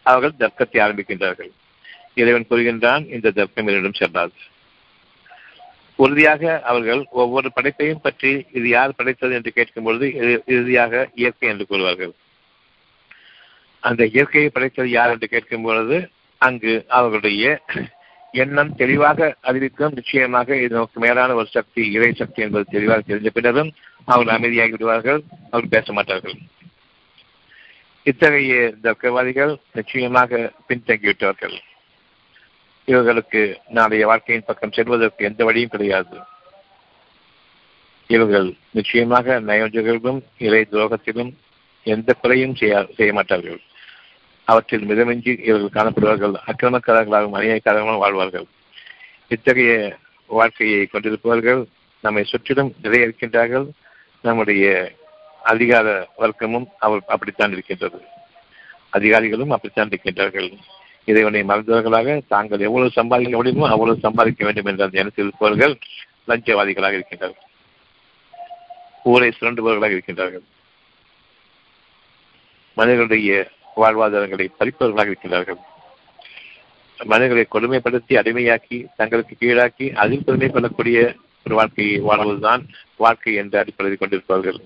அவர்கள் 0.03 0.39
தர்க்கத்தை 0.39 0.81
ஆரம்பிக்கின்றார்கள். 0.81 1.51
இறைவன் 2.15 2.47
கூறுகின்றான் 2.51 3.13
இந்த 3.13 3.31
தர்க்கம் 3.31 3.67
என்னிடம் 3.67 3.93
செல்லாது. 3.93 4.33
உறுதியாக 6.03 6.43
அவர்கள் 6.71 7.03
ஒவ்வொரு 7.23 7.49
படைப்பையும் 7.57 8.05
பற்றி 8.07 8.33
இது 8.59 8.67
யார் 8.69 8.97
படைத்தது 8.99 9.33
என்று 9.39 9.51
கேட்கும் 9.59 9.87
பொழுது 9.87 10.07
இறுதியாக 10.55 11.03
இயற்கை 11.21 11.49
என்று 11.53 11.67
கூறுவார்கள். 11.71 12.13
அந்த 13.83 14.03
இயற்கையை 14.15 14.51
படைத்தது 14.55 14.91
யார் 14.99 15.13
என்று 15.15 15.29
கேட்கும் 15.35 15.67
பொழுது 15.67 15.99
அங்கு 16.41 16.75
அவர்களுடைய 16.97 17.45
எண்ணம் 18.43 18.73
தெளிவாக 18.81 19.29
அறிவிக்கும். 19.49 19.95
நிச்சயமாக 19.99 20.57
இது 20.65 20.75
நமக்கு 20.77 20.99
மேலான 21.05 21.35
ஒரு 21.41 21.49
சக்தி 21.57 21.85
இறை 21.97 22.11
சக்தி 22.21 22.41
என்பது 22.47 22.67
தெளிவாக 22.75 23.01
தெரிந்த 23.01 23.31
பின்னரும் 23.37 23.73
அவர்கள் 24.13 24.37
அமைதியாகி 24.37 24.75
விடுவார்கள். 24.77 25.21
அவர்கள் 25.51 25.75
பேச 25.77 25.93
மாட்டார்கள். 25.93 26.37
இத்தகைய 28.07 28.55
தர்க்கவாதிகள் 28.85 29.53
நிச்சயமாக 29.79 30.39
பின்தங்கிவிட்டவர்கள். 30.69 31.57
இவர்களுக்கு 32.85 33.61
நாளைய 33.69 34.07
வாழ்க்கையின் 34.07 34.45
பக்கம் 34.47 34.73
செல்வதற்கு 34.73 35.25
எந்த 35.25 35.45
வழியும் 35.45 35.69
கிடையாது. 35.69 36.17
இவர்கள் 38.07 38.55
நிச்சயமாக 38.71 39.41
நயோஜகளிலும் 39.41 40.23
இறை 40.39 40.67
துரோகத்திலும் 40.73 41.35
எந்த 41.83 42.13
குறையும் 42.13 42.55
செய்ய 42.55 42.89
செய்ய 42.97 43.13
மாட்டார்கள். 43.13 43.61
அவற்றில் 44.45 44.89
மிதமின்றி 44.89 45.41
இவர்கள் 45.41 45.83
காணப்படுவார்கள். 45.83 46.35
அக்கிரமக்காரர்களாகவும் 46.47 47.37
அநியாயக்காரர்களும் 47.37 47.99
வாழ்வார்கள். 47.99 48.45
இத்தகைய 49.29 49.97
வாழ்க்கையை 50.27 50.87
கொண்டிருப்பவர்கள் 50.87 51.67
நம்மை 52.03 52.25
சுற்றிலும் 52.25 52.75
நிறைய 52.83 53.07
இருக்கின்றார்கள். 53.07 53.69
நம்முடைய 54.23 54.93
அதிகார 55.43 56.09
வர்க்கமும் 56.19 56.67
அவர் 56.79 57.01
அப்படித்தான் 57.07 57.53
இருக்கின்றது. 57.53 58.03
அதிகாரிகளும் 58.91 59.51
அப்படித்தான் 59.51 59.89
இருக்கின்றார்கள். 59.89 60.57
இறைவனை 61.05 61.43
மறந்தவர்களாக 61.43 62.21
தாங்கள் 62.29 62.61
எவ்வளவு 62.61 62.91
சம்பாதிக்க 62.91 63.37
முடியுமோ 63.37 63.69
அவ்வளவு 63.69 63.99
சம்பாதிக்க 63.99 64.45
வேண்டும் 64.45 64.65
என்ற 64.65 64.85
அந்த 64.85 64.99
எண்ணத்தில் 64.99 65.27
இருப்பவர்கள் 65.27 65.79
லஞ்சவாதிகளாக 66.29 67.01
இருக்கின்றார்கள். 67.01 67.49
ஊரை 69.03 69.33
சுரண்டுபவர்களாக 69.41 69.95
இருக்கின்றார்கள். 69.97 70.47
மனிதர்களுடைய 72.75 73.51
வாழ்வாதாரங்களை 73.77 74.49
பறிப்பவர்களாக 74.59 75.13
இருக்கின்றார்கள். 75.13 75.61
மனிதர்களை 77.05 77.47
கொடுமைப்படுத்தி 77.53 78.15
அடிமையாக்கி 78.15 78.87
தங்களுக்கு 78.97 79.37
கீழாக்கி 79.41 79.95
அதில் 79.95 80.23
பெருமைப்படக்கூடிய 80.27 81.17
ஒரு 81.45 81.55
வாழ்க்கையை 81.55 81.99
வாழ்வதுதான் 81.99 82.67
வாழ்க்கை 82.97 83.35
என்ற 83.35 83.59
அடிப்படையில் 83.59 84.01
கொண்டிருப்பார்கள் 84.01 84.59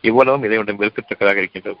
இவ்வளவும் 0.00 0.42
இதையுடன் 0.42 0.76
வெறுக்கத்தக்கதாக 0.76 1.36
இருக்கின்றது. 1.36 1.76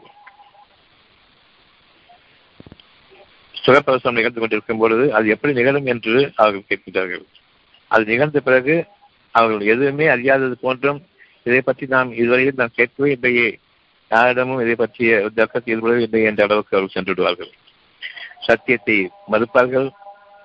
சுகப்பிரசவம் 3.64 4.18
நிகழ்ந்து 4.18 4.40
கொண்டிருக்கும் 4.40 4.80
பொழுது 4.82 5.04
அது 5.16 5.26
எப்படி 5.34 5.52
நிகழும் 5.58 5.88
என்று 5.92 6.14
அவர்கள் 6.40 6.68
கேட்கின்றார்கள். 6.70 7.24
அது 7.90 8.04
நிகழ்ந்த 8.12 8.40
பிறகு 8.48 8.74
அவர்கள் 9.34 9.62
எதுவுமே 9.72 10.06
அறியாதது 10.14 10.56
போன்றும் 10.64 11.00
இதை 11.46 11.60
பற்றி 11.60 11.84
நாம் 11.94 12.10
இதுவரையில் 12.20 12.60
நாம் 12.60 12.76
கேட்கவே 12.78 13.10
இல்லையே. 13.16 13.48
யாரிடமும் 14.10 14.60
இதை 14.64 14.74
பற்றிய 14.82 15.10
தர்க்கத்தை 15.38 15.70
ஈடுபடவே 15.74 16.02
இல்லை 16.06 16.20
என்ற 16.30 16.40
அளவுக்கு 16.46 16.76
அவர்கள் 16.76 16.94
சென்று 16.96 17.12
விடுவார்கள். 17.12 17.50
சத்தியத்தை 18.46 18.96
மறுப்பார்கள் 19.32 19.88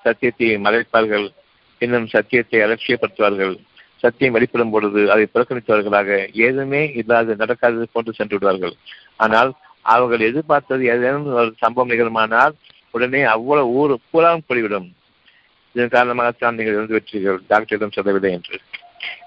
சத்தியத்தை 0.05 0.49
மறைப்பார்கள் 0.65 1.25
இன்னும் 1.81 2.07
சத்தியத்தை 2.13 2.59
அலட்சியப்படுத்துவார்கள். 2.65 3.53
சத்தியம் 4.03 4.35
வெளிப்படும் 4.35 4.73
பொழுது 4.73 5.01
அதை 5.13 5.25
புறக்கணித்தவர்களாக 5.33 6.19
ஏதுமே 6.45 6.81
இல்லாது 7.01 7.31
நடக்காதது 7.41 7.87
போன்று 7.95 8.11
சென்று 8.19 8.35
விடுவார்கள். 8.37 8.75
ஆனால் 9.23 9.51
அவர்கள் 9.85 10.27
எதிர்பார்த்தது 10.29 10.83
ஏதேனும் 10.93 11.27
ஒரு 11.41 11.51
சம்பவம் 11.63 11.91
நிகழுமானால் 11.93 12.55
உடனே 12.93 13.21
அவ்வளவு 13.23 13.73
ஊர் 13.79 13.93
பூராவும் 14.11 14.47
போய்விடும் 14.47 14.87
இதன் 15.75 15.93
காரணமாகத்தான் 15.95 16.57
நீங்கள் 16.57 16.77
இருந்து 16.77 16.95
வெற்றீர்கள் 16.97 17.39
டாக்டரிடம் 17.47 17.95
சொல்லவில்லை 17.97 18.31
என்று. 18.31 18.55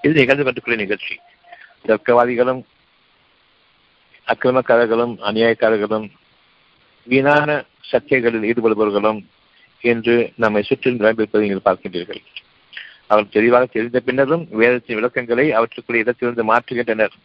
இது 0.01 0.13
நிகழ்ந்து 0.19 0.43
கொண்டிருக்கிற 0.43 0.75
நிகழ்ச்சி. 0.75 1.15
தர்க்கவாதிகளும் 1.87 2.61
அக்கிரமக்காரர்களும் 4.27 5.13
அநியாயக்காரர்களும் 5.29 6.07
வீணான 7.07 7.65
சர்ச்சைகளில் 7.91 8.47
ஈடுபடுபவர்களும் 8.49 9.19
என்று 9.81 10.15
நம்மை 10.35 10.61
சுற்றில் 10.63 10.99
நிரம்பியிருப்பதை 10.99 11.41
நீங்கள் 11.45 11.65
பார்க்கின்றீர்கள். 11.65 12.21
அவர் 13.07 13.33
தெளிவாக 13.35 13.65
தெரிந்த 13.65 13.99
பின்னரும் 13.99 14.45
வேதத்தின் 14.61 14.99
விளக்கங்களை 14.99 15.45
அவற்றுக்குரிய 15.51 16.03
இடத்திலிருந்து 16.05 16.43
மாற்றுகின்றனர். 16.51 17.15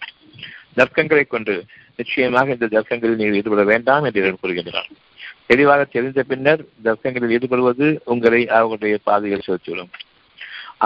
தர்க்கங்களை 0.76 1.24
கொண்டு 1.26 1.54
நிச்சயமாக 1.96 2.56
இந்த 2.56 2.66
தர்க்கங்களில் 2.66 3.20
நீங்கள் 3.20 3.38
ஈடுபட 3.40 3.62
வேண்டாம் 3.62 4.04
என்று 4.04 4.34
கூறுகின்றனர். 4.42 4.88
தெளிவாக 5.50 5.82
தெரிந்த 5.94 6.22
பின்னர் 6.30 6.62
தர்க்கங்களில் 6.86 7.34
ஈடுபடுவது 7.36 7.86
உங்களை 8.12 8.40
அவர்களுடைய 8.56 8.96
பாதையில் 9.08 9.46
செலுத்திவிடும் 9.46 9.92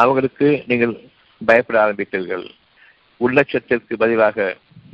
அவர்களுக்கு 0.01 0.49
நீங்கள் 0.71 0.93
பயப்பட 1.41 1.79
ஆரம்பித்தீர்கள் 1.85 2.45
உள்ளட்சத்திற்கு 3.21 3.95
பதிலாக 4.03 4.37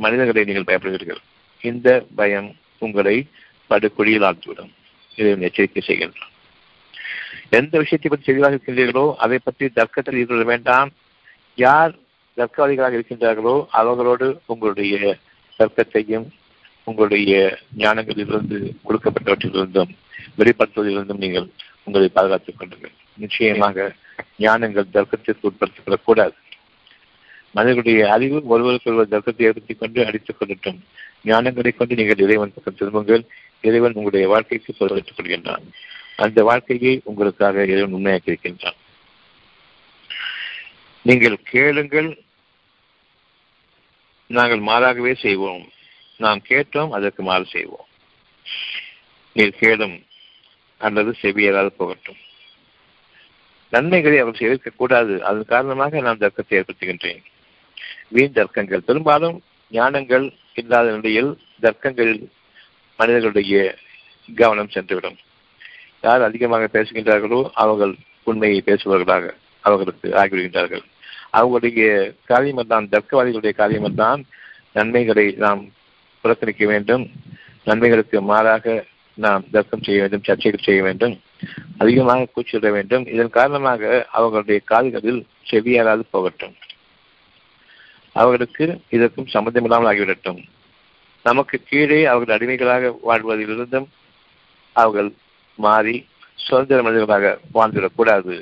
மனிதர்களை 0.05 0.43
நீங்கள் 0.49 0.69
பயப்படுகிறீர்கள் 0.71 1.21
இந்த 1.63 1.89
பயம் 2.19 2.49
உங்களை 2.85 3.17
படுகொழியில் 3.71 4.27
ஆழ்த்திவிடும். 4.29 4.73
இதை 5.19 5.31
எச்சரிக்கை 5.49 5.83
செய்கின்றோம் 5.85 6.35
எந்த 7.59 7.75
விஷயத்தை 7.83 8.09
பற்றி 8.09 8.27
தெளிவாக 8.29 8.55
இருக்கின்றீர்களோ 8.55 9.07
அதை 9.25 9.39
பற்றி 9.39 9.67
தர்க்கத்தில் 9.79 10.19
ஈடுபட 10.21 10.45
வேண்டாம். 10.53 10.91
யார் 11.59 11.93
தர்க்கவாதிகளாக 12.37 12.97
இருக்கின்றார்களோ 12.99 13.55
அவர்களோடு 13.81 14.27
உங்களுடைய 14.53 15.17
தர்க்கத்தையும் 15.61 16.27
உங்களுடைய 16.89 17.59
ஞானங்களிலிருந்து 17.79 18.59
கொடுக்கப்பட்டவற்றிலிருந்தும் 18.89 19.93
வெளிப்படுத்துவதிலிருந்தும் 20.39 21.23
நீங்கள் 21.25 21.49
உங்களை 21.85 22.09
பாதுகாத்துக் 22.09 22.59
கொள்ளுங்கள். 22.59 22.95
நிச்சயமாக 23.17 23.95
ஞானங்கள் 24.39 24.93
தர்க்கத்திற்கு 24.93 25.51
உட்படுத்தப்படக்கூடாது. 25.51 26.37
மனிதர்களுடைய 27.51 28.13
அறிவு 28.13 28.47
ஒருவருக்கு 28.47 28.91
ஒருவர் 28.91 29.09
தர்க்கத்தை 29.09 29.47
ஏற்படுத்திக் 29.47 29.79
கொண்டு 29.79 30.07
அடித்துக் 30.07 30.37
கொள்ளட்டும். 30.41 30.79
ஞானங்களை 31.25 31.77
கொண்டு 31.77 31.95
நீங்கள் 31.95 32.19
இறைவன் 32.19 32.53
பக்கம் 32.55 32.79
திரும்புங்கள். 32.79 33.25
இறைவன் 33.61 33.93
உங்களுடைய 33.93 34.29
வாழ்க்கைக்கு 34.29 34.75
பொருளெடுத்துக் 34.79 35.19
கொள்கின்றான். 35.19 35.65
அந்த 36.17 36.45
வாழ்க்கையை 36.45 37.01
உங்களுக்காக 37.05 37.65
இறைவன் 37.65 37.95
உண்மையாக்கி 37.95 38.27
இருக்கின்றான் 38.27 38.79
நீங்கள் 41.03 41.43
கேளுங்கள். 41.43 42.23
நாங்கள் 44.27 44.61
மாறாகவே 44.61 45.15
செய்வோம். 45.15 45.69
நாம் 46.19 46.41
கேட்டோம் 46.49 46.91
அதற்கு 46.91 47.23
மாறு 47.23 47.45
செய்வோம். 47.45 47.87
நீர் 49.37 49.59
கேளும் 49.61 49.97
அல்லது 50.79 51.11
செவியலால் 51.23 51.77
போகட்டும். 51.77 52.21
நன்மைகளை 53.73 54.19
அவர் 54.19 54.39
செய்திருக்கக்கூடாது 54.41 55.15
அதன் 55.21 55.45
காரணமாக 55.45 56.01
நான் 56.01 56.23
தர்க்கத்தை 56.23 56.55
ஏற்படுத்துகின்றேன். 56.59 57.23
வீண் 58.09 58.37
தர்க்கங்கள். 58.39 58.87
பெரும்பாலும் 58.89 59.43
ஞானங்கள் 59.73 60.27
இல்லாத 60.55 60.91
நிலையில் 60.91 61.31
தர்க்கங்களில் 61.63 62.23
மனிதர்களுடைய 62.99 63.79
கவனம் 64.29 64.73
சென்றுவிடும். 64.75 65.19
யார் 66.01 66.23
அதிகமாக 66.23 66.69
பேசுகின்றார்களோ 66.73 67.41
அவர்கள் 67.63 67.95
உண்மையை 68.23 68.63
பேசுபவர்களாக 68.67 69.27
அவர்களுக்கு 69.65 70.09
ஆகிவிடுகின்றார்கள். 70.21 70.85
அவர்களுடைய 71.31 72.15
காரியமெல்லாம் 72.25 72.89
தர்க்கவாதிகளுடைய 72.93 73.53
காரியமெல்லாம் 73.61 74.21
நன்மைகளை 74.73 75.27
நாம் 75.45 75.63
புறக்கணிக்க 76.23 76.67
வேண்டும். 76.67 77.05
நன்மைகளுக்கு 77.65 78.19
மாறாக 78.31 78.85
நாம் 79.15 79.45
தர்க்கம் 79.51 79.85
செய்ய 79.87 80.01
வேண்டும் 80.01 80.25
சர்ச்சைகள் 80.29 80.67
செய்ய 80.67 80.83
வேண்டும் 80.83 81.15
அதிகமாக 81.79 82.29
கூச்சிட 82.35 82.71
வேண்டும். 82.71 83.05
இதன் 83.15 83.37
காரணமாக 83.39 84.07
அவர்களுடைய 84.11 84.61
கால்களில் 84.65 85.21
செவியாராது 85.51 86.03
போகட்டும். 86.11 86.55
அவர்களுக்கு 88.13 88.65
இதற்கும் 88.97 89.33
சம்மந்தமில்லாமல் 89.35 89.91
ஆகிவிடட்டும். 89.91 90.41
நமக்கு 91.23 91.57
கீழே 91.69 92.05
அவர்கள் 92.05 92.37
அடிமைகளாக 92.37 92.93
வாழ்வதிலிருந்தும் 93.09 93.89
அவர்கள் 94.73 95.11
மாறி 95.59 95.97
சுதந்திர 96.35 96.83
மனிதர்களாக 96.83 97.39
வாழ்ந்துவிடக்கூடாது. 97.55 98.35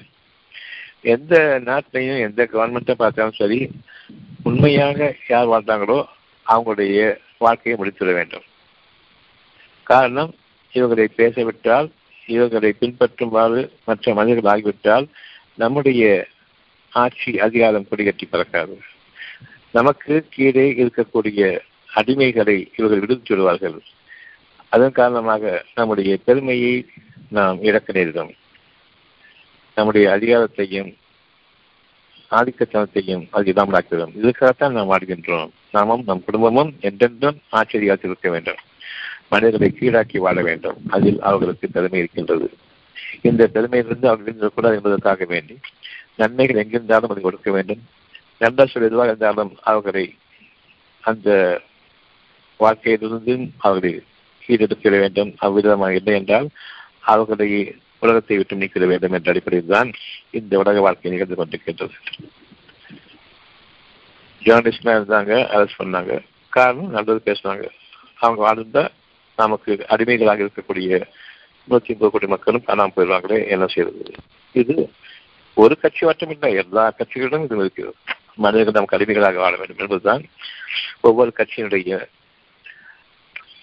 எந்த 1.15 1.35
நாட்டிலையும் 1.65 2.23
எந்த 2.27 2.49
கவர்மெண்ட்டை 2.53 2.95
பார்த்தாலும் 2.99 3.39
சரி 3.41 3.59
உண்மையாக 4.43 5.15
யார் 5.29 5.51
வாழ்ந்தாங்களோ 5.53 5.99
அவங்களுடைய 6.47 7.01
வாழ்க்கையை 7.39 7.81
முடித்துவிட 7.81 8.13
வேண்டும். 8.13 8.43
காரணம் 9.83 10.35
இவர்களை 10.73 11.09
பேசவிட்டால் 11.17 11.91
இவர்களை 12.27 12.75
பின்பற்றுமாறு 12.81 13.71
மற்ற 13.85 14.15
மனிதர்கள் 14.15 14.53
ஆகிவிட்டால் 14.53 15.09
நம்முடைய 15.55 16.27
ஆட்சி 16.91 17.41
அதிகாரம் 17.41 17.87
கொடிகட்டி 17.91 18.23
பறக்காது. 18.33 18.79
நமக்கு 19.71 20.27
கீழே 20.31 20.73
இருக்கக்கூடிய 20.73 21.59
அடிமைகளை 21.95 22.69
இவர்கள் 22.77 23.01
விடுத்து 23.01 23.35
விடுவார்கள். 23.35 23.81
அதன் 24.69 24.93
காரணமாக 24.93 25.65
நம்முடைய 25.75 26.19
பெருமையை 26.25 26.87
நாம் 27.31 27.63
இழக்க 27.63 27.93
நேரிடும். 27.93 28.33
நம்முடைய 29.75 30.09
அதிகாரத்தையும் 30.09 30.95
ஆதிக்கத்தனத்தையும் 32.31 33.27
அது 33.31 33.53
இல்லாமலாக்கிவிடும் 33.53 34.15
இதுக்காகத்தான் 34.23 34.71
நாம் 34.71 34.91
வாழ்கின்றோம். 34.91 35.51
நாமும் 35.73 36.03
நம் 36.07 36.25
குடும்பமும் 36.25 36.77
என்றென்றும் 36.81 37.41
ஆட்சி 37.51 37.79
இருக்க 37.79 38.31
வேண்டும். 38.31 38.57
மனிதர்களை 39.29 39.77
கீழாக்கி 39.81 40.19
வாழ 40.19 40.43
வேண்டும். 40.43 40.77
அதில் 40.89 41.21
அவர்களுக்கு 41.21 41.69
பெருமை 41.69 41.99
இருக்கின்றது. 41.99 42.53
இந்த 43.23 43.47
பெருமையிலிருந்து 43.47 44.07
அவர்கள் 44.07 44.27
இருக்கக்கூடாது 44.27 44.75
என்பதற்காக 44.75 45.25
வேண்டி 45.25 45.59
நன்மைகள் 46.17 46.65
எங்கிருந்தாலும் 46.65 47.11
அதை 47.11 47.23
கொடுக்க 47.23 47.51
வேண்டும். 47.51 47.83
நல்ல 48.39 48.67
சொல் 48.67 48.83
எதுவாக 48.83 49.09
இருந்தாலும் 49.09 49.57
அவர்களை 49.63 50.15
அந்த 51.01 51.61
வாழ்க்கையிலிருந்து 52.57 53.51
அவர்களை 53.57 54.03
ஈடெடுத்திட 54.49 54.99
வேண்டும். 54.99 55.35
அவ்விதமாக 55.41 55.95
இல்லை 55.95 56.15
என்றால் 56.15 56.49
அவர்களை 57.01 57.75
உலகத்தை 57.99 58.37
விட்டு 58.37 58.57
நீக்கிட 58.57 58.87
வேண்டும் 58.87 59.13
என்ற 59.13 59.31
அடிப்படையில் 59.31 59.71
தான் 59.71 59.93
இந்த 60.31 60.59
உலக 60.59 60.81
வாழ்க்கை 60.81 61.11
நிகழ்ந்து 61.11 61.45
கொண்டிருக்கின்றது. 61.45 61.97
ஜேர்னலிஸ்ட்லாம் 64.43 64.99
இருந்தாங்க 64.99 65.33
அரெஸ்ட் 65.55 65.79
பண்ணாங்க. 65.79 66.25
காரணம் 66.49 66.91
நல்லது 66.91 67.21
பேசுனாங்க. 67.25 67.69
அவங்க 68.15 68.41
வாழ்ந்தா 68.45 68.89
நமக்கு 69.37 69.87
அடிமைகளாக 69.89 70.43
இருக்கக்கூடிய 70.43 71.03
நூத்தி 71.71 71.89
ஐம்பது 71.89 72.11
கோடி 72.11 72.27
மக்களும் 72.27 72.65
காணாமல் 72.65 72.93
போயிடுவாங்களே 72.97 73.49
என்ன 73.49 73.67
செய்யறது 73.67 74.13
இது 74.53 74.91
ஒரு 75.55 75.79
கட்சி 75.81 76.07
மட்டும் 76.07 76.31
இல்லை 76.31 76.55
எல்லா 76.55 76.95
கட்சிகளிடம் 76.99 77.45
இது 77.45 77.57
இருக்கிறது. 77.57 77.95
மனிதர்கள் 78.35 78.73
நமக்கு 78.73 78.97
அடிமைகளாக 78.97 79.39
வாழ 79.39 79.57
வேண்டும் 79.57 79.79
என்பதுதான் 79.79 80.25
ஒவ்வொரு 81.01 81.33
கட்சியினுடைய 81.37 82.07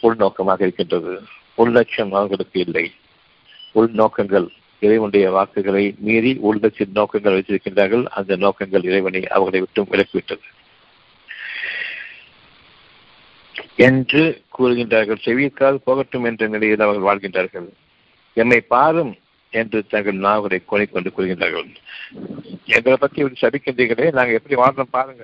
உள்நோக்கமாக 0.02 0.62
இருக்கின்றது. 0.62 1.22
உள்லட்சம் 1.58 2.12
அவர்களுக்கு 2.12 2.60
இல்லை. 2.60 2.92
உள்நோக்கங்கள் 3.76 4.48
இறைவனுடைய 4.80 5.32
வாக்குகளை 5.32 5.96
மீறி 5.98 6.40
உள்லட்ச 6.44 6.86
நோக்கங்கள் 6.94 7.36
வைத்திருக்கின்றார்கள். 7.40 8.06
அந்த 8.06 8.36
நோக்கங்கள் 8.36 8.84
இறைவனை 8.84 9.28
அவர்களை 9.28 9.60
விட்டும் 9.60 9.88
விலக்கிவிட்டது. 9.92 10.46
என்று 13.76 14.42
கூறுகின்றார்கள். 14.58 15.24
செவியக்கால் 15.24 15.84
போகட்டும் 15.84 16.24
என்ற 16.24 16.48
நிலையில் 16.48 16.80
அவர்கள் 16.80 17.10
வாழ்கின்றார்கள். 17.10 17.68
எம்மை 18.34 18.62
பாரும் 18.62 19.16
என்று 19.50 19.88
தங்கள் 19.88 20.18
நாவரை 20.18 20.60
கொண்டு 20.66 21.12
கூறுகின்றார்கள் 21.18 21.70
எங்களை 22.66 22.98
பற்றி 22.98 23.22
இப்படி 23.22 23.40
சபிக்கின்றீர்களே 23.42 24.12
நாங்கள் 24.12 24.40
எப்படி 24.40 24.62
வாழ்றோம் 24.62 24.94
பாருங்க. 24.98 25.24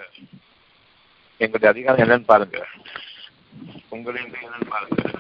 எங்களுடைய 1.38 1.74
அதிகாரம் 1.74 2.10
என்னன்னு 2.10 2.26
பாருங்க. 2.26 2.66
உங்களுடைய 3.90 4.28
என்னன்னு 4.28 4.70
பாருங்க. 4.70 5.12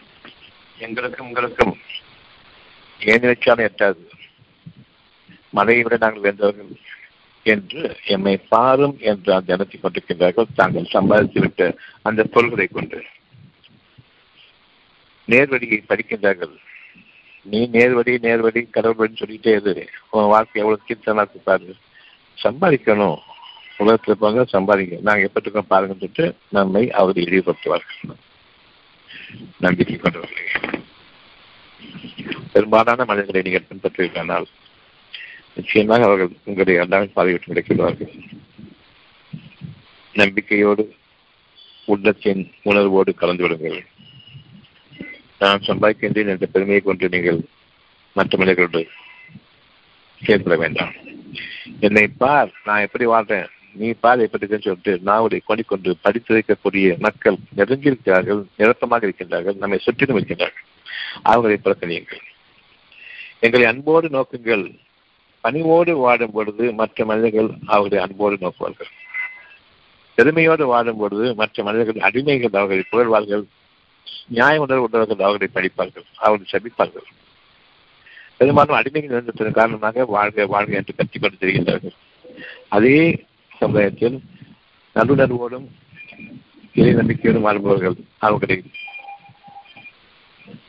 எங்களுக்கும் 0.78 1.28
உங்களுக்கும் 1.28 1.78
ஏன் 3.00 3.20
நினைச்சாலும் 3.20 3.70
எட்டாது. 3.70 4.08
மழையை 5.50 5.84
விட 5.84 5.97
நாங்கள் 5.97 6.34
வென்றவர்கள் 6.34 6.76
என்று 7.43 7.97
எம்மை 8.06 8.38
பாரும் 8.38 8.97
என்று 9.00 9.34
அந்த 9.34 9.54
எண்ணத்தை 9.54 9.80
கொண்டிருக்கின்றார்கள். 9.82 10.45
தாங்கள் 10.56 10.89
சம்பாதித்துவிட்ட 10.93 11.76
அந்த 12.02 12.24
பொருள்களை 12.24 12.68
கொண்டு. 12.68 13.04
நேர்வழியை 15.28 15.84
படிக்கின்றார்கள். 15.89 16.56
நீ 17.41 17.70
நேர்வழி 17.72 18.20
நேர்வழி 18.20 18.70
கடவுள் 18.70 19.14
சொல்லிட்டே 19.14 19.47
இரு. 19.47 19.89
உன் 20.10 20.28
வாழ்க்கை 20.28 20.62
எவ்வளவு 20.62 20.84
கீர்த்தனாக்கு 20.88 21.43
பாரு. 21.43 21.76
சம்பாதிக்கணும். 22.43 23.18
உலகத்துல 23.80 24.12
போங்க 24.12 24.43
சம்பாதிக்க 24.43 24.97
நாங்க 25.02 25.30
எப்பட்டுக்கோம் 25.34 25.68
பாருங்கன்னு 25.70 25.88
சொல்லிட்டு 25.88 26.36
நம்மை 26.50 26.91
அவர் 26.91 27.16
இழிவுபடுத்துவார்கள். 27.16 28.16
நம்பிக்கை 29.60 29.95
கொண்டவர்களே. 29.95 30.47
பெரும்பாலான 32.54 33.06
மனிதர்களை 33.10 33.41
நீங்கள் 33.47 33.68
பின்பற்றுவீர்களானால் 33.70 34.47
நிச்சயமாக 35.56 36.06
அவர்கள் 36.08 36.32
உங்களை 36.50 36.78
அல்லாமல் 36.84 37.16
பாதைவிட்டு 37.18 37.52
கிடைக்கிறார்கள் 37.52 38.14
நம்பிக்கையோடு 40.16 40.84
உள்ளத்தின் 41.91 42.41
உணர்வோடு 42.70 43.12
கலந்து 43.20 43.43
விடுங்கள். 43.43 43.78
நான் 45.41 45.68
சம்பாதிக்கின்றேன் 45.68 46.32
என்ற 46.34 46.45
பெருமையை 46.45 46.82
கொண்டு 46.82 47.10
நீங்கள் 47.10 47.39
மற்ற 48.16 48.38
மனிதர்களோடு 48.38 48.82
செயல்பட 50.22 50.56
வேண்டாம். 50.56 50.93
என்னை 51.80 52.06
பார் 52.24 52.52
நான் 52.68 52.86
எப்படி 52.86 53.06
வாழ்றேன்? 53.06 53.47
நீ 53.82 53.89
பார் 54.04 54.24
எப்படி 54.26 54.47
சொல்லிட்டு 54.47 54.93
நாவலை 55.10 55.39
கொண்டு 55.45 55.97
படித்து 56.02 56.34
வைக்கக்கூடிய 56.36 56.97
மக்கள் 57.06 57.38
நெருங்கியிருக்கிறார்கள் 57.58 58.41
நிரப்பமாக 58.58 59.08
இருக்கின்றார்கள் 59.08 59.62
நம்மை 59.64 59.80
சுற்றிலும் 59.86 60.18
இருக்கின்றார்கள். 60.20 60.66
அவர்களை 61.32 61.58
புறக்கணியுங்கள். 61.64 62.24
எங்களை 63.40 63.66
அன்போடு 63.66 64.08
நோக்குங்கள். 64.08 64.80
பணிவோடு 65.42 65.98
வாடும் 65.98 66.32
பொழுது 66.32 66.74
மற்ற 66.74 67.06
மனிதர்கள் 67.06 67.50
அவர்களை 67.66 68.04
அன்போடு 68.06 68.36
நோக்குவார்கள். 68.36 68.92
பெருமையோடு 70.16 70.66
வாடும் 70.66 70.98
பொழுது 70.98 71.36
மற்ற 71.36 71.64
மனிதர்கள் 71.64 72.12
அடிமைகள் 72.12 72.58
அவர்களை 72.58 72.84
புகழ்வார்கள். 72.90 73.46
நியாய 74.28 74.62
உணர்வு 74.62 74.84
உள்ளவர்கள் 74.84 75.26
அவர்களை 75.26 75.50
படிப்பார்கள். 75.54 76.06
அவர்களை 76.16 76.52
சபிப்பார்கள். 76.52 77.08
பெரும்பாலும் 78.38 78.76
அடிமைகள் 78.76 79.14
இருந்ததன் 79.14 79.52
காரணமாக 79.52 80.06
வாழ்க 80.06 80.46
வாழ்க 80.46 80.76
என்று 80.76 80.94
கத்திக்கொண்டு 80.96 81.42
தெரிகின்றார்கள் 81.42 81.96
அதே 82.70 83.26
சமுதாயத்தில் 83.58 84.18
நல்லுணர்வோடும் 84.96 85.66
இறை 86.74 86.94
நம்பிக்கையோடும் 86.94 87.48
வாழ்பவர்கள் 87.48 87.96
அவர்களை 88.18 88.64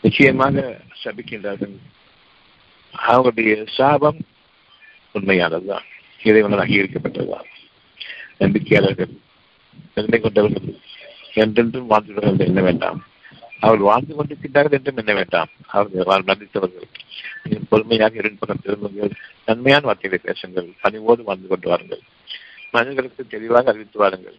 நிச்சயமாக 0.03 0.81
சபிக்கின்றார்கள். 1.05 1.77
அவர்களுடைய 2.93 3.65
சாபம் 3.67 4.19
உண்மையானதுதான். 5.15 5.87
இறைவனால் 6.23 6.67
அங்கீகரிக்கப்பட்டதுதான் 6.67 7.49
நம்பிக்கையாளர்கள் 8.39 9.17
பெருமை 9.95 10.21
கொண்டவர்கள் 10.21 10.79
என்றென்றும் 11.35 11.91
வாழ்ந்துள்ளவர்கள் 11.91 12.47
என்ன 12.47 12.61
வேண்டாம்? 12.61 13.05
அவர்கள் 13.61 13.89
வாழ்ந்து 13.89 14.15
கொண்டிருக்கின்றார்கள் 14.15 14.73
என்றும் 14.73 14.97
என்ன 14.97 15.15
வேண்டாம்? 15.15 15.49
அவர்கள் 15.67 16.23
மன்னித்தவர்கள்? 16.23 16.89
பொறுமையாக 17.69 18.15
இரண்டு 18.15 18.39
பக்கம் 18.39 18.63
திரும்புங்கள். 18.63 19.11
நன்மையான 19.45 19.87
வார்த்தைகளை 19.87 20.25
பேசுங்கள். 20.25 20.73
பணிவோடு 20.81 21.23
வாழ்ந்து 21.23 21.49
கொண்டு 21.49 21.69
வாருங்கள். 21.69 22.01
மனிதர்களுக்கு 22.71 23.27
தெளிவாக 23.27 23.71
அறிவித்து 23.71 23.99
வாருங்கள். 23.99 24.39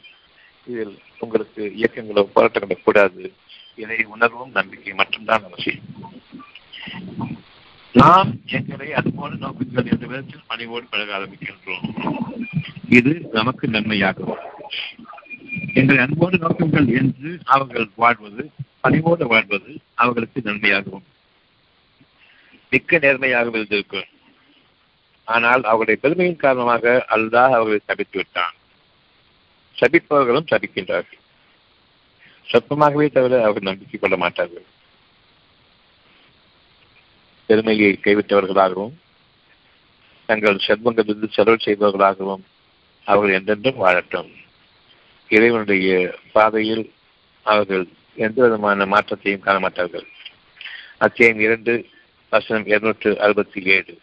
இதில் 0.67 0.99
உங்களுக்கு 1.19 1.73
இயக்கங்களோ 1.77 2.27
போராட்டங்களோ 2.35 2.83
கூடாது. 2.83 3.33
இதை 3.75 4.03
உணர்வும் 4.03 4.51
நம்பிக்கை 4.51 4.93
மட்டும்தான் 4.93 5.43
அவசியம். 5.43 5.85
நாம் 7.93 8.41
எங்களை 8.45 8.93
அதுபோல 8.93 9.33
நோக்குங்கள் 9.33 9.91
என்ற 9.91 10.07
விதத்தில் 10.07 10.47
பணிவோடு 10.47 10.85
பழக 10.85 11.17
ஆரம்பிக்கின்றோம். 11.17 11.85
இது 12.89 13.29
நமக்கு 13.31 13.67
நன்மையாகும். 13.67 14.35
எங்களை 15.73 16.03
அன்போடு 16.03 16.37
நோக்குங்கள் 16.37 16.87
என்று 16.97 17.39
அவர்கள் 17.43 17.89
வாழ்வது 17.95 18.51
பணிவோடு 18.81 19.27
வாழ்வது 19.27 19.77
அவர்களுக்கு 19.93 20.41
நன்மையாகும். 20.43 21.03
மிக்க 22.69 22.97
நேர்மையாக 22.97 23.49
இருந்திருக்கும். 23.49 24.09
ஆனால் 25.23 25.63
அவருடைய 25.63 25.99
பெருமையின் 26.01 26.43
காரணமாக 26.45 27.05
அல்லாஹ் 27.09 27.55
அவர்களை 27.57 27.79
சபித்து 27.85 28.17
விட்டான். 28.17 28.53
சபிப்பவர்களும் 29.79 30.49
சபிக்கின்றார்கள். 30.51 31.19
சொற்பமாகவே 32.43 33.07
தவிர 33.07 33.41
அவர்கள் 33.41 33.69
நம்பிக்கை 33.69 33.99
கொள்ள 33.99 34.17
மாட்டார்கள். 34.17 34.65
பெருமையை 37.51 37.99
கைவிட்டவர்களாகவும் 38.03 38.93
தங்கள் 40.25 40.65
செல்வங்களிலிருந்து 40.67 41.27
செலவு 41.37 41.57
செய்பவர்களாகவும் 41.65 42.43
அவர்கள் 43.07 43.37
என்றென்றும் 43.37 43.81
வாழட்டும். 43.83 44.29
இறைவனுடைய 45.29 45.89
பாதையில் 46.31 46.83
அவர்கள் 47.45 47.83
எந்த 48.15 48.37
விதமான 48.43 48.85
மாற்றத்தையும் 48.85 49.43
காண 49.47 49.59
மாட்டார்கள் 49.59 50.05
அத்தியாயம் 50.97 51.39
இரண்டு 51.39 51.73
வசனம் 52.29 52.65
இருநூற்று 52.65 53.11
அறுபத்தி 53.19 53.61
ஏழு. 53.75 53.99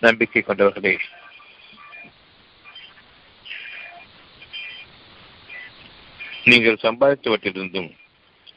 நம்பிக்கை 0.00 0.42
கொண்டவர்களே 0.42 0.94
நீங்கள் 6.44 6.82
சம்பாதித்தவற்றிலிருந்தும் 6.82 7.90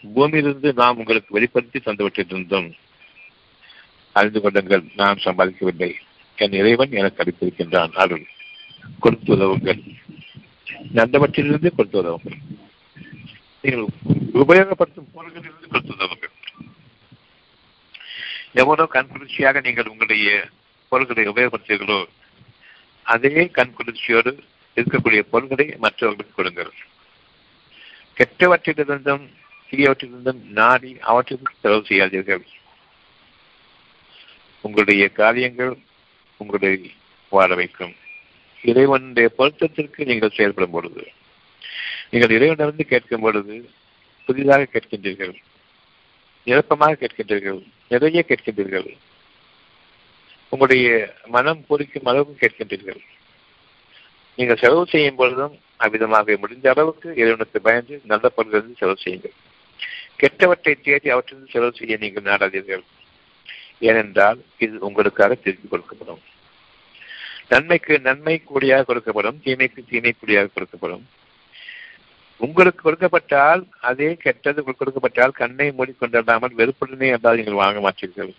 பூமியிலிருந்து 0.02 0.74
நாம் 0.74 0.98
உங்களுக்கு 0.98 1.34
வெளிப்படுத்தி 1.34 1.80
தந்தவற்றிலிருந்தும் 1.80 2.74
அறிந்து 4.12 4.42
கொள்ளுங்கள் 4.42 4.84
நான் 4.96 5.22
சம்பாதிக்கவில்லை 5.24 5.94
என் 6.36 6.52
இறைவன் 6.52 6.92
எனக்கு 6.92 7.24
அளித்திருக்கின்றான். 7.24 7.92
அருள். 7.94 8.26
கொடுத்து 9.00 9.36
உதவுங்கள். 9.36 9.80
நல்லவற்றிலிருந்து 10.94 11.76
கொடுத்து 11.76 12.04
உதவுங்கள். 12.04 12.38
நீங்கள் 13.62 13.86
உபயோகப்படுத்தும் 14.34 15.10
பொருள்களிலிருந்து 15.16 15.68
கொடுத்து 15.70 15.94
உதவுங்கள். 15.94 16.32
எவ்வளவு 18.54 18.90
கண்குளிர்ச்சியாக 18.94 19.62
நீங்கள் 19.62 19.88
உங்களுடைய 19.88 20.46
பொருள்களை 20.88 21.28
உபயோகப்படுத்துகிறீர்களோ 21.28 22.06
அதே 23.04 23.52
கண்குளிர்ச்சியோடு 23.54 24.40
இருக்கக்கூடிய 24.76 25.20
பொருள்களை 25.20 25.76
மற்றவர்களுக்கு 25.78 26.36
கொடுங்கள். 26.36 26.72
கெட்டவற்றிலிருந்தும் 28.18 29.28
சிறியவற்றிலிருந்தும் 29.70 30.42
நாடி 30.60 30.98
அவற்றிற்கு 31.00 31.54
செலவு 31.62 31.84
செய்யாதீர்கள். 31.90 32.44
உங்களுடைய 34.62 35.10
காரியங்கள் 35.10 35.74
உங்களை 36.38 36.92
வாழ 37.30 37.56
வைக்கும். 37.56 37.94
இறைவனுடைய 38.62 39.28
பொருத்தத்திற்கு 39.38 40.06
நீங்கள் 40.06 40.36
செயல்படும் 40.38 40.72
பொழுது 40.72 41.04
நீங்கள் 42.10 42.34
இறைவனிலிருந்து 42.38 42.82
கேட்கும் 42.82 43.22
பொழுது 43.22 43.70
புதிதாக 44.26 44.68
கேட்கின்றீர்கள். 44.74 45.36
நிரப்பமாக 46.48 46.98
கேட்கின்றீர்கள். 47.02 47.62
நிறைய 47.88 48.26
கேட்கின்றீர்கள். 48.28 48.90
உங்களுடைய 50.50 50.90
மனம் 51.26 51.66
பொறிக்கும் 51.70 52.10
அளவுக்கு 52.12 52.36
கேட்கின்றீர்கள். 52.42 53.02
நீங்கள் 54.36 54.58
செலவு 54.58 54.86
செய்யும் 54.90 55.16
பொழுதும் 55.16 55.56
அவ்விதமாக 55.78 56.38
முடிந்த 56.38 56.70
அளவுக்கு 56.70 57.10
இறைவனுக்கு 57.16 57.62
பயந்து 57.62 58.02
நல்ல 58.04 58.32
பொருளிலிருந்து 58.38 58.80
செலவு 58.82 59.04
செய்யுங்கள். 59.06 59.38
கெட்டவற்றை 60.22 60.74
தேடி 60.88 61.10
அவற்றில் 61.16 61.52
செலவு 61.54 61.78
செய்ய 61.80 61.98
நீங்கள் 62.04 62.28
நாடாதீர்கள். 62.30 62.84
ஏனென்றால் 63.90 64.40
இது 64.66 64.76
உங்களுக்காக 64.88 65.36
திருப்பி 65.44 65.68
கொடுக்கப்படும். 65.68 66.22
நன்மைக்கு 67.52 67.94
நன்மை 68.08 68.36
கூடியாக 68.50 68.86
கொடுக்கப்படும் 68.90 69.40
தீமைக்கு 69.46 69.82
தீமை 69.92 70.12
கூடியாக 70.16 70.52
கொடுக்கப்படும். 70.56 71.06
உங்களுக்கு 72.42 72.82
கொடுக்கப்பட்டால் 72.84 73.62
அதே 73.90 74.10
கெட்டது 74.26 74.60
கொடுக்கப்பட்டால் 74.68 75.38
கண்ணை 75.40 75.68
மூடிக்கொண்டாமல் 75.78 76.58
வெறுப்புடனே 76.60 77.08
என்றால் 77.16 77.40
நீங்கள் 77.40 77.62
வாங்க 77.64 77.80
மாட்டீர்கள். 77.86 78.32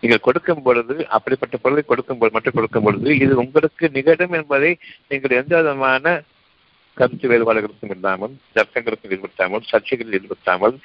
நீங்கள் 0.00 0.24
கொடுக்கும் 0.26 0.64
பொழுது 0.66 0.96
அப்படிப்பட்ட 1.16 1.56
பொருளை 1.64 1.82
கொடுக்கும் 1.90 2.18
போது 2.20 2.34
மட்டும் 2.36 2.56
கொடுக்கும் 2.56 2.86
பொழுது 2.86 3.10
இது 3.24 3.32
உங்களுக்கு 3.44 3.86
நிகழும் 3.96 4.34
என்பதை 4.40 4.72
நீங்கள் 5.10 5.38
எந்த 5.40 5.54
விதமான 5.60 6.14
கருத்து 6.98 7.26
வேறுபாடுகளுக்கும் 7.28 7.94
இல்லாமல் 7.94 8.34
தர்க்கங்களுக்கும் 8.54 9.12
ஈடுபடுத்தாமல் 9.14 9.66
சர்ச்சைகளில் 9.70 10.16
ஈடுபடுத்தாமல் 10.18 10.76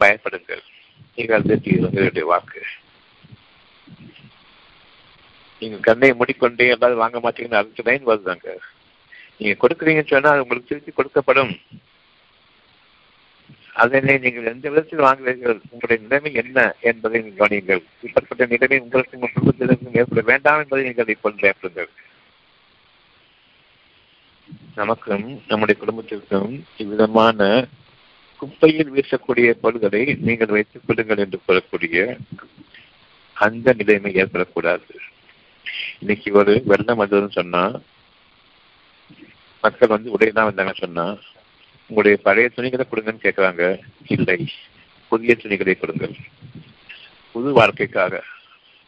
பயன்படுங்கள். 0.00 0.62
நீங்கள் 1.16 1.44
உங்களுடைய 1.88 2.24
வாக்கு. 2.32 2.62
நீங்கள் 5.62 5.86
கண்ணை 5.88 6.10
மூடிக்கொண்டே 6.12 6.66
எல்லாரும் 6.74 7.02
வாங்க 7.04 7.18
மாட்டீங்கன்னு 7.18 7.60
அதுக்கு 7.60 7.82
லைன் 7.88 8.10
வருதாங்க? 8.10 8.48
நீங்க 9.38 9.54
கொடுக்குறீங்கன்னு 9.62 10.12
சொன்னா 10.14 10.30
அது 10.30 10.42
உங்களுக்கு 10.42 10.70
திருப்பி 10.70 10.92
கொடுக்கப்படும். 10.96 11.52
அதனை 13.82 14.14
நீங்கள் 14.18 14.50
எந்த 14.52 14.68
விதத்தில் 14.68 15.06
வாங்குவீர்கள்? 15.06 15.58
உங்களுடைய 15.70 15.98
நிலைமை 16.04 16.30
என்ன 16.42 16.58
என்பதை 16.80 17.20
நீங்கள் 17.22 17.40
கவனியுங்கள். 17.40 17.82
இப்படிப்பட்ட 18.06 18.46
நிலைமை 18.52 18.78
உங்களுக்கு 18.80 19.24
குடும்பத்தினருக்கும் 19.26 19.98
ஏற்பட 20.02 20.24
வேண்டாம் 20.32 20.62
என்பதை 20.62 20.84
நீங்கள் 20.84 21.12
இப்பொழுது 21.16 21.48
ஏற்படுங்கள் 21.50 21.90
நமக்கும் 24.74 25.42
நம்முடைய 25.48 25.80
குடும்பத்திற்கும் 25.80 26.64
இவ்விதமான 26.76 27.68
குப்பையில் 28.36 28.92
வீசக்கூடிய 28.92 29.50
பொருள்களை 29.50 30.16
நீங்கள் 30.20 30.48
வைத்துக் 30.48 30.82
கொள்ளுங்கள் 30.86 31.18
என்று 31.18 31.40
கூறக்கூடிய 31.48 32.18
அந்த 33.32 33.72
நிலைமை 33.72 34.14
ஏற்படக்கூடாது. 34.14 34.94
இன்னைக்கு 36.00 36.32
ஒரு 36.32 36.62
வெள்ளம் 36.64 37.00
வந்ததுன்னு 37.00 37.30
சொன்னா 37.30 37.80
மக்கள் 39.60 39.88
வந்து 39.88 40.18
உடையதான் 40.18 40.50
வந்தாங்க 40.50 40.72
சொன்னா 40.72 41.16
உங்களுடைய 41.86 42.16
பழைய 42.22 42.48
துணிகளை 42.48 42.86
கொடுங்கன்னு 42.90 43.24
கேட்கிறாங்க 43.26 43.80
இல்லை 44.06 44.48
புதிய 45.08 45.34
துணிகளை 45.34 45.74
கொடுங்கள். 45.74 46.16
புது 47.32 47.52
வாழ்க்கைக்காக. 47.52 48.22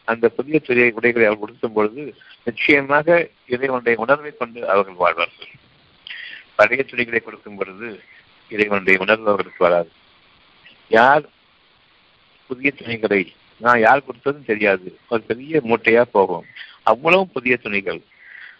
அந்த 0.05 0.29
புதிய 0.29 0.59
துறை 0.59 0.91
உடைகளை 0.91 1.27
அவர் 1.27 1.39
கொடுக்கும் 1.39 1.73
பொழுது 1.73 2.15
நிச்சயமாக 2.43 3.29
இதை 3.47 3.69
ஒன்றை 3.69 3.95
உணர்வை 3.95 4.31
கொண்டு 4.37 4.69
அவர்கள் 4.69 5.01
வாழ்வார்கள். 5.03 5.51
பழைய 6.55 6.83
துணிகளை 6.83 7.19
கொடுக்கும் 7.19 7.55
பொழுது 7.55 7.99
இறைவனுடைய 8.49 8.99
உணர்வு 8.99 9.25
அவர்களுக்கு 9.25 9.63
வராது. 9.63 9.91
யார் 10.89 11.29
புதிய 12.47 12.73
துணிகளை 12.77 13.33
நான் 13.57 13.79
யார் 13.79 14.03
கொடுத்ததும் 14.03 14.45
தெரியாது. 14.45 14.97
ஒரு 15.09 15.21
பெரிய 15.21 15.61
மூட்டையா 15.63 16.01
போகும். 16.01 16.45
அவ்வளவு 16.83 17.27
புதிய 17.27 17.57
துணிகள். 17.57 18.01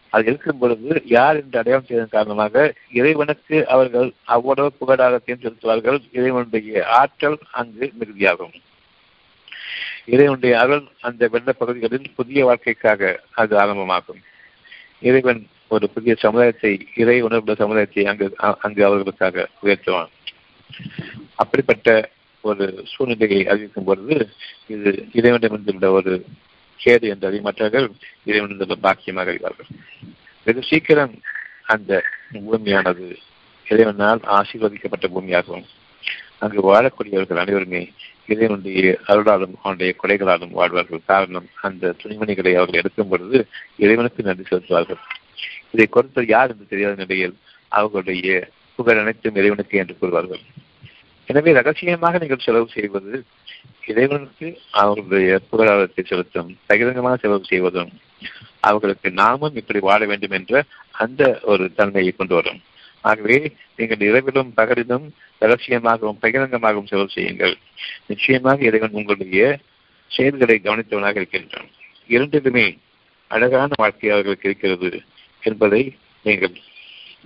அது 0.10 0.26
இருக்கும் 0.26 0.58
பொழுது 0.58 1.02
யார் 1.06 1.36
என்று 1.36 1.60
அடையாளம் 1.60 1.88
செய்ததன் 1.88 2.10
காரணமாக 2.10 2.74
இறைவனுக்கு 2.92 3.68
அவர்கள் 3.68 4.14
அவ்வளவு 4.24 4.72
புகழாகத்தையும் 4.82 5.42
செலுத்துவார்கள். 5.42 6.00
இறைவனுடைய 6.12 6.88
ஆற்றல் 6.88 7.38
அங்கு 7.52 7.92
மிகுதியாகும். 8.00 8.54
இறைவனுடைய 10.06 10.60
அருள் 10.60 10.84
அந்த 11.02 11.28
வெள்ள 11.28 11.52
பகுதிகளில் 11.52 12.14
புதிய 12.16 12.46
வாழ்க்கைக்காக 12.46 13.24
அது 13.32 13.60
ஆரம்பமாகும். 13.60 14.22
இறைவன் 15.02 15.48
ஒரு 15.76 15.86
புதிய 15.96 16.14
சமுதாயத்தை 16.24 16.72
இறை 17.02 17.18
உணர்வுள்ள 17.28 17.56
சமுதாயத்தை 17.64 18.04
அங்கு 18.12 18.26
அங்கு 18.66 18.82
அவர்களுக்காக 18.88 19.46
உயர்த்துவான். 19.64 20.12
அப்படிப்பட்ட 21.42 21.88
ஒரு 22.44 22.66
சூழ்நிலையை 22.92 23.42
அறிவிக்கும் 23.52 23.88
பொழுது 23.90 24.16
இது 24.74 24.92
இறைவனிடமிருந்துள்ள 25.20 25.90
ஒரு 26.00 26.14
கேடு 26.80 27.08
என்று 27.14 27.30
அறிமாற்றார்கள் 27.30 27.88
இறைவனிருந்துள்ள 28.30 28.78
பாக்கியமாக 28.86 29.32
அறிவார்கள். 29.34 29.70
வெகு 30.46 30.64
சீக்கிரம் 30.70 31.14
அந்த 31.74 32.02
பூமியானது 32.46 33.06
இறைவனால் 33.68 34.22
ஆசீர்வதிக்கப்பட்ட 34.38 35.08
பூமியாகும் 35.14 35.66
அங்கு 36.44 36.62
வாழக்கூடியவர்கள் 36.70 37.42
அனைவருமே 37.44 37.82
இறைவனுடைய 38.32 38.92
அருளாலும் 39.12 39.56
அவனுடைய 39.62 39.92
கொலைகளாலும் 40.02 40.56
வாழ்வார்கள். 40.60 41.08
காரணம் 41.12 41.48
அந்த 41.68 41.94
துணிமணிகளை 42.02 42.54
அவர்கள் 42.58 42.82
எடுக்கும் 42.82 43.12
பொழுது 43.12 43.38
இறைவனுக்கு 43.84 44.28
நன்றி 44.28 44.46
செலுத்துவார்கள். 44.50 45.02
இதை 45.74 45.88
கொடுத்தது 45.96 46.28
யார் 46.36 46.52
என்று 46.54 46.72
தெரியாத 46.74 46.96
நிலையில் 47.04 47.36
அவர்களுடைய 47.78 48.34
புகழ் 48.80 49.02
அனைத்தும் 49.02 49.38
இறைவனுக்கு 49.42 49.76
என்று 49.82 49.96
கூறுவார்கள். 50.02 50.44
எனவே 51.30 51.52
ரகசியமாக 51.60 52.20
நீங்கள் 52.22 52.46
செலவு 52.46 52.68
செய்வது 52.76 53.14
இறைவனுக்கு 53.92 54.48
அவர்களுடைய 54.82 55.40
புகழாரத்தை 55.50 56.04
செலுத்தும் 56.12 56.50
பகிரங்கமாக 56.70 57.18
செலவு 57.24 57.46
செய்வதும் 57.52 57.92
அவர்களுக்கு 58.70 59.10
நாமும் 59.22 59.56
இப்படி 59.62 59.80
வாழ 59.88 60.02
வேண்டும் 60.12 60.36
என்ற 60.38 60.64
அந்த 61.04 61.22
ஒரு 61.52 61.64
தன்மையை 61.80 62.12
கொண்டு 62.16 62.36
வரும். 62.36 62.60
ஆகவே 63.10 63.38
நீங்கள் 63.78 64.04
இரவிலும் 64.10 64.52
பகலிலும் 64.60 65.06
ரகசியமாகவும் 65.42 66.20
பகிரங்கமாகவும் 66.24 66.90
செலவு 66.92 67.10
செய்யுங்கள். 67.16 67.56
நிச்சயமாக 68.12 68.64
இறைவன் 68.70 68.98
உங்களுடைய 69.00 69.42
செயல்களை 70.12 70.56
கவனித்தவனாக 70.60 71.20
இருக்கின்றான். 71.22 71.70
இரண்டிலுமே 72.10 72.66
அழகான 73.32 73.70
வாழ்க்கை 73.82 74.10
அவர்களுக்கு 74.16 74.48
இருக்கிறது. 74.50 74.92
என்பதை 75.44 75.96
நீங்கள் 76.24 76.56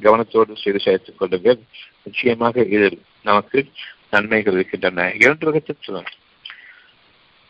கவனத்தோடு 0.02 0.62
செய்து 0.64 0.80
சேர்த்துக் 0.80 1.18
கொள்ளுங்கள். 1.18 1.60
நிச்சயமாக 2.04 2.62
இதில் 2.62 3.02
நமக்கு 3.24 3.66
நன்மைகள் 4.12 4.54
இருக்கின்றன. 4.54 5.14
இரண்டு 5.20 5.46
வகத்தில் 5.46 6.04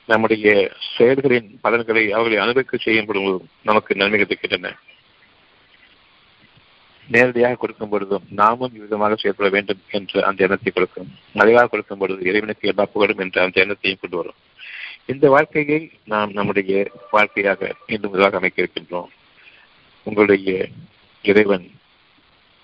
நம்முடைய 0.05 0.71
செயல்களின் 0.97 1.59
பலன்களை 1.61 2.11
அவர்களை 2.11 2.37
அனுபவிக்க 2.37 2.77
செய்யும் 2.77 3.05
பொழுதும் 3.05 3.49
நமக்கு 3.61 3.95
நன்மைகள் 3.95 4.27
இருக்கின்றன. 4.27 4.75
நேரடியாக 7.07 7.55
கொடுக்கும் 7.55 7.89
பொழுதும் 7.89 8.23
நாமும் 8.29 8.71
விதமாக 8.71 9.15
செயல்பட 9.15 9.49
வேண்டும் 9.49 9.81
என்ற 9.89 10.25
அந்த 10.25 10.43
எண்ணத்தை 10.43 10.71
கொடுக்கும். 10.73 11.11
மறைவாக 11.33 11.67
கொடுக்கும் 11.67 11.97
பொழுது 11.97 12.25
இறைவனுக்கு 12.25 12.67
எல்லா 12.67 12.85
புகழும் 12.85 13.17
என்ற 13.17 13.43
அந்த 13.43 13.65
எண்ணத்தையும் 13.65 13.99
கொண்டு 14.01 14.17
வரும். 14.17 14.39
இந்த 15.05 15.29
வாழ்க்கையை 15.29 15.91
நாம் 16.03 16.31
நம்முடைய 16.31 16.91
வாழ்க்கையாக 17.11 17.75
இன்னும் 17.87 18.11
முதலாக 18.11 18.37
அமைக்க 18.37 18.61
இருக்கின்றோம். 18.61 19.09
உங்களுடைய 20.07 20.51
இறைவன் 21.29 21.65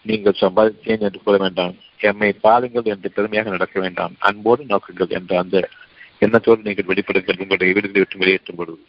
நீங்கள் 0.10 0.42
சம்பாதித்தேன் 0.42 1.04
என்று 1.08 1.20
கூற 1.26 1.36
வேண்டாம். 1.44 1.76
எம்மை 2.10 2.30
பாருங்கள் 2.46 2.90
என்று 2.94 3.10
பெருமையாக 3.18 3.54
நடக்க 3.56 3.76
வேண்டாம். 3.84 4.14
அன்போடு 4.28 4.64
நோக்குங்கள் 4.72 5.16
என்ற 5.18 5.32
அந்த 5.44 5.58
எண்ணத்தோடு 6.26 6.68
நீங்கள் 6.68 6.90
வெளிப்படுங்கள். 6.92 7.42
உங்களுடைய 7.44 7.74
வீடுகளை 7.76 8.02
விட்டு 8.02 8.22
வெளியேற்றும் 8.24 8.60
பொழுது 8.60 8.84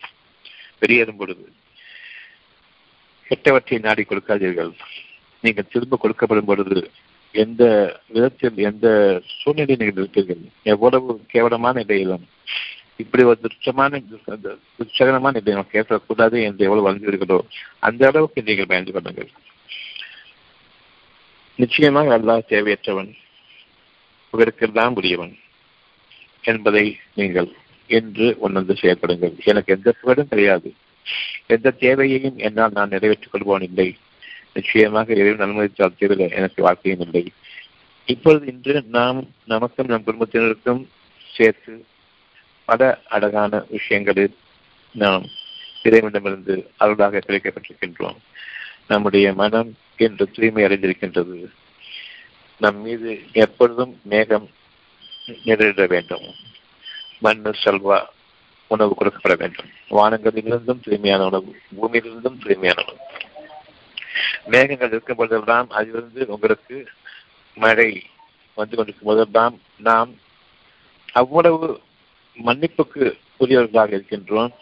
வெளியேறும் 0.82 1.20
பொழுது 1.20 1.44
கெட்டவற்றை 3.30 3.78
நாடி 3.86 4.02
கொடுக்காதீர்கள். 4.08 4.72
நீங்கள் 5.44 5.70
திரும்ப 5.72 5.98
கொடுக்கப்படும் 6.02 6.48
பொழுது 6.50 6.78
எந்த 7.44 7.62
விதத்தில் 8.14 8.58
எந்த 8.70 8.86
சூழ்நிலையை 9.38 9.76
நீங்கள் 9.80 10.02
இருப்பீர்கள்? 10.02 10.42
எவ்வளவு 10.72 11.08
கேவலமான 11.32 11.74
நிலையிலும் 11.82 12.24
இப்படி 13.02 13.22
ஒரு 13.30 13.38
துச்சமான 13.44 14.00
துச்சகரமான 14.78 15.40
இதை 15.40 15.54
நம்ம 15.54 15.72
கேட்கக்கூடாது 15.72 16.36
என்று 16.48 16.66
எவ்வளவு 16.66 16.88
வந்தீர்களோ 16.88 17.38
அந்த 17.86 18.02
அளவுக்கு 18.10 18.46
நீங்கள் 18.48 18.70
பயந்து 18.72 18.92
கொள்ளுங்கள். 18.92 19.30
நிச்சயமாக 21.58 22.10
அல்லாஹ் 22.18 22.48
தேவையற்றவன் 22.52 23.10
உங்களுக்கெல்லாம் 24.32 24.96
உரியவன் 25.00 25.34
என்பதை 26.44 26.84
நீங்கள் 27.18 27.50
என்று 27.90 28.26
உணர்ந்து 28.46 28.74
செயல்படுங்கள். 28.80 29.34
எனக்கு 29.50 29.74
எந்த 29.76 29.88
புகழும் 30.00 30.30
கிடையாது. 30.32 30.68
எந்த 31.54 31.74
தேவையையும் 31.84 32.38
என்னால் 32.46 32.76
நான் 32.78 32.92
நிறைவேற்றிக் 32.94 33.32
கொள்வோன் 33.34 33.64
இல்லை. 33.68 33.88
நிச்சயமாக 34.56 35.14
இறைவன் 35.20 35.44
அனுமதித்தால் 35.46 35.98
தீவிர 35.98 36.28
எனக்கு 36.38 36.60
வாழ்க்கையும் 36.66 37.04
இல்லை. 37.06 37.24
இப்பொழுது 38.08 38.44
இன்று 38.52 38.74
நாம் 38.96 39.18
நமக்கும் 39.52 39.90
நம் 39.92 40.06
குடும்பத்தினருக்கும் 40.06 40.82
சேர்த்து 41.36 41.74
பல 42.64 43.00
அழகான 43.08 43.64
விஷயங்களில் 43.68 44.36
நாம் 44.92 45.24
இறைவனிடமிருந்து 45.82 46.70
அருளாக 46.76 47.22
கிடைக்கப்பட்டிருக்கின்றோம் 47.26 48.16
நம்முடைய 48.86 49.32
மனம் 49.32 49.76
என்று 49.96 50.30
தூய்மை 50.30 50.64
அடைந்திருக்கின்றது. 50.64 51.50
நம் 52.58 52.76
மீது 52.76 53.20
எப்பொழுதும் 53.32 54.00
மேகம் 54.02 54.50
நிறைட 55.44 55.88
வேண்டும். 55.88 56.34
மண்ணு 57.18 57.50
செல்வா 57.64 58.06
உணவு 58.66 58.94
கொடுக்கப்பட 58.98 59.36
வேண்டும். 59.36 59.70
வானங்களிலிருந்தும் 59.90 60.82
தூய்மையான 60.82 61.24
உணவு 61.24 61.56
பூமியிலிருந்தும் 61.76 62.42
தூய்மையான 62.46 62.82
உணவு. 62.82 62.98
மேகங்கள் 64.44 64.88
இருக்கும் 64.88 65.16
பொழுதெல்லாம் 65.16 65.70
அதிலிருந்து 65.70 66.26
உங்களுக்கு 66.26 66.86
மழை 67.54 68.02
வந்து 68.54 68.76
கொண்டிருக்கும் 68.76 69.16
போதெல்லாம் 69.16 69.60
நாம் 69.76 70.10
அவ்வளவு 71.12 71.80
மன்னிப்புக்கு 72.42 73.12
உரியவர்களாக 73.38 73.96
இருக்கின்றோம். 73.96 74.52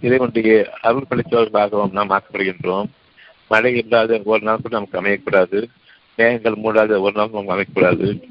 இறைவனுடைய 0.00 0.72
அருள் 0.80 1.10
படைத்தவர்களாகவும் 1.10 1.92
நாம் 1.92 2.10
ஆக்கப்படுகின்றோம். 2.10 2.86
மழை 3.48 3.76
இல்லாத 3.76 4.20
ஒரு 4.24 4.42
நாள் 4.42 4.60
கூட 4.62 4.74
நமக்கு 4.78 5.02
அமையக்கூடாது. 5.02 5.68
மேகங்கள் 6.16 6.54
மூடாத 6.54 7.00
ஒரு 7.00 7.12
நாள் 7.14 7.30
நமக்கு 7.30 7.54
அமையக்கூடாது. 7.54 8.22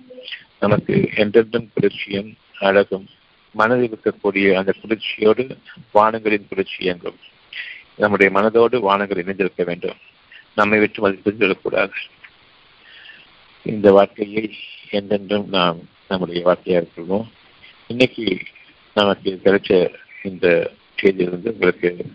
நமக்கு 0.59 1.09
என்றென்றும் 1.15 1.69
குளிர்ச்சியும் 1.73 2.35
அழகும் 2.59 3.07
மனதில் 3.51 3.89
இருக்கக்கூடிய 3.91 4.53
அந்த 4.53 4.73
குளிர்ச்சியோடு 4.81 5.57
வானங்களின் 5.93 6.47
குளிர்ச்சி 6.47 6.83
இயங்கும். 6.83 7.17
நம்முடைய 7.95 8.39
மனதோடு 8.39 8.79
வானங்கள் 8.79 9.23
இணைந்திருக்க 9.23 9.63
வேண்டும். 9.63 9.99
நம்மை 10.55 10.79
விட்டு 10.79 11.09
மதிப்பிடக்கூடாது 11.09 11.97
இந்த 13.65 13.91
வாழ்க்கையை 13.91 14.53
என்றென்றும் 14.89 15.47
நாம் 15.49 15.77
நம்முடைய 16.07 16.39
வார்த்தையாக 16.47 16.81
இருக்கிறோம் 16.81 17.31
இன்னைக்கு 17.87 18.37
நமக்கு 18.93 19.39
கிடைச்ச 19.43 19.95
இந்த 20.23 20.71
செய்தியிலிருந்து 21.01 21.51
உங்களுக்கு 21.51 22.05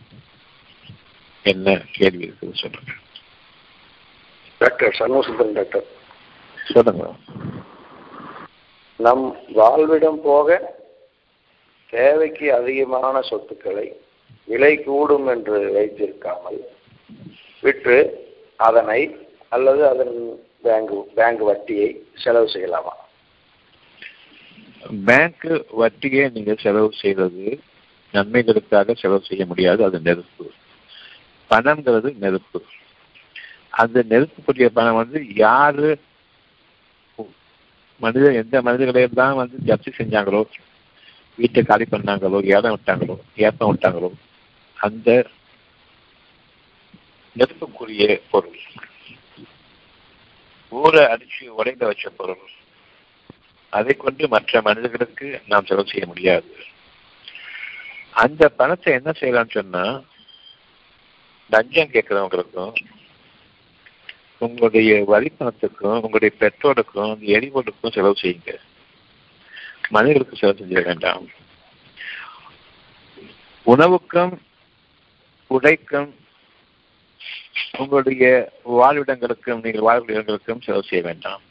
என்ன 1.42 1.82
கேள்வி 1.92 2.26
இருக்குது 2.28 2.54
சொல்லுங்க. 2.54 2.92
Doctor 4.58 4.96
Shanmugasundaran 4.98 5.52
doctor. 5.52 5.84
சொல்லுங்க. 6.72 7.12
நம் 8.96 9.36
வாழ்விடம் 9.54 10.20
போக 10.22 10.76
தேவைக்கு 11.90 12.54
அதிகமான 12.54 13.20
சொத்துக்களை 13.20 14.00
விலை 14.44 14.82
கூடும் 14.82 15.26
என்று 15.26 15.58
வைத்திருக்காமல் 15.76 16.60
விற்று 17.60 17.98
அதனை 18.56 19.16
அல்லது 19.48 19.88
அதன் 19.88 20.16
பேங்க் 20.62 21.14
பேங்க் 21.14 21.40
வட்டியை 21.40 22.06
செலவு 22.14 22.48
செய்யலாமா? 22.52 22.97
பேங்க் 25.06 25.46
வட்டியை 25.70 26.24
நீங்க 26.28 26.54
செலவு 26.54 26.90
செய்வது 27.00 27.46
நன்மைகளுக்காக 28.14 28.94
செலவு 28.94 29.22
செய்ய 29.24 29.46
முடியாது 29.46 29.84
அது 29.84 30.00
நெருப்பு. 30.00 30.44
பணம்ங்கிறது 31.50 32.10
நெருப்பு. 32.16 32.60
அந்த 33.70 34.04
நெருப்புக்குரிய 34.08 34.68
பணம் 34.68 34.94
வந்து 34.94 35.18
யாரு 35.34 35.90
மனித 38.00 38.32
எந்த 38.32 38.62
மனிதர்களையும் 38.62 39.18
தான் 39.20 39.34
வந்து 39.34 39.56
ஜப்தி 39.66 39.90
செஞ்சாங்களோ 39.96 40.40
வீட்டை 41.38 41.62
காலி 41.62 41.84
பண்ணாங்களோ 41.90 42.38
ஏலம் 42.54 42.76
விட்டாங்களோ 42.76 43.16
ஏப்பம் 43.36 43.70
விட்டாங்களோ 43.72 44.10
அந்த 44.76 45.26
நெருப்புக்குரிய 47.36 48.20
பொருள். 48.30 48.60
ஊரை 50.72 51.04
அடிச்சு 51.04 51.44
உடைந்த 51.58 51.86
வச்ச 51.86 52.08
பொருள். 52.10 52.44
அதை 53.70 53.94
கொண்டு 53.94 54.28
மற்ற 54.28 54.60
மனிதர்களுக்கு 54.62 55.42
நாம் 55.46 55.66
செலவு 55.66 55.88
செய்ய 55.88 56.06
முடியாது. 56.06 56.56
அந்த 58.10 58.48
பணத்தை 58.48 58.92
என்ன 58.92 59.10
செய்யலாம்னு 59.10 59.50
சொன்னா 59.50 60.02
லஞ்சம் 61.50 61.90
கேட்கிறவங்களுக்கும் 61.90 62.74
உங்களுடைய 64.38 65.04
வரி 65.04 65.32
பணத்துக்கும் 65.38 66.00
உங்களுடைய 66.00 66.36
பெட்ரோலுக்கும் 66.40 67.18
எரிபொருளுக்கும் 67.34 67.92
செலவு 67.92 68.16
செய்யுங்க. 68.22 68.54
மனிதர்களுக்கு 69.88 70.36
செலவு 70.36 70.58
செஞ்சிட 70.58 70.84
வேண்டாம். 70.84 71.28
உணவுக்கும் 73.64 74.40
உடைக்கும் 75.48 76.14
உங்களுடைய 77.78 78.52
வாழ்விடங்களுக்கும் 78.70 79.62
நீங்கள் 79.62 79.88
வாழ்விடங்களுக்கும் 79.88 80.62
செலவு 80.62 80.86
செய்ய 80.88 81.04
வேண்டாம். 81.04 81.42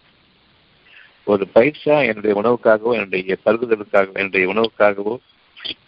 ஒரு 1.28 1.48
பைசா 1.48 1.96
என்னுடைய 2.10 2.34
உணவுக்காகவோ 2.42 2.92
என்னுடைய 2.94 3.38
பருகுதலுக்காகவோ 3.46 4.18
என்னுடைய 4.22 4.46
உணவுக்காகவோ 4.54 5.16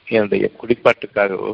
என்னுடைய 0.06 0.46
குடிப்பாட்டுக்காகவோ 0.62 1.54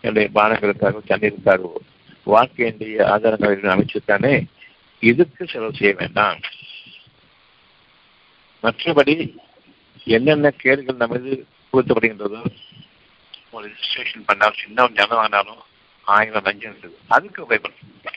என்னுடைய 0.00 0.26
பானங்களுக்காகவோ 0.34 1.02
தண்ணீருக்காகவோ 1.08 1.80
வாழ்க்கையினுடைய 2.26 2.96
ஆதாரங்களை 3.14 3.68
அமைச்சுத்தானே 3.74 4.32
இதுக்கு 5.02 5.42
செலவு 5.46 5.74
செய்ய 5.74 5.94
வேண்டாம். 5.98 6.40
மற்றபடி 8.62 9.14
என்னென்ன 10.04 10.50
கேடுகள் 10.62 11.02
நமது 11.04 11.30
புகுத்தப்படுகின்றதோ 11.70 12.40
ஒரு 13.50 13.64
ரிஜிஸ்ட்ரேஷன் 13.68 14.26
பண்ணாலும் 14.26 14.60
சின்ன 14.62 14.82
ஒரு 14.82 14.92
ஜனம் 14.92 15.22
ஆனாலும் 15.24 15.62
ஆயிரம் 16.06 16.46
லஞ்சம் 16.48 16.72
இருக்குது. 16.72 16.98
அதுக்கு 17.08 17.42
உபயோகப்படுத்தும் 17.42 18.07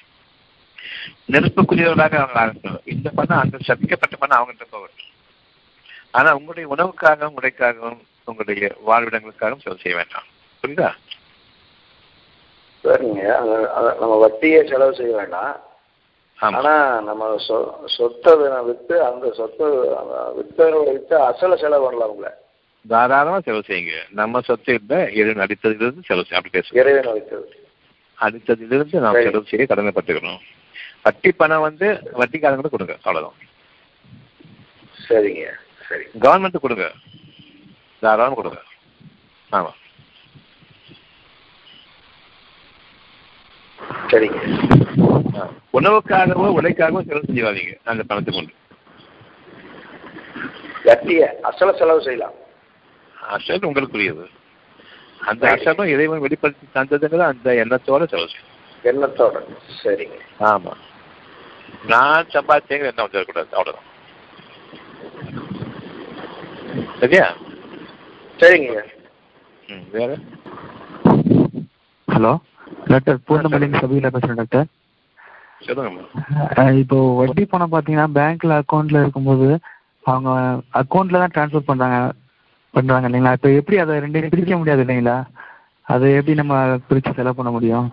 நெருப்புக்குரியவர்களாக 1.31 2.15
அவங்க 2.15 2.39
ஆகட்டும் 2.43 2.81
இந்த 2.85 3.09
பணம் 3.15 3.39
அந்த 3.39 3.57
சபிக்கப்பட்ட 3.67 4.15
பணம் 4.19 4.41
அவங்கள்ட்ட 4.41 4.65
போகட்டும். 4.69 5.09
ஆனா 6.11 6.29
உங்களுடைய 6.35 6.67
உணவுக்காகவும் 6.75 7.37
உடைக்காகவும் 7.41 8.01
உங்களுடைய 8.25 8.75
வாழ்விடங்களுக்காகவும் 8.87 9.63
செலவு 9.63 9.83
செய்ய 9.83 9.97
வேண்டாம். 9.99 10.27
புரியுதா? 10.61 10.91
சரிங்க. 12.83 13.23
நம்ம 13.99 14.15
வட்டியை 14.17 14.61
செலவு 14.67 14.95
செய்ய 14.95 15.15
வேண்டாம். 15.15 15.69
ஆனா 16.37 16.75
நம்ம 17.07 17.37
சொத்தை 17.95 18.35
வித்து 18.67 18.95
அந்த 19.03 19.31
சொத்தை 19.39 19.67
வித்ததை 20.37 20.79
வித்து 20.91 21.15
அசல 21.29 21.57
செலவு 21.63 21.83
பண்ணலாம்ல 21.85 22.29
தாராளமா 22.87 23.39
செலவு 23.39 23.63
செய்யுங்க. 23.67 23.97
நம்ம 24.09 24.41
சொத்து 24.41 24.73
இல்ல 24.73 25.09
இறைவன் 25.11 25.45
அடித்ததிலிருந்து 25.45 26.07
செலவு 26.07 26.25
செய்ய 26.27 26.39
அப்படி 26.39 26.53
பேசுவோம் 26.55 26.79
இறைவன் 26.81 27.11
வைத்தது 27.11 27.47
அடித்ததிலிருந்து 28.19 29.03
நாம். 29.05 29.13
செலவு 29.13 29.43
செய்ய 29.51 29.65
கடமைப்பட்டுக்கணும். 29.69 30.41
வட்டி 31.05 31.31
பணம் 31.31 31.65
வந்து 31.67 31.87
வட்டிக்காரங்களுக்கு 32.19 32.75
கொடுங்க 32.75 32.95
அவ்வளவுதான். 33.03 33.37
சரிங்க 35.07 35.45
சரி. 35.87 36.05
கவர்மெண்ட் 36.23 36.63
கொடுங்க. 36.65 36.85
தாராளம் 38.03 38.37
கொடுங்க. 38.39 38.59
ஆமா. 39.51 39.71
சரிங்க. 44.11 44.39
உணவுக்காகவோ 45.77 46.47
உழைக்காகவோ 46.57 47.01
செலவு 47.07 47.27
செஞ்சிடாதீங்க 47.27 47.73
அந்த 47.91 48.03
பணத்தை 48.09 48.31
கொண்டு 48.33 48.53
வட்டியை 50.87 51.27
அசல 51.49 51.71
செலவு 51.79 52.05
செய்யலாம். 52.05 52.35
அசல் 53.15 53.67
உங்களுக்குரியது. 53.69 54.23
அந்த 55.21 55.43
அசலும் 55.55 55.91
இறைவன் 55.93 56.23
வெளிப்படுத்தி 56.25 56.65
தந்ததுங்கிறது 56.77 57.31
அந்த 57.31 57.49
எண்ணத்தோட 57.63 58.03
செலவு 58.13 58.31
செய்யும் 58.31 58.47
எண்ணத்தோட 58.83 59.35
சரிங்க. 59.81 60.17
ஆமா. 60.53 60.73
நான் 61.81 62.31
சம்பாதிச்சேங்க 62.33 62.89
என்ன 62.89 63.03
வந்துடக்கூடாது 63.05 63.55
அவ்வளவுதான். 63.57 63.87
சரியா? 67.01 67.27
சரிங்க. 68.39 68.81
ம் 69.69 69.85
வேற? 69.95 70.11
ஹலோ 72.07 72.31
டாக்டர் 72.91 73.19
பூர்ணமலிங்க 73.27 73.81
சபையில் 73.83 74.13
பேசுகிறேன் 74.15 74.39
டாக்டர். 74.41 74.67
இப்போ 76.81 76.97
வட்டி 77.19 77.43
பணம் 77.45 77.73
பார்த்தீங்கன்னா 77.73 78.07
பேங்க்ல 78.17 78.59
அக்கௌண்ட்ல 78.61 79.01
இருக்கும்போது 79.03 79.47
அவங்க 80.05 80.29
அக்கௌண்ட்ல 80.81 81.21
தான் 81.23 81.33
ட்ரான்ஸ்ஃபர் 81.35 81.69
பண்றாங்க 81.69 81.97
பண்றாங்க 82.73 83.07
இல்லைங்களா? 83.09 83.35
இப்போ 83.37 83.49
எப்படி 83.59 83.77
அதை 83.83 83.95
ரெண்டையும் 84.03 84.33
பிரிக்க 84.33 84.57
முடியாது 84.57 84.83
இல்லைங்களா? 84.85 85.17
அதை 85.87 86.07
எப்படி 86.17 86.35
நம்ம 86.41 86.55
பிரிச்சு 86.89 87.15
செலவு 87.17 87.37
பண்ண 87.39 87.51
முடியும்? 87.51 87.87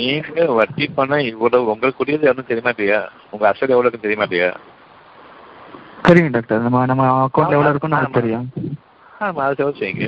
நீங்க 0.00 0.28
வட்டி 0.58 0.84
பணம் 0.96 1.28
இவ்வளவு 1.30 1.70
உங்களுக்குரியது 1.72 2.28
எவ்வளவு 2.28 2.50
தெரியுமா 2.50 2.72
இல்லையா? 2.74 3.00
உங்க 3.32 3.44
அசல் 3.50 3.74
எவ்வளவுக்கு 3.74 4.04
தெரியுமா 4.04 4.26
இல்லையா? 4.28 4.50
தெரியும் 6.06 6.34
டாக்டர் 6.34 6.62
நம்ம 6.64 6.84
நம்ம 6.90 7.06
அக்கௌண்ட்ல 7.24 7.56
எவ்வளோ 7.56 7.72
இருக்குன்னு 7.72 7.96
நமக்கு 7.96 8.20
தெரியும். 8.20 8.46
ஆமா 9.20 9.40
அதை 9.44 9.54
செலவு 9.56 9.80
செய்யுங்க 9.80 10.06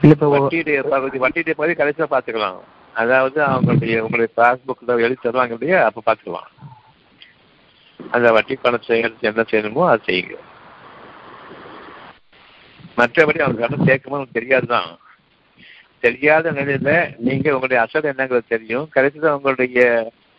இல்லை 0.00 0.12
இப்போ 0.16 0.28
வட்டியுடைய 0.34 0.76
பகுதி 0.92 1.16
வட்டியுடைய 1.22 1.54
பகுதி 1.56 1.72
கடைசியா 1.74 2.06
பாத்துக்கலாம் 2.12 2.60
அதாவது 2.94 3.38
அவங்களுடைய 3.48 3.96
உங்களுடைய 4.04 4.30
பாஸ்புக்ல 4.38 4.94
எழுதி 5.04 5.20
தருவாங்க 5.20 5.56
இல்லையா? 5.56 5.80
அப்ப 5.88 6.02
பாத்துக்கலாம் 6.06 6.48
அந்த 8.00 8.28
வட்டி 8.36 8.54
பணம் 8.58 8.86
செய்யறது 8.86 9.28
என்ன 9.30 9.42
செய்யணுமோ 9.50 9.82
அதை 9.88 10.00
செய்யுங்க. 10.06 10.36
மற்றபடி 12.98 13.40
அவங்க 13.42 13.60
கடன் 13.62 13.86
சேர்க்கும்போது 13.88 14.18
உங்களுக்கு 14.18 14.38
தெரியாதுதான். 14.38 14.88
தெரியாத 16.00 16.52
நிலையில 16.52 16.92
நீங்க 17.16 17.46
உங்களுடைய 17.54 17.82
அசல் 17.82 18.10
என்னங்கிறது 18.12 18.46
தெரியும். 18.48 18.88
கடைசியில் 18.90 19.34
உங்களுடைய 19.36 19.80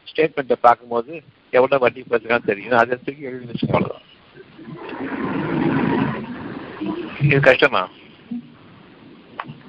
ஸ்டேட்மெண்ட்டை 0.10 0.58
பார்க்கும்போது 0.62 1.22
எவ்வளவு 1.50 1.82
வட்டி 1.84 2.06
பத்துக்கான்னு 2.10 2.50
தெரியும். 2.52 2.78
அதை 2.78 2.98
தூக்கி 3.06 3.24
எழுதி 3.30 3.68
அவ்வளவுதான். 3.68 4.08
இது 7.22 7.40
கஷ்டமா? 7.40 7.82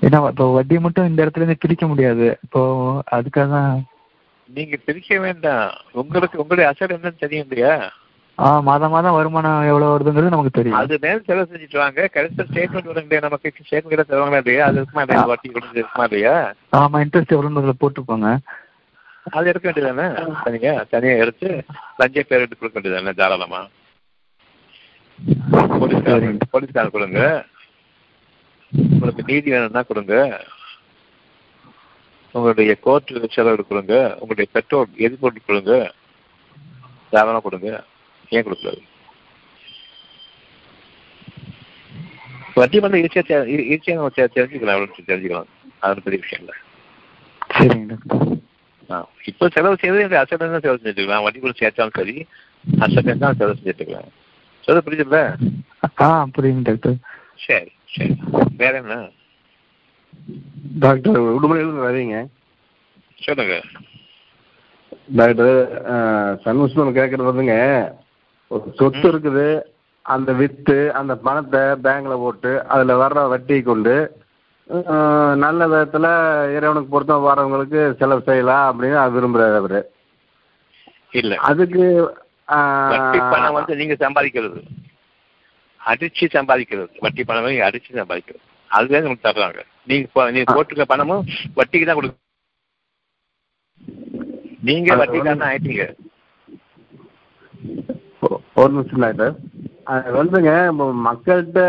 ஏன்னா 0.07 0.28
இப்போ 0.28 0.45
வட்டி 0.53 0.78
மட்டும் 0.78 1.09
இந்த 1.09 1.24
இடத்துல 1.24 1.43
இருந்து 1.43 1.62
பிரிக்க 1.64 1.86
முடியாது. 1.86 2.38
இப்போ 2.45 2.61
அதுக்காக 3.16 3.49
தான் 3.49 3.84
நீங்க 4.49 4.76
பிரிக்க 4.84 5.18
வேண்டாம். 5.18 5.68
உங்களுக்கு 5.93 6.40
உங்களுடைய 6.40 6.70
அசல் 6.70 6.95
என்னன்னு 6.97 7.22
தெரியும் 7.24 7.47
இல்லையா? 7.51 7.74
ஆ 8.39 8.49
மாதம் 8.68 8.93
மாதம் 8.95 9.16
வருமானம் 9.16 9.66
எவ்வளோ 9.70 9.89
வருதுங்கிறது 9.93 10.33
நமக்கு 10.35 10.59
தெரியும். 10.59 10.78
அது 10.80 10.95
மேல 11.03 11.18
செலவு 11.26 11.51
செஞ்சுட்டு 11.51 11.78
வாங்க 11.83 12.07
கடைசியில் 12.14 12.49
ஸ்டேட்மெண்ட் 12.49 12.89
வரும் 12.91 13.05
இல்லையா 13.05 13.22
நமக்கு 13.26 13.53
ஸ்டேட்மெண்ட் 13.66 14.11
தருவாங்களா 14.11 14.41
இல்லையா? 14.43 14.64
அது 14.68 14.78
இருக்குமா 14.80 15.03
இல்லையா 15.05 15.24
வட்டி 15.33 15.49
கொடுத்து 15.51 15.80
இருக்குமா 15.80 16.07
இல்லையா? 16.09 16.35
ஆமாம் 16.80 17.03
இன்ட்ரெஸ்ட் 17.05 17.35
எவ்வளோன்னு 17.37 17.62
அதில் 17.62 17.80
போட்டுக்கோங்க. 17.83 18.30
அது 19.33 19.51
எடுக்க 19.51 19.66
வேண்டியதானே 19.68 20.07
தனியா 20.47 20.72
தனியா 20.95 21.14
எடுத்து 21.24 21.49
லஞ்ச 22.01 22.24
பேர் 22.30 22.43
எடுத்து 22.45 22.61
கொடுக்க 22.61 22.76
வேண்டியதானே 22.78 23.14
தாராளமா? 23.20 23.61
போலீஸ்காரர் 25.80 26.24
சரிங்க. 26.24 26.49
போலீஸ்காரர் 26.55 26.97
கொடுங்க. 26.97 27.20
உங்களுக்கு 28.95 29.22
நீதி 29.30 29.49
வேணும்னா 29.55 29.83
கொடுங்க. 29.83 30.16
உங்களுடைய 32.35 32.72
கோர்ட் 32.85 33.11
செலவு 33.37 33.64
கொடுங்க. 33.70 33.95
உங்களுடைய 34.20 34.49
பெட்ரோல் 34.57 35.01
எரிபொருள் 35.07 35.49
கொடுங்க. 35.49 35.72
தாராளமா 37.12 37.41
கொடுங்க. 37.47 37.70
ஏன் 38.33 38.45
கொடுக்கூடாது 38.45 38.80
வட்டி 42.57 42.78
வந்து 42.80 42.99
ஈஸியாக 42.99 43.26
தெ- 43.28 43.49
ஈ- 43.53 43.66
ஈஸியா 43.72 43.95
நம்ம 43.95 44.09
தெரிஞ்சுக்கலாம் 44.30 44.80
தெரிஞ்சுக்கலாம். 45.07 45.49
அது 45.80 46.03
பெரிய 46.03 46.20
விஷயம் 46.22 46.43
இல்லை. 46.43 46.57
சரிங்க 47.51 47.87
டாக்டர். 47.87 48.24
ஆ, 48.91 48.97
இப்போ 49.24 49.49
செலவு 49.49 49.76
செய்யறது 49.76 50.05
இந்த 50.05 50.18
அசட் 50.22 50.43
தான் 50.45 50.61
செலவு 50.61 50.85
செஞ்சுக்கலாம் 50.85 51.22
வட்டி 51.22 51.41
கூட 51.41 51.55
சேர்த்தாலும் 51.59 51.97
சரி 51.97 52.16
அசட் 52.80 53.18
தான் 53.18 53.37
செலவு 53.37 53.64
செஞ்சுக்கலாம் 53.64 54.11
சொல்ல 54.64 54.80
புரியுதுல்ல? 54.80 55.20
ஆ 56.01 56.09
புரியுங்க 56.35 56.62
டாக்டர். 56.62 56.97
சரி 57.47 57.70
சரி. 57.95 58.14
வேற 58.57 58.76
என்ன? 58.76 58.97
டாக்டர் 60.78 61.18
உடுமலையிலிருந்து 61.30 61.89
வரீங்க 61.89 62.16
சொல்லுங்க. 63.18 63.57
டாக்டர் 65.16 65.55
சண்முகம் 66.45 66.97
கேட்கறது 66.97 67.30
வந்துங்க 67.30 67.57
சொத்து 68.78 69.07
இருக்குது. 69.12 69.46
அந்த 70.07 70.30
வித்து 70.40 70.76
அந்த 71.00 71.12
பணத்தை 71.26 71.62
பேங்க்ல 71.84 72.14
போட்டு 72.22 72.53
அதுல 72.74 72.94
வர்ற 73.03 73.28
வட்டி 73.32 73.57
கொண்டு 73.62 73.94
நல்ல 75.42 75.62
விதத்துல 75.70 76.07
இறைவனுக்கு 76.57 76.92
பொருத்தம் 76.92 77.26
வரவங்களுக்கு 77.26 77.80
செலவு 78.00 78.22
செய்யலாம் 78.28 78.66
அப்படின்னு 78.68 78.98
அவர் 79.00 79.16
விரும்புறாரு 79.16 79.57
அவரு. 79.61 79.80
இல்ல. 81.12 81.32
அதுக்கு 81.48 81.84
பணம் 83.32 83.57
வந்து 83.57 83.78
நீங்க 83.80 83.94
சம்பாதிக்கிறது. 84.05 84.61
அடிச்சு 85.80 86.26
சம்பாதிக்கிறது. 86.36 86.92
வட்டி 87.05 87.22
பணம் 87.30 87.64
அடிச்சு 87.68 87.90
சம்பாதிக்கிறது. 88.00 88.42
அதுதான் 88.70 89.07
உங்களுக்கு 89.07 89.28
தர்றாங்க 89.28 89.61
நீங்க 89.90 90.26
நீங்க 90.34 90.48
போட்டுக்க 90.57 90.84
பணமும் 90.92 91.24
வட்டிக்கு 91.59 91.86
தான் 91.86 91.98
கொடுக்க 91.98 92.18
நீங்க 94.68 94.88
அது 94.92 95.00
வட்டிக்காரன் 95.03 95.48
ஆயிட்டீங்க. 95.48 95.84
ஒரு 98.61 98.70
நிமிஷம் 98.74 99.03
டாக்டர் 99.05 99.34
அது 99.92 100.11
வந்துங்க 100.18 100.50
இப்போ 100.70 100.86
மக்கள்கிட்ட 101.07 101.61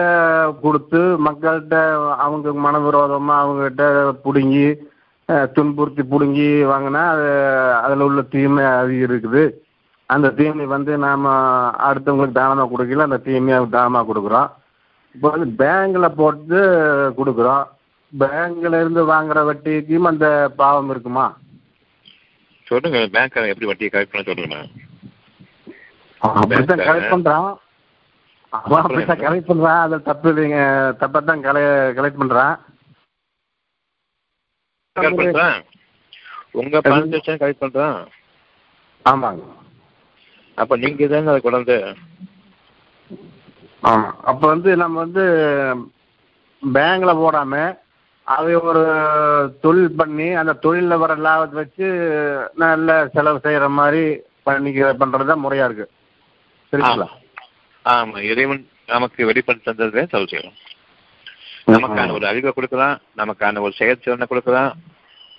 கொடுத்து 0.63 1.01
மக்கள்கிட்ட 1.27 1.77
அவங்க 2.23 2.53
மனவிரோதமா 2.65 3.35
அவங்ககிட்ட 3.43 3.85
பிடுங்கி 4.25 4.67
துன்புறுத்தி 5.55 6.03
பிடுங்கி 6.11 6.49
வாங்கினா 6.71 7.03
அது 7.13 7.27
அதில் 7.83 8.05
உள்ள 8.07 8.21
தீமை 8.33 8.63
அதிகம் 8.79 9.07
இருக்குது. 9.09 9.43
அந்த 10.09 10.31
தீமை 10.39 10.65
வந்து 10.73 10.93
நாம் 11.05 11.27
அடுத்தவங்களுக்கு 11.87 12.39
தானமாக 12.39 12.69
கொடுக்கல 12.73 13.07
அந்த 13.09 13.19
தீமையை 13.27 13.59
தானமாக 13.77 14.07
கொடுக்குறோம். 14.09 14.49
இப்போ 15.15 15.27
வந்து 15.33 15.47
பேங்கில் 15.61 16.17
போட்டு 16.19 16.59
கொடுக்குறோம். 17.19 17.63
பேங்க்ல 18.13 18.81
இருந்து 18.83 19.03
வாங்குற 19.13 19.39
வட்டிக்கும் 19.49 20.09
அந்த 20.11 20.27
பாவம் 20.61 20.91
இருக்குமா? 20.93 21.27
சொல்லுங்க 22.67 22.99
பேங்க் 23.15 23.39
எப்படி 23.53 23.69
வட்டியை 23.71 23.91
கரெக்ட் 23.91 24.13
பண்ண 24.13 24.25
சொல்லுங்க. 24.31 24.59
அப்படித்தான் 26.27 26.81
கலெக்ட் 26.89 27.13
பண்றான். 27.13 27.49
அவன் 28.49 28.81
அப்படித்தான் 28.81 29.19
கலெக்ட் 29.19 29.49
பண்றான். 29.51 29.81
அது 29.85 30.01
தப்பு 30.01 30.27
இல்லைங்க. 30.33 30.59
தப்பா 30.97 31.19
தான் 31.19 31.41
கலை 31.41 31.61
கலெக்ட் 31.97 32.21
பண்றான். 32.21 32.55
உங்க 36.51 36.79
வச்சு 36.89 37.33
கரெக்ட் 37.41 37.63
பண்றான். 37.63 37.97
ஆமாங்க. 39.05 39.43
அப்ப 40.55 40.75
நீங்க 40.77 41.07
தானே 41.07 41.31
அதை 41.31 41.39
கொண்டாந்து? 41.43 41.77
ஆமா. 43.83 44.09
அப்ப 44.31 44.47
வந்து 44.47 44.75
நம்ம 44.75 44.99
வந்து 44.99 45.23
பேங்க்ல 46.73 47.13
போடாம 47.21 47.81
அதை 48.27 48.53
ஒரு 48.55 48.83
தொழில் 49.61 49.97
பண்ணி 49.99 50.27
அந்த 50.41 50.53
தொழிலில் 50.53 51.01
வர 51.03 51.15
லாபத்தை 51.15 51.57
வச்சு 51.61 51.87
நல்ல 52.55 53.09
செலவு 53.13 53.39
செய்யற 53.43 53.69
மாதிரி 53.69 54.03
பண்ணிக்க 54.43 54.93
பண்றதுதான் 54.99 55.43
முறையா 55.45 55.65
இருக்கு. 55.65 55.87
சரிங்களா 56.73 57.07
ஆமா. 57.85 58.17
இறைவன் 58.31 58.61
நமக்கு 58.87 59.25
வெளிப்படுத்தி 59.25 59.71
தந்ததுல 59.71 60.03
செலவு 60.09 60.31
செய்யணும் 60.31 60.59
நமக்கான 61.67 62.11
ஒரு 62.11 62.25
அறிவை 62.27 62.51
கொடுக்குறான் 62.55 62.95
நமக்கான 63.17 63.61
ஒரு 63.61 63.73
செயற்திறனை 63.79 64.25
கொடுக்குறான் 64.29 64.71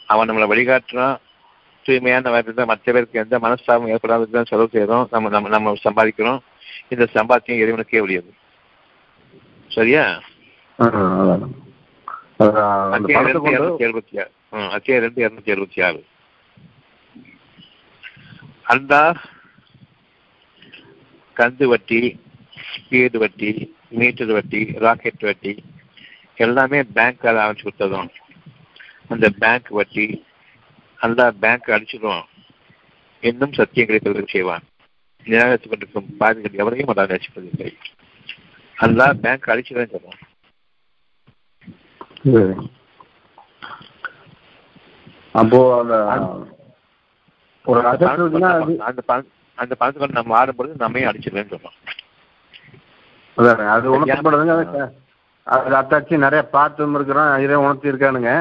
அவன் 0.07 0.29
நம்மளை 0.29 0.47
வழிகாட்டுறான். 0.53 1.17
தூய்மையான 1.87 2.31
வகையில் 2.31 2.69
மற்ற 2.71 2.93
பேருக்கு 2.93 3.23
எந்த 3.23 3.39
மனஸ்தாபம் 3.39 3.91
ஏற்படாதது 3.95 4.37
தான் 4.37 4.51
செலவு 4.51 4.69
செய்யறோம். 4.73 5.07
நம்ம 5.11 5.29
நம்ம 5.29 5.49
நம்ம 5.49 5.75
சம்பாதிக்கிறோம். 5.85 6.41
இந்த 6.89 7.09
சம்பாத்தியம் 7.15 7.61
இறைவனுக்கே 7.63 7.99
உரியது. 7.99 8.31
சரியா? 9.71 10.05
அத்தியாயம் 12.97 13.29
ரெண்டு 13.29 13.51
இருநூத்தி 13.55 13.85
எழுபத்தி 13.89 14.15
ஆறு. 14.23 14.33
அத்தியாயம் 14.77 15.05
ரெண்டு 15.05 15.21
இருநூத்தி 15.25 15.53
எழுபத்தி 15.55 15.85
ஆறு. 15.89 16.01
அந்தா 18.63 19.03
கந்து 21.37 21.67
வட்டி 21.73 22.01
ஸ்பீடு 22.75 23.19
வட்டி 23.23 23.51
மீட்டர் 23.91 24.33
வட்டி 24.33 24.61
ராக்கெட் 24.85 25.27
வட்டி 25.29 25.53
எல்லாமே 26.37 26.79
பேங்க்கால 26.97 27.41
ஆரம்பிச்சு 27.43 27.67
கொடுத்ததும். 27.67 28.11
அந்த 29.09 29.27
பேங்க் 29.43 29.69
வட்டி 29.79 30.07
அந்த 30.99 31.23
பேங்க் 31.43 31.75
அடிச்சிடுவோம் 31.77 32.25
இன்னும் 33.23 33.57
சத்தியம் 33.59 33.87
கிடைப்பதற்கு 33.87 34.35
செய்வான். 34.37 34.65
நிராகரித்துக் 35.27 35.73
கொண்டிருக்கும் 35.73 36.09
பாதிகள் 36.21 36.61
எவரையும் 36.63 36.91
அதான் 36.93 37.13
நேசிப்பதில்லை 37.13 37.71
அந்த 38.77 39.03
பேங்க் 39.23 39.51
அடிச்சுதான் 39.53 39.93
சரி. 42.25 42.55
அப்போ 45.41 45.61
அந்த 48.89 49.03
அந்த 49.59 49.73
பணத்தை 49.79 49.99
கொண்டு 50.01 50.19
நம்ம 50.19 50.37
ஆடும்பொழுது 50.41 50.83
நம்மையும் 50.85 51.11
அடிச்சிருவேன்னு 51.11 51.59
அதானே? 53.37 53.65
அது 53.77 53.87
உணர்த்தப்படுதுங்க 53.95 54.55
அது 54.57 54.85
அது 55.47 55.75
அத்தாச்சி 55.79 56.25
நிறைய 56.27 56.43
பார்த்தும் 56.57 56.95
இருக்கிறோம் 56.99 57.33
இதை 57.45 57.57
உணர்த்தி 57.65 57.91
இருக்கானுங்க. 57.91 58.33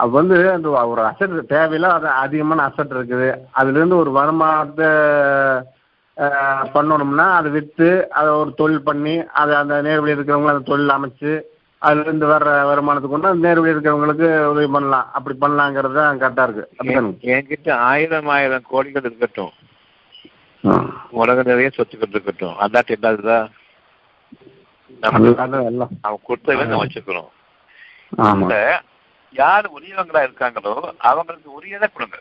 அது 0.00 0.10
வந்து 0.18 0.36
அந்த 0.56 0.68
ஒரு 0.92 1.02
அசட் 1.10 1.34
தேவையில்ல 1.52 1.88
அது 1.96 2.08
அதிகமான 2.24 2.64
அசட் 2.68 2.94
இருக்குது. 2.96 3.28
அதுலேருந்து 3.60 4.00
ஒரு 4.02 4.10
வருமானத்தை 4.18 4.90
பண்ணணும்னா 6.74 7.26
அதை 7.38 7.48
விற்று 7.56 7.90
அதை 8.18 8.30
ஒரு 8.40 8.50
தொழில் 8.60 8.86
பண்ணி 8.88 9.14
அதை 9.40 9.52
அந்த 9.60 9.74
நேர்வழி 9.86 10.14
இருக்கிறவங்க 10.16 10.54
அந்த 10.54 10.66
தொழில் 10.70 10.96
அமைச்சு 10.96 11.32
அதுலேருந்து 11.82 12.26
வர்ற 12.32 12.50
வருமானத்தை 12.70 13.08
கொண்டு 13.10 13.30
அந்த 13.30 13.46
நேர்வழி 13.46 13.72
இருக்கிறவங்களுக்கு 13.74 14.28
உதவி 14.52 14.68
பண்ணலாம். 14.76 15.06
அப்படி 15.16 15.34
பண்ணலாங்கிறது 15.44 15.96
தான் 16.00 16.20
கரெக்டாக 16.22 16.46
இருக்குது 16.48 17.30
என்கிட்ட 17.36 17.70
ஆயிரம் 17.90 18.30
ஆயிரம் 18.36 18.68
கோடிகள் 18.72 19.06
இருக்கட்டும். 19.08 19.52
உலக 21.20 21.42
நிறைய 21.50 21.68
சொத்துக்கள் 21.76 22.14
இருக்கட்டும் 22.14 22.58
அதாட்டு 22.64 22.92
இல்லாததா 22.96 23.38
அவன் 26.06 26.26
கொடுத்தவன் 26.28 26.70
நம்ம 26.70 26.82
வச்சுக்கிறோம். 26.84 27.30
யார் 29.34 29.66
உரியவங்களா 29.76 30.20
இருக்காங்களோ 30.26 30.74
அவங்களுக்கு 31.10 31.48
உரியதை 31.58 31.86
கொடுங்க. 31.88 32.18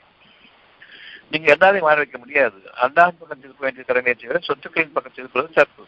நீங்க 1.32 1.48
எல்லாரையும் 1.54 1.88
வாழ 1.88 1.98
வைக்க 2.02 2.18
முடியாது. 2.22 2.60
அல்லாஹ் 2.84 3.18
பக்கம் 3.20 3.42
திருப்ப 3.44 3.66
வேண்டிய 3.66 3.84
கடமையை 3.90 4.40
சொத்துக்களின் 4.48 4.96
பக்கம் 4.96 5.18
திருப்பது 5.18 5.50
தப்பு 5.60 5.84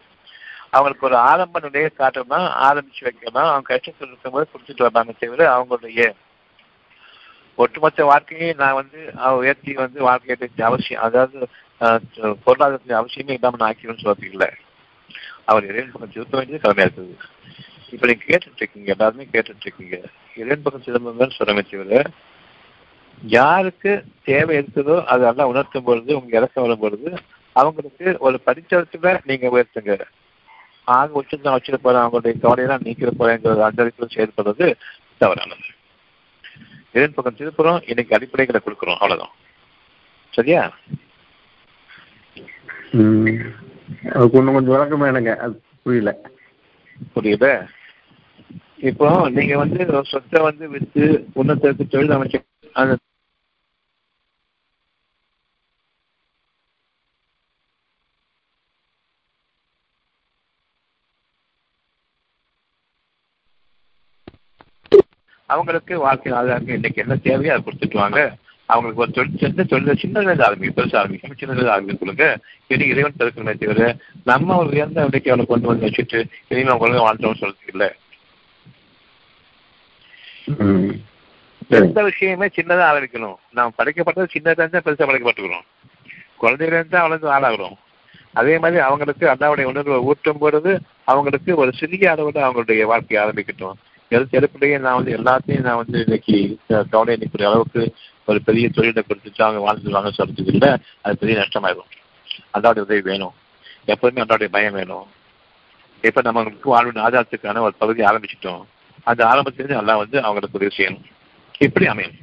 அவங்களுக்கு 0.76 1.08
ஒரு 1.10 1.18
ஆரம்ப 1.32 1.60
நிலையை 1.66 1.89
காட்டணும்னா 2.01 2.41
ஆரம்பிச்சு 2.68 3.04
வைக்கலாம் 3.08 3.49
அவங்க 3.51 3.68
கஷ்டத்தில் 3.72 4.10
இருக்கும்போது 4.12 4.45
கொடுத்துட்டு 4.51 4.86
வரலாமே 4.88 5.14
தவிர 5.24 5.43
அவங்களுடைய 5.56 6.04
ஒட்டுமொத்த 7.58 8.06
வாழ்க்கையை 8.06 8.54
நான் 8.54 8.74
வந்து 8.74 9.14
அவ 9.16 9.32
உயர்த்தி 9.38 9.74
வந்து 9.74 9.99
வாழ்க்கையை 10.01 10.49
அவசியம் 10.64 11.01
அதாவது 11.01 11.38
பொருளாதாரத்தின் 12.45 12.99
அவசியமே 13.01 13.36
இல்லாமல் 13.38 13.60
நான் 13.60 13.72
ஆக்கிடும்னு 13.72 14.04
சொல்றதுக்கு 14.04 14.49
அவர் 15.45 15.66
இறைவன் 15.66 15.91
பக்கம் 15.91 16.12
செலுத்த 16.12 16.38
வேண்டியது 16.38 16.64
கடமையா 16.64 16.88
இருக்குது 16.88 17.16
இப்ப 17.91 18.06
நீங்க 18.08 18.24
கேட்டுட்டு 18.28 18.62
இருக்கீங்க 18.62 18.91
எல்லாருமே 18.91 19.28
கேட்டுட்டு 19.34 19.66
இருக்கீங்க 19.66 19.97
இறைவன் 20.36 20.64
பக்கம் 20.64 20.86
திரும்புங்கன்னு 20.86 21.38
சொல்றமே 21.39 21.64
தவிர 21.64 22.04
யாருக்கு 23.32 23.91
தேவை 24.24 24.58
இருக்குதோ 24.58 25.04
அது 25.04 25.24
எல்லாம் 25.26 25.47
உணர்த்தும் 25.47 25.84
பொழுது 25.84 26.12
உங்க 26.16 26.38
இறக்கம் 26.38 26.64
வரும் 26.64 26.80
பொழுது 26.80 27.10
அவங்களுக்கு 27.56 28.16
ஒரு 28.20 28.39
படித்தளத்துல 28.45 29.20
நீங்க 29.26 29.47
உயர்த்துங்க. 29.49 29.95
ஆக 30.84 31.12
உச்சத்தை 31.12 31.54
வச்சுட்டு 31.54 31.80
போறேன் 31.82 32.04
அவங்களுடைய 32.04 32.34
கவலையெல்லாம் 32.39 32.86
நீக்கிற 32.86 33.12
போறேங்கிற 33.20 33.54
அண்டறிப்பில் 33.68 34.14
செயல்படுறது 34.16 34.68
தவறானது. 35.18 35.66
இறைவன் 36.94 37.16
பக்கம் 37.16 37.38
திருப்புறோம் 37.38 37.84
இன்னைக்கு 37.86 38.16
அடிப்படைகளை 38.18 38.60
கொடுக்குறோம் 38.62 39.00
அவ்வளவுதான். 39.00 39.34
சரியா? 40.34 40.62
அதுக்கு 44.14 44.38
இன்னும் 44.38 44.54
கொஞ்சம் 44.54 44.74
விளக்கமா 44.74 45.08
எனக்கு 45.08 45.39
அது 45.39 45.62
புரியல. 45.84 46.12
புரியுத? 47.14 47.46
இப்போ 48.89 49.30
நீங்க 49.30 49.58
வந்து 49.58 50.04
சொத்தை 50.04 50.41
வந்து 50.41 50.70
வித்து 50.70 51.04
உன்னதற்கு 51.34 51.88
தொழில் 51.88 52.16
அமைச்சு 52.18 52.39
அந்த 52.74 52.94
அவங்களுக்கு 65.54 65.93
வாழ்க்கை 66.06 66.32
ஆதாரம் 66.39 66.74
இன்னைக்கு 66.78 67.04
என்ன 67.04 67.16
தேவையோ 67.28 67.54
அதை 67.54 67.64
கொடுத்துட்டு 67.66 67.97
வாங்க. 68.04 68.20
அவங்களுக்கு 68.70 69.04
ஒரு 69.04 69.12
தொழில் 69.16 69.39
சின்ன 69.41 69.64
தொழில் 69.72 70.01
சின்னதுல 70.04 70.43
ஆரம்பிக்கும் 70.47 70.78
பெருசா 70.78 70.97
ஆரம்பிக்கும் 71.01 71.39
சின்னதுல 71.41 71.74
ஆரம்பிக்கும் 71.74 72.01
கொடுங்க 72.04 72.26
இனி 72.74 72.86
இறைவன் 72.91 73.20
தடுக்கணுமே 73.20 73.54
தவிர 73.64 73.88
நம்ம 74.30 74.58
ஒரு 74.62 74.70
உயர்ந்த 74.76 75.06
விலைக்கு 75.08 75.32
அவனை 75.32 75.45
கொண்டு 75.49 75.70
வந்து 75.72 75.88
வச்சுட்டு 75.88 76.20
இனிமே 76.51 76.72
அவங்க 76.74 77.04
வாழ்ந்தோம்னு 77.08 77.41
சொல்றதுக்கு 77.41 77.74
இல்லை. 77.76 77.89
எந்த 81.82 81.99
விஷயமே 82.10 82.47
சின்னதா 82.56 82.84
ஆரம்பிக்கணும். 82.91 83.38
நாம் 83.58 83.78
படைக்கப்பட்டது 83.78 84.34
சின்னதா 84.36 84.62
இருந்தா 84.62 84.84
பெருசா 84.88 85.06
படைக்கப்பட்டுக்கிறோம். 85.10 85.68
குழந்தையில 86.41 86.78
இருந்தா 86.80 87.01
வளர்ந்து 87.06 87.28
ஆளாகிறோம். 87.36 87.78
அதே 88.39 88.56
மாதிரி 88.62 88.82
அவங்களுக்கு 88.88 89.26
அல்லாவுடைய 89.32 89.66
உணர்வை 89.72 89.97
ஊட்டும் 90.10 90.41
பொழுது 90.43 90.72
அவங்களுக்கு 91.12 91.51
ஒரு 91.62 91.72
சிறிய 91.80 92.12
அளவில் 92.14 92.45
அவங்களுடைய 92.45 92.86
வாழ்க்கையை 92.91 93.20
ஆரம்பிக்கட்டும். 93.24 93.78
எது 94.16 94.39
எதுக்குள்ளேயே 94.39 94.78
நான் 94.86 94.97
வந்து 94.99 95.14
எல்லாத்தையும் 95.18 95.66
நான் 95.68 95.82
வந்து 95.82 95.99
இன்னைக்கு 96.05 96.36
கவலை 96.93 97.16
நிற்கிற 97.22 97.43
அளவுக்கு 97.49 97.82
ஒரு 98.30 98.39
பெரிய 98.47 98.66
தொழிலை 98.76 99.01
கொடுத்துட்டு 99.05 99.45
அவங்க 99.45 99.61
வாழ்ந்துருவாங்க 99.68 100.11
சொல்றதுக்கு 100.18 100.53
இல்லை 100.55 100.72
அது 101.05 101.22
பெரிய 101.22 101.36
நஷ்டமாயிடும் 101.41 101.91
அல்லாவுடைய 102.55 102.84
உதவி 102.88 103.01
வேணும். 103.09 103.34
எப்போதுமே 103.93 104.22
அல்லாவுடைய 104.24 104.49
பயம் 104.55 104.78
வேணும். 104.80 105.07
இப்ப 106.03 106.22
நமக்கு 106.28 106.70
வாழ்வின் 106.74 107.03
ஆதாரத்துக்கான 107.05 107.64
ஒரு 107.68 107.76
பகுதி 107.82 108.01
ஆரம்பிச்சிட்டோம். 108.09 108.64
அந்த 109.09 109.22
ஆரம்பத்திலிருந்து 109.32 109.80
நல்லா 109.80 109.95
வந்து 110.03 110.18
அவங்களுக்கு 110.28 110.59
உதவி 110.59 110.76
செய்யணும். 110.78 111.05
இப்படி 111.66 111.88
அமையும் 111.93 112.18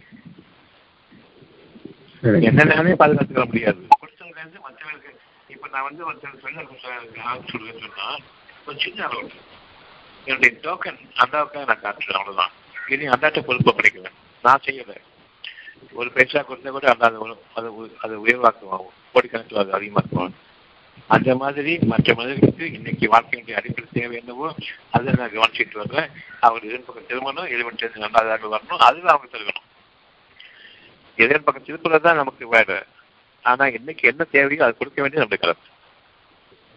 என்னென்னே 2.49 2.95
பாதுகாத்துக்க 3.03 3.45
முடியாது. 3.51 3.81
கொடுத்தவங்க 4.03 4.59
மற்றவங்களுக்கு 4.67 5.13
இப்ப 5.55 5.69
நான் 5.75 5.87
வந்து 5.89 6.03
ஒருத்தர் 6.09 6.43
சொல்ல 6.45 6.67
சொல்லுவேன்னு 7.53 7.83
சொன்னா 7.87 8.09
ஒரு 8.67 8.79
சின்ன 8.85 9.01
அளவு 9.07 9.29
என்னுடைய 10.31 10.53
டோக்கன் 10.65 11.01
அந்தாவுக்காக 11.23 11.65
நான் 11.67 11.85
காட்டுறேன் 11.85 12.19
அவ்வளவுதான். 12.19 12.53
இனி 12.89 13.07
அந்தாட்ட 13.09 13.41
பொறுப்பை 13.41 13.73
படிக்கிறேன். 13.75 14.17
நான் 14.45 14.65
செய்யல 14.67 14.93
ஒரு 15.95 16.09
பைசா 16.11 16.41
கொடுத்தா 16.43 16.71
கூட 16.71 16.87
அந்த 16.93 17.07
அது 17.55 17.69
அது 18.01 18.15
உயர்வாக்குவான் 18.25 18.85
கோடிக்கணக்கில் 19.15 19.63
அது 19.63 19.77
அதிகமாக்குவான் 19.79 20.37
அந்த 21.11 21.31
மாதிரி 21.37 21.73
மற்ற 21.91 22.15
மனிதர்களுக்கு 22.15 22.65
இன்னைக்கு 22.77 23.07
வாழ்க்கையினுடைய 23.13 23.57
அடிப்படை 23.57 23.87
தேவை 23.93 24.17
என்னவோ 24.19 24.49
அதை 24.91 25.15
நான் 25.15 25.33
கவனிச்சுட்டு 25.33 25.81
வர்றேன் 25.81 26.09
அவங்க 26.43 26.67
இதன் 26.69 26.87
பக்கம் 26.87 27.09
திரும்பணும் 27.11 27.81
தெரிஞ்சு 27.81 28.05
நல்லாதாக 28.05 28.51
வரணும் 28.55 28.85
அதுல 28.89 29.13
அவங்க 29.15 29.29
திரும்பணும் 29.35 29.67
இதன் 31.19 31.45
பக்கம் 31.45 31.67
திருப்புறது 31.67 32.01
தான் 32.01 32.21
நமக்கு 32.21 32.45
வேலை. 32.49 32.77
ஆனா 33.45 33.65
இன்னைக்கு 33.77 34.05
என்ன 34.09 34.23
தேவையோ 34.33 34.65
அது 34.65 34.79
கொடுக்க 34.79 34.99
வேண்டியது 35.03 35.23
நம்முடைய 35.23 35.43
கலப்பு 35.45 35.69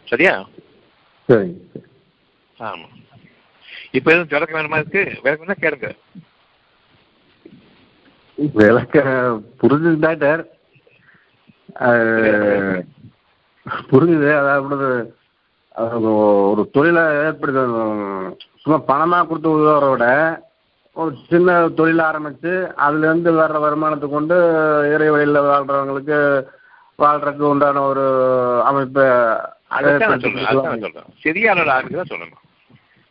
சரியா? 0.08 0.34
சரி. 1.30 1.49
ஆமா. 2.58 2.88
இப்ப 3.98 4.12
எதுவும் 4.12 4.32
விளக்க 4.34 4.54
வேணுமா 4.58 4.78
இருக்கு? 4.82 5.02
விளக்கம்னா 5.26 5.56
கேளுங்க. 5.64 5.89
விளக்க 8.62 8.96
புரிஞ்சுது 9.62 9.98
டாக்டர் 10.06 10.41
புரிஞ்சுது. 13.91 14.30
அதாவது 14.39 14.88
அது 15.84 16.08
ஒரு 16.52 16.64
தொழிலை 16.76 17.04
ஏற்படுத்த 17.26 17.62
சும்மா 18.64 18.78
பணமாக 18.89 19.26
கொடுத்து 19.28 19.54
உதவுறத 19.54 19.91
விட 19.94 20.08
ஒரு 20.98 21.14
சின்ன 21.30 21.56
தொழில் 21.78 22.04
ஆரம்பித்து 22.10 22.52
அதுலேருந்து 22.86 23.30
வர்ற 23.39 23.60
வருமானத்தை 23.64 24.08
கொண்டு 24.10 24.36
இறை 24.94 25.08
வழியில் 25.14 25.48
வாழ்கிறவங்களுக்கு 25.50 26.18
வாழ்றதுக்கு 27.00 27.46
உண்டான 27.54 27.84
ஒரு 27.91 28.06
அமைப்பை 28.70 29.06
அளவில் 29.78 30.04
ஆரம்பிக்க 31.76 32.04
சொல்லணும். 32.12 32.43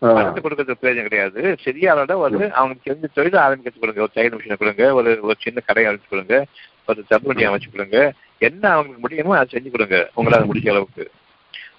பணத்தை 0.02 0.40
கொடுக்கறது 0.42 0.78
பிரயோஜனம் 0.80 1.08
கிடையாது. 1.08 1.40
சிறிய 1.64 1.90
அளவில் 1.92 2.22
வந்து 2.24 2.44
அவங்க 2.58 2.74
தெரிஞ்ச 2.86 3.08
தொழிலை 3.16 3.38
ஆரம்பிக்கிறது 3.44 3.82
கொடுங்க 3.82 4.02
ஒரு 4.06 4.14
தையல் 4.16 4.34
மிஷினை 4.36 4.56
கொடுங்க 4.62 4.84
ஒரு 4.98 5.10
ஒரு 5.26 5.36
சின்ன 5.44 5.62
கடையை 5.66 5.88
அமைச்சு 5.90 6.12
கொடுங்க 6.12 6.36
ஒரு 6.90 7.04
தம்பி 7.10 7.46
அமைச்சு 7.48 7.72
கொடுங்க. 7.74 7.98
என்ன 8.48 8.64
அவங்களுக்கு 8.74 9.04
முடியுமோ 9.04 9.34
அதை 9.38 9.48
செஞ்சு 9.54 9.74
கொடுங்க. 9.74 9.98
உங்களால் 10.18 10.48
முடிஞ்ச 10.50 10.70
அளவுக்கு. 10.74 11.04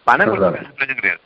பணம் 0.09 0.31
கொடுக்க 0.31 0.51
பிரயோஜனம் 0.77 1.01
கிடையாது. 1.01 1.23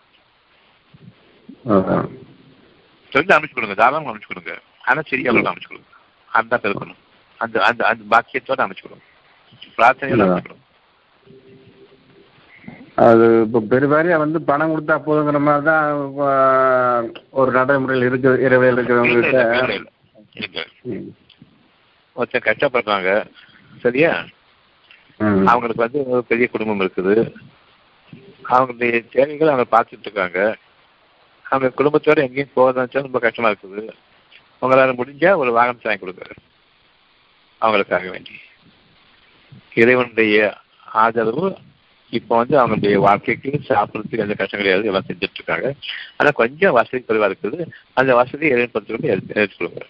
தொழில் 3.11 3.35
அமைச்சு 3.37 3.57
கொடுங்க. 3.57 3.77
தாராளமாக 3.81 4.11
அமைச்சு 4.13 4.31
கொடுங்க. 4.31 4.53
ஆனால் 4.87 5.07
அளவில் 5.31 5.51
அமைச்சு 5.51 5.71
கொடுங்க. 5.71 5.91
அதுதான் 6.29 6.63
பெருக்கணும். 6.65 7.01
அந்த 7.43 7.55
அந்த 7.69 7.81
அந்த 7.91 8.03
பாக்கியத்தோட 8.13 8.61
அமைச்சு 8.65 8.85
கொடுங்க. 8.85 9.05
பிரார்த்தனையோட 9.77 10.23
அமைச்சு 10.25 10.47
கொடுங்க. 10.47 10.63
அது 13.05 13.25
இப்போ 13.45 13.59
பெருவாரியா 13.71 14.15
வந்து 14.21 14.39
பணம் 14.49 14.71
கொடுத்தா 14.71 14.95
போதுங்கிற 15.07 15.39
மாதிரி 15.47 15.65
தான் 15.69 17.09
ஒரு 17.39 17.49
நடைமுறையில் 17.57 18.07
இருக்கு 18.09 18.31
இரவையில் 18.45 18.77
இருக்கிறவங்ககிட்ட 18.77 19.41
ஒருத்தர் 22.15 22.47
கஷ்டப்படுறாங்க 22.47 23.09
சரியா? 23.83 24.11
அவங்களுக்கு 25.51 25.85
வந்து 25.85 25.99
ஒரு 26.13 26.23
பெரிய 26.31 26.45
குடும்பம் 26.53 26.81
இருக்குது. 26.83 27.15
அவங்களுடைய 28.53 28.99
தேவைகளை 29.15 29.49
அவங்க 29.53 29.67
பார்த்துட்டு 29.75 30.07
இருக்காங்க. 30.07 30.39
அவங்க 31.45 31.69
குடும்பத்தோட 31.79 32.19
எங்கேயும் 32.27 32.55
போகிறதா 32.57 33.05
ரொம்ப 33.07 33.19
கஷ்டமா 33.25 33.51
இருக்குது. 33.51 33.81
உங்களால 34.61 34.95
முடிஞ்சா 34.99 35.31
ஒரு 35.41 35.51
வாகனம் 35.57 35.87
வாங்கி 35.87 36.03
கொடுங்க. 36.03 36.25
அவங்களுக்காக 37.61 38.09
வேண்டி. 38.15 38.35
இறைவனுடைய 39.81 40.37
ஆதரவு 41.03 41.45
இப்போ 42.10 42.38
வந்து 42.38 42.55
அவங்களுடைய 42.60 42.93
வாழ்க்கைக்கு 42.93 43.51
சாப்பிட்றதுக்கு 43.68 44.24
எந்த 44.24 44.34
கஷ்டம் 44.34 44.60
கிடையாது. 44.60 44.86
எல்லாம் 44.86 45.03
செஞ்சுட்டு 45.08 45.38
இருக்காங்க 45.39 45.74
ஆனா 46.18 46.30
கொஞ்சம் 46.41 46.74
வசதி 46.74 47.03
குறைவா 47.08 47.28
இருக்குது. 47.32 47.66
அந்த 47.93 48.16
வசதியை 48.16 48.60
ஏற்படுத்தி 48.60 49.08
எடுத்துக்கொள்ளுங்க 49.08 49.86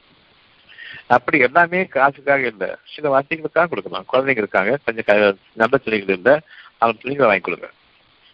அப்படி 1.15 1.37
எல்லாமே 1.39 1.85
காசுக்காக 1.85 2.47
இல்லை. 2.51 2.69
சில 2.95 3.19
வசதிகளுக்காக 3.19 3.67
கொடுக்கலாம். 3.67 4.05
குழந்தைங்க 4.13 4.43
இருக்காங்க. 4.43 4.79
கொஞ்சம் 4.85 5.37
நல்ல 5.53 5.77
துணிகள் 5.77 6.15
இல்லை 6.15 6.39
அவங்க 6.77 6.99
துணிகளை 7.01 7.27
வாங்கி 7.29 7.43
கொடுங்க. 7.43 7.69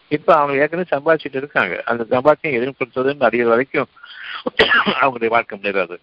இப்போ 0.08 0.32
அவங்க 0.36 0.62
ஏற்கனவே 0.62 0.88
சம்பாதிச்சுட்டு 0.94 1.40
இருக்காங்க. 1.42 1.82
அந்த 1.90 2.02
சம்பாத்தியம் 2.14 2.56
எதிர்படுத்துவதுன்னு 2.58 3.26
அறிகிற 3.28 3.48
வரைக்கும் 3.52 3.88
அவங்களுடைய 5.00 5.26
வாழ்க்கை 5.26 5.58
முன்னேறாது. 5.58 5.96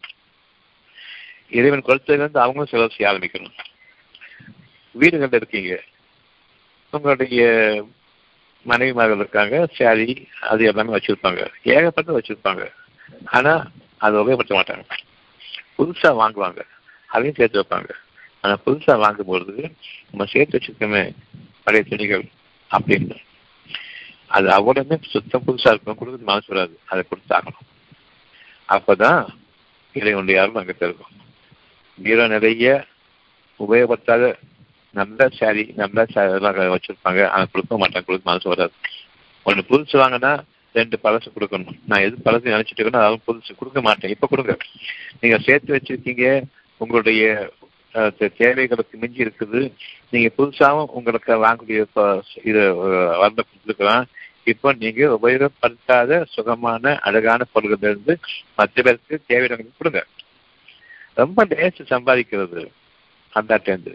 இறைவன் 1.49 1.87
கொடுத்ததுலேருந்து 1.87 2.43
அவங்களும் 2.45 2.71
செலவு 2.73 2.93
செய்ய 2.95 3.11
ஆரம்பிக்கணும். 3.11 3.57
வீடுகளில் 4.91 5.39
இருக்கீங்க. 5.41 5.73
உங்களுடைய 6.91 7.41
மனைவிமார்கள் 8.67 9.15
இருக்காங்க 9.15 9.67
சாரி 9.75 10.27
அது 10.41 10.65
எல்லாமே 10.65 10.97
வச்சிருப்பாங்க. 10.97 11.47
ஏகப்பட்ட 11.63 12.19
வச்சிருப்பாங்க. 12.19 12.71
ஆனா 13.25 13.67
அதை 13.97 14.19
உபயோகப்படுத்த 14.19 14.55
மாட்டாங்க. 14.57 14.85
புதுசா 15.77 16.09
வாங்குவாங்க. 16.21 16.61
அதையும் 17.05 17.35
சேர்த்து 17.35 17.61
வைப்பாங்க. 17.61 17.89
ஆனா 18.41 18.57
புதுசா 18.65 18.99
வாங்கும்பொழுது 18.99 19.75
நம்ம 20.11 20.25
சேர்த்து 20.25 20.59
வச்சிருக்கோமே 20.59 21.15
பழைய 21.63 21.85
துணிகள் 21.89 22.25
அப்படின்னு. 22.71 23.17
அது 24.27 24.47
அவ்வளவுமே 24.47 24.97
சுத்தம் 25.03 25.43
புதுசா 25.47 25.67
இருக்கும். 25.67 25.97
கொடுக்குறது 25.97 26.23
மனசு 26.23 26.53
வராது. 26.53 26.79
அதை 26.85 27.03
கொடுத்தாகணும் 27.09 27.59
அப்பதான் 28.69 29.27
இறைவனுடைய 29.93 30.41
அருள் 30.41 30.55
அங்கே 30.55 30.75
இருக்கும் 30.79 31.19
பீரோ 32.03 32.27
நிறைய 32.27 32.85
உபயோகப்படுத்தாத 33.59 34.33
நல்ல 34.99 35.27
சாரி 35.39 35.63
நல்ல 35.81 36.05
இதெல்லாம் 36.11 36.57
வச்சிருப்பாங்க. 36.75 37.21
அதை 37.35 37.43
கொடுக்க 37.53 37.77
மாட்டாங்க. 37.81 38.05
கொடுக்க 38.07 38.29
மனசு 38.31 38.47
வராது. 38.53 38.73
ஒன்று 39.47 39.61
புதுசு 39.71 39.95
வாங்கினா 40.01 40.31
ரெண்டு 40.79 40.97
பழசு 41.05 41.29
கொடுக்கணும். 41.35 41.77
நான் 41.89 42.03
எது 42.07 42.25
பழசு 42.25 42.53
நினைச்சிட்டு 42.53 42.79
இருக்கேனோ 42.79 43.01
அதாவது 43.03 43.25
புதுசு 43.29 43.51
கொடுக்க 43.61 43.79
மாட்டேன். 43.87 44.13
இப்போ 44.15 44.27
கொடுங்க. 44.33 44.53
நீங்க 45.21 45.37
சேர்த்து 45.47 45.75
வச்சிருக்கீங்க 45.75 46.25
உங்களுடைய 46.83 47.23
தேவைகளுக்கு 48.39 48.95
மிஞ்சி 49.01 49.23
இருக்குது. 49.25 49.61
நீங்க 50.11 50.27
புதுசாகவும் 50.37 50.93
உங்களுக்கு 50.99 51.31
வாங்கக்கூடிய 51.45 51.81
இது 52.49 52.61
வரல 53.21 53.41
கொடுத்துருக்கலாம். 53.47 54.05
இப்போ 54.51 54.69
நீங்க 54.83 55.01
உபயோகப்படுத்தாத 55.17 56.21
சுகமான 56.35 56.93
அழகான 57.07 57.45
பொருள்களிலிருந்து 57.53 58.13
மற்ற 58.59 58.75
பேருக்கு 58.85 59.15
தேவையான 59.31 59.67
கொடுங்க. 59.81 60.01
ரொம்ப 61.19 61.45
லேசு 61.51 61.83
சம்பாதிக்கிறது 61.91 62.61
அந்த 63.39 63.59
டேந்து 63.65 63.93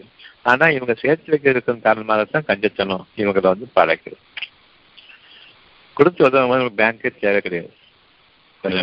ஆனா 0.51 0.67
இவங்க 0.77 0.95
சேர்த்து 1.03 1.33
வைக்கிறதுக்கு 1.33 1.81
காரணமாக 1.87 2.25
தான் 2.25 2.49
கஞ்சத்தனம் 2.49 3.05
இவங்களை 3.17 3.47
வந்து 3.53 3.67
பழைக்கிறது 3.79 4.23
கொடுத்து 5.97 6.25
உதவும் 6.25 6.79
பேங்க்கே 6.79 7.11
தேவை 7.21 7.41
கிடையாது. 7.41 7.73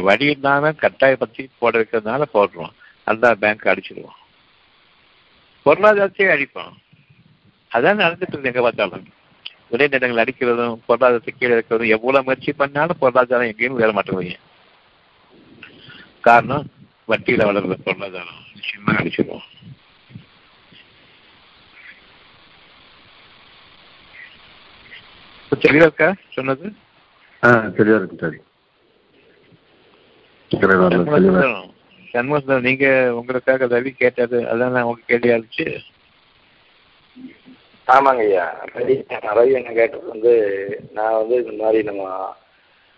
வழி 0.08 0.26
இல்லாம 0.26 0.72
கட்டாயப்படுத்தி 0.84 1.44
போட 1.60 1.74
வைக்கிறதுனால 1.80 2.24
போடுறோம். 2.34 2.74
அந்த 3.08 3.36
பேங்க் 3.42 3.70
அடிச்சிடுவோம். 3.72 4.20
பொருளாதாரத்தையே 5.66 6.30
அடிப்போம் 6.36 6.74
அதான் 7.72 8.02
நடந்துட்டு 8.04 8.34
இருக்கு 8.34 8.50
எங்க 8.52 8.62
பார்த்தாலும். 8.62 9.06
விளைநிலங்கள் 9.72 10.24
அடிக்கிறதும் 10.24 10.80
பொருளாதாரத்தை 10.88 11.34
கீழே 11.38 11.54
இருக்கிறதும் 11.56 11.94
எவ்வளவு 11.98 12.26
முயற்சி 12.28 12.52
பண்ணாலும் 12.54 13.02
பொருளாதாரம் 13.04 13.50
எங்கேயும் 13.52 13.80
வேற 13.82 13.92
மாட்டேங்குது. 13.92 14.36
காரணம் 16.28 16.66
வட்டியில 17.08 17.48
வளர்ற 17.50 17.78
பொருளாதாரம். 17.88 18.42
நிச்சயமா 18.58 19.40
தெளிவா 25.62 25.86
இருக்கா? 25.86 26.08
சொன்னது? 26.36 26.68
ஆ 27.44 27.48
சரியா 27.76 27.96
இருக்கு 27.98 28.18
சரி 28.22 28.40
சண்முகசுந்தரம் 32.14 32.68
நீங்க 32.68 32.86
உங்களுக்காக 33.18 33.68
ரவி 33.72 33.92
கேட்டது 33.96 34.38
அதான் 34.50 34.74
நான் 34.76 34.88
உங்க 34.90 35.02
கேள்வியா 35.08 35.36
இருந்துச்சு 35.36 35.68
ஆமாங்க 37.88 38.22
ஐயா. 38.26 38.44
ரவி 38.74 38.96
ரவி 39.30 39.54
என்ன 39.58 39.72
கேட்டது 39.74 40.06
வந்து 40.12 40.34
நான் 40.94 41.18
வந்து 41.18 41.36
இந்த 41.42 41.56
மாதிரி 41.60 41.80
நம்ம 41.84 42.04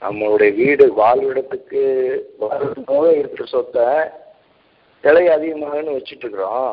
நம்மளுடைய 0.01 0.51
வீடு 0.57 0.85
வாழ்விடத்துக்கு 0.97 1.83
போக 2.89 3.05
இருக்கிற 3.13 3.45
சொத்தை 3.51 3.87
விலை 5.03 5.23
அதிகமாகுன்னு 5.33 5.95
வச்சுட்டு 5.95 6.25
இருக்கிறோம். 6.25 6.69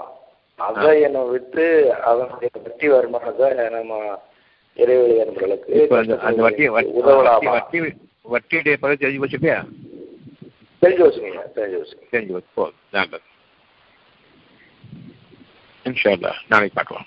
அதை 0.59 0.93
நம்ம 1.07 1.23
விட்டு 1.31 1.65
அதனுடைய 2.05 2.51
வட்டி 2.59 2.87
வருமானத்தை 2.89 3.49
நம்ம 3.77 3.93
இறைவழி 4.77 5.15
வட்டி 6.43 6.67
உதவலாமா? 7.01 7.53
வட்டி 7.57 7.79
வட்டியுடைய 8.25 8.77
பகுதி 8.77 9.05
தெரிஞ்சு 9.05 9.23
வச்சுட்டியா 9.25 9.59
தெரிஞ்சு 10.83 11.05
வச்சுக்கோங்க 11.07 11.43
தெரிஞ்சு 11.57 11.79
தெரிஞ்சு 12.13 12.33
வச்சு 12.33 12.51
போதும் 12.55 12.81
நல்லது 12.91 13.27
இன்ஷா 15.85 16.11
நாளைக்கு 16.49 16.77
பார்க்கலாம். 16.77 17.07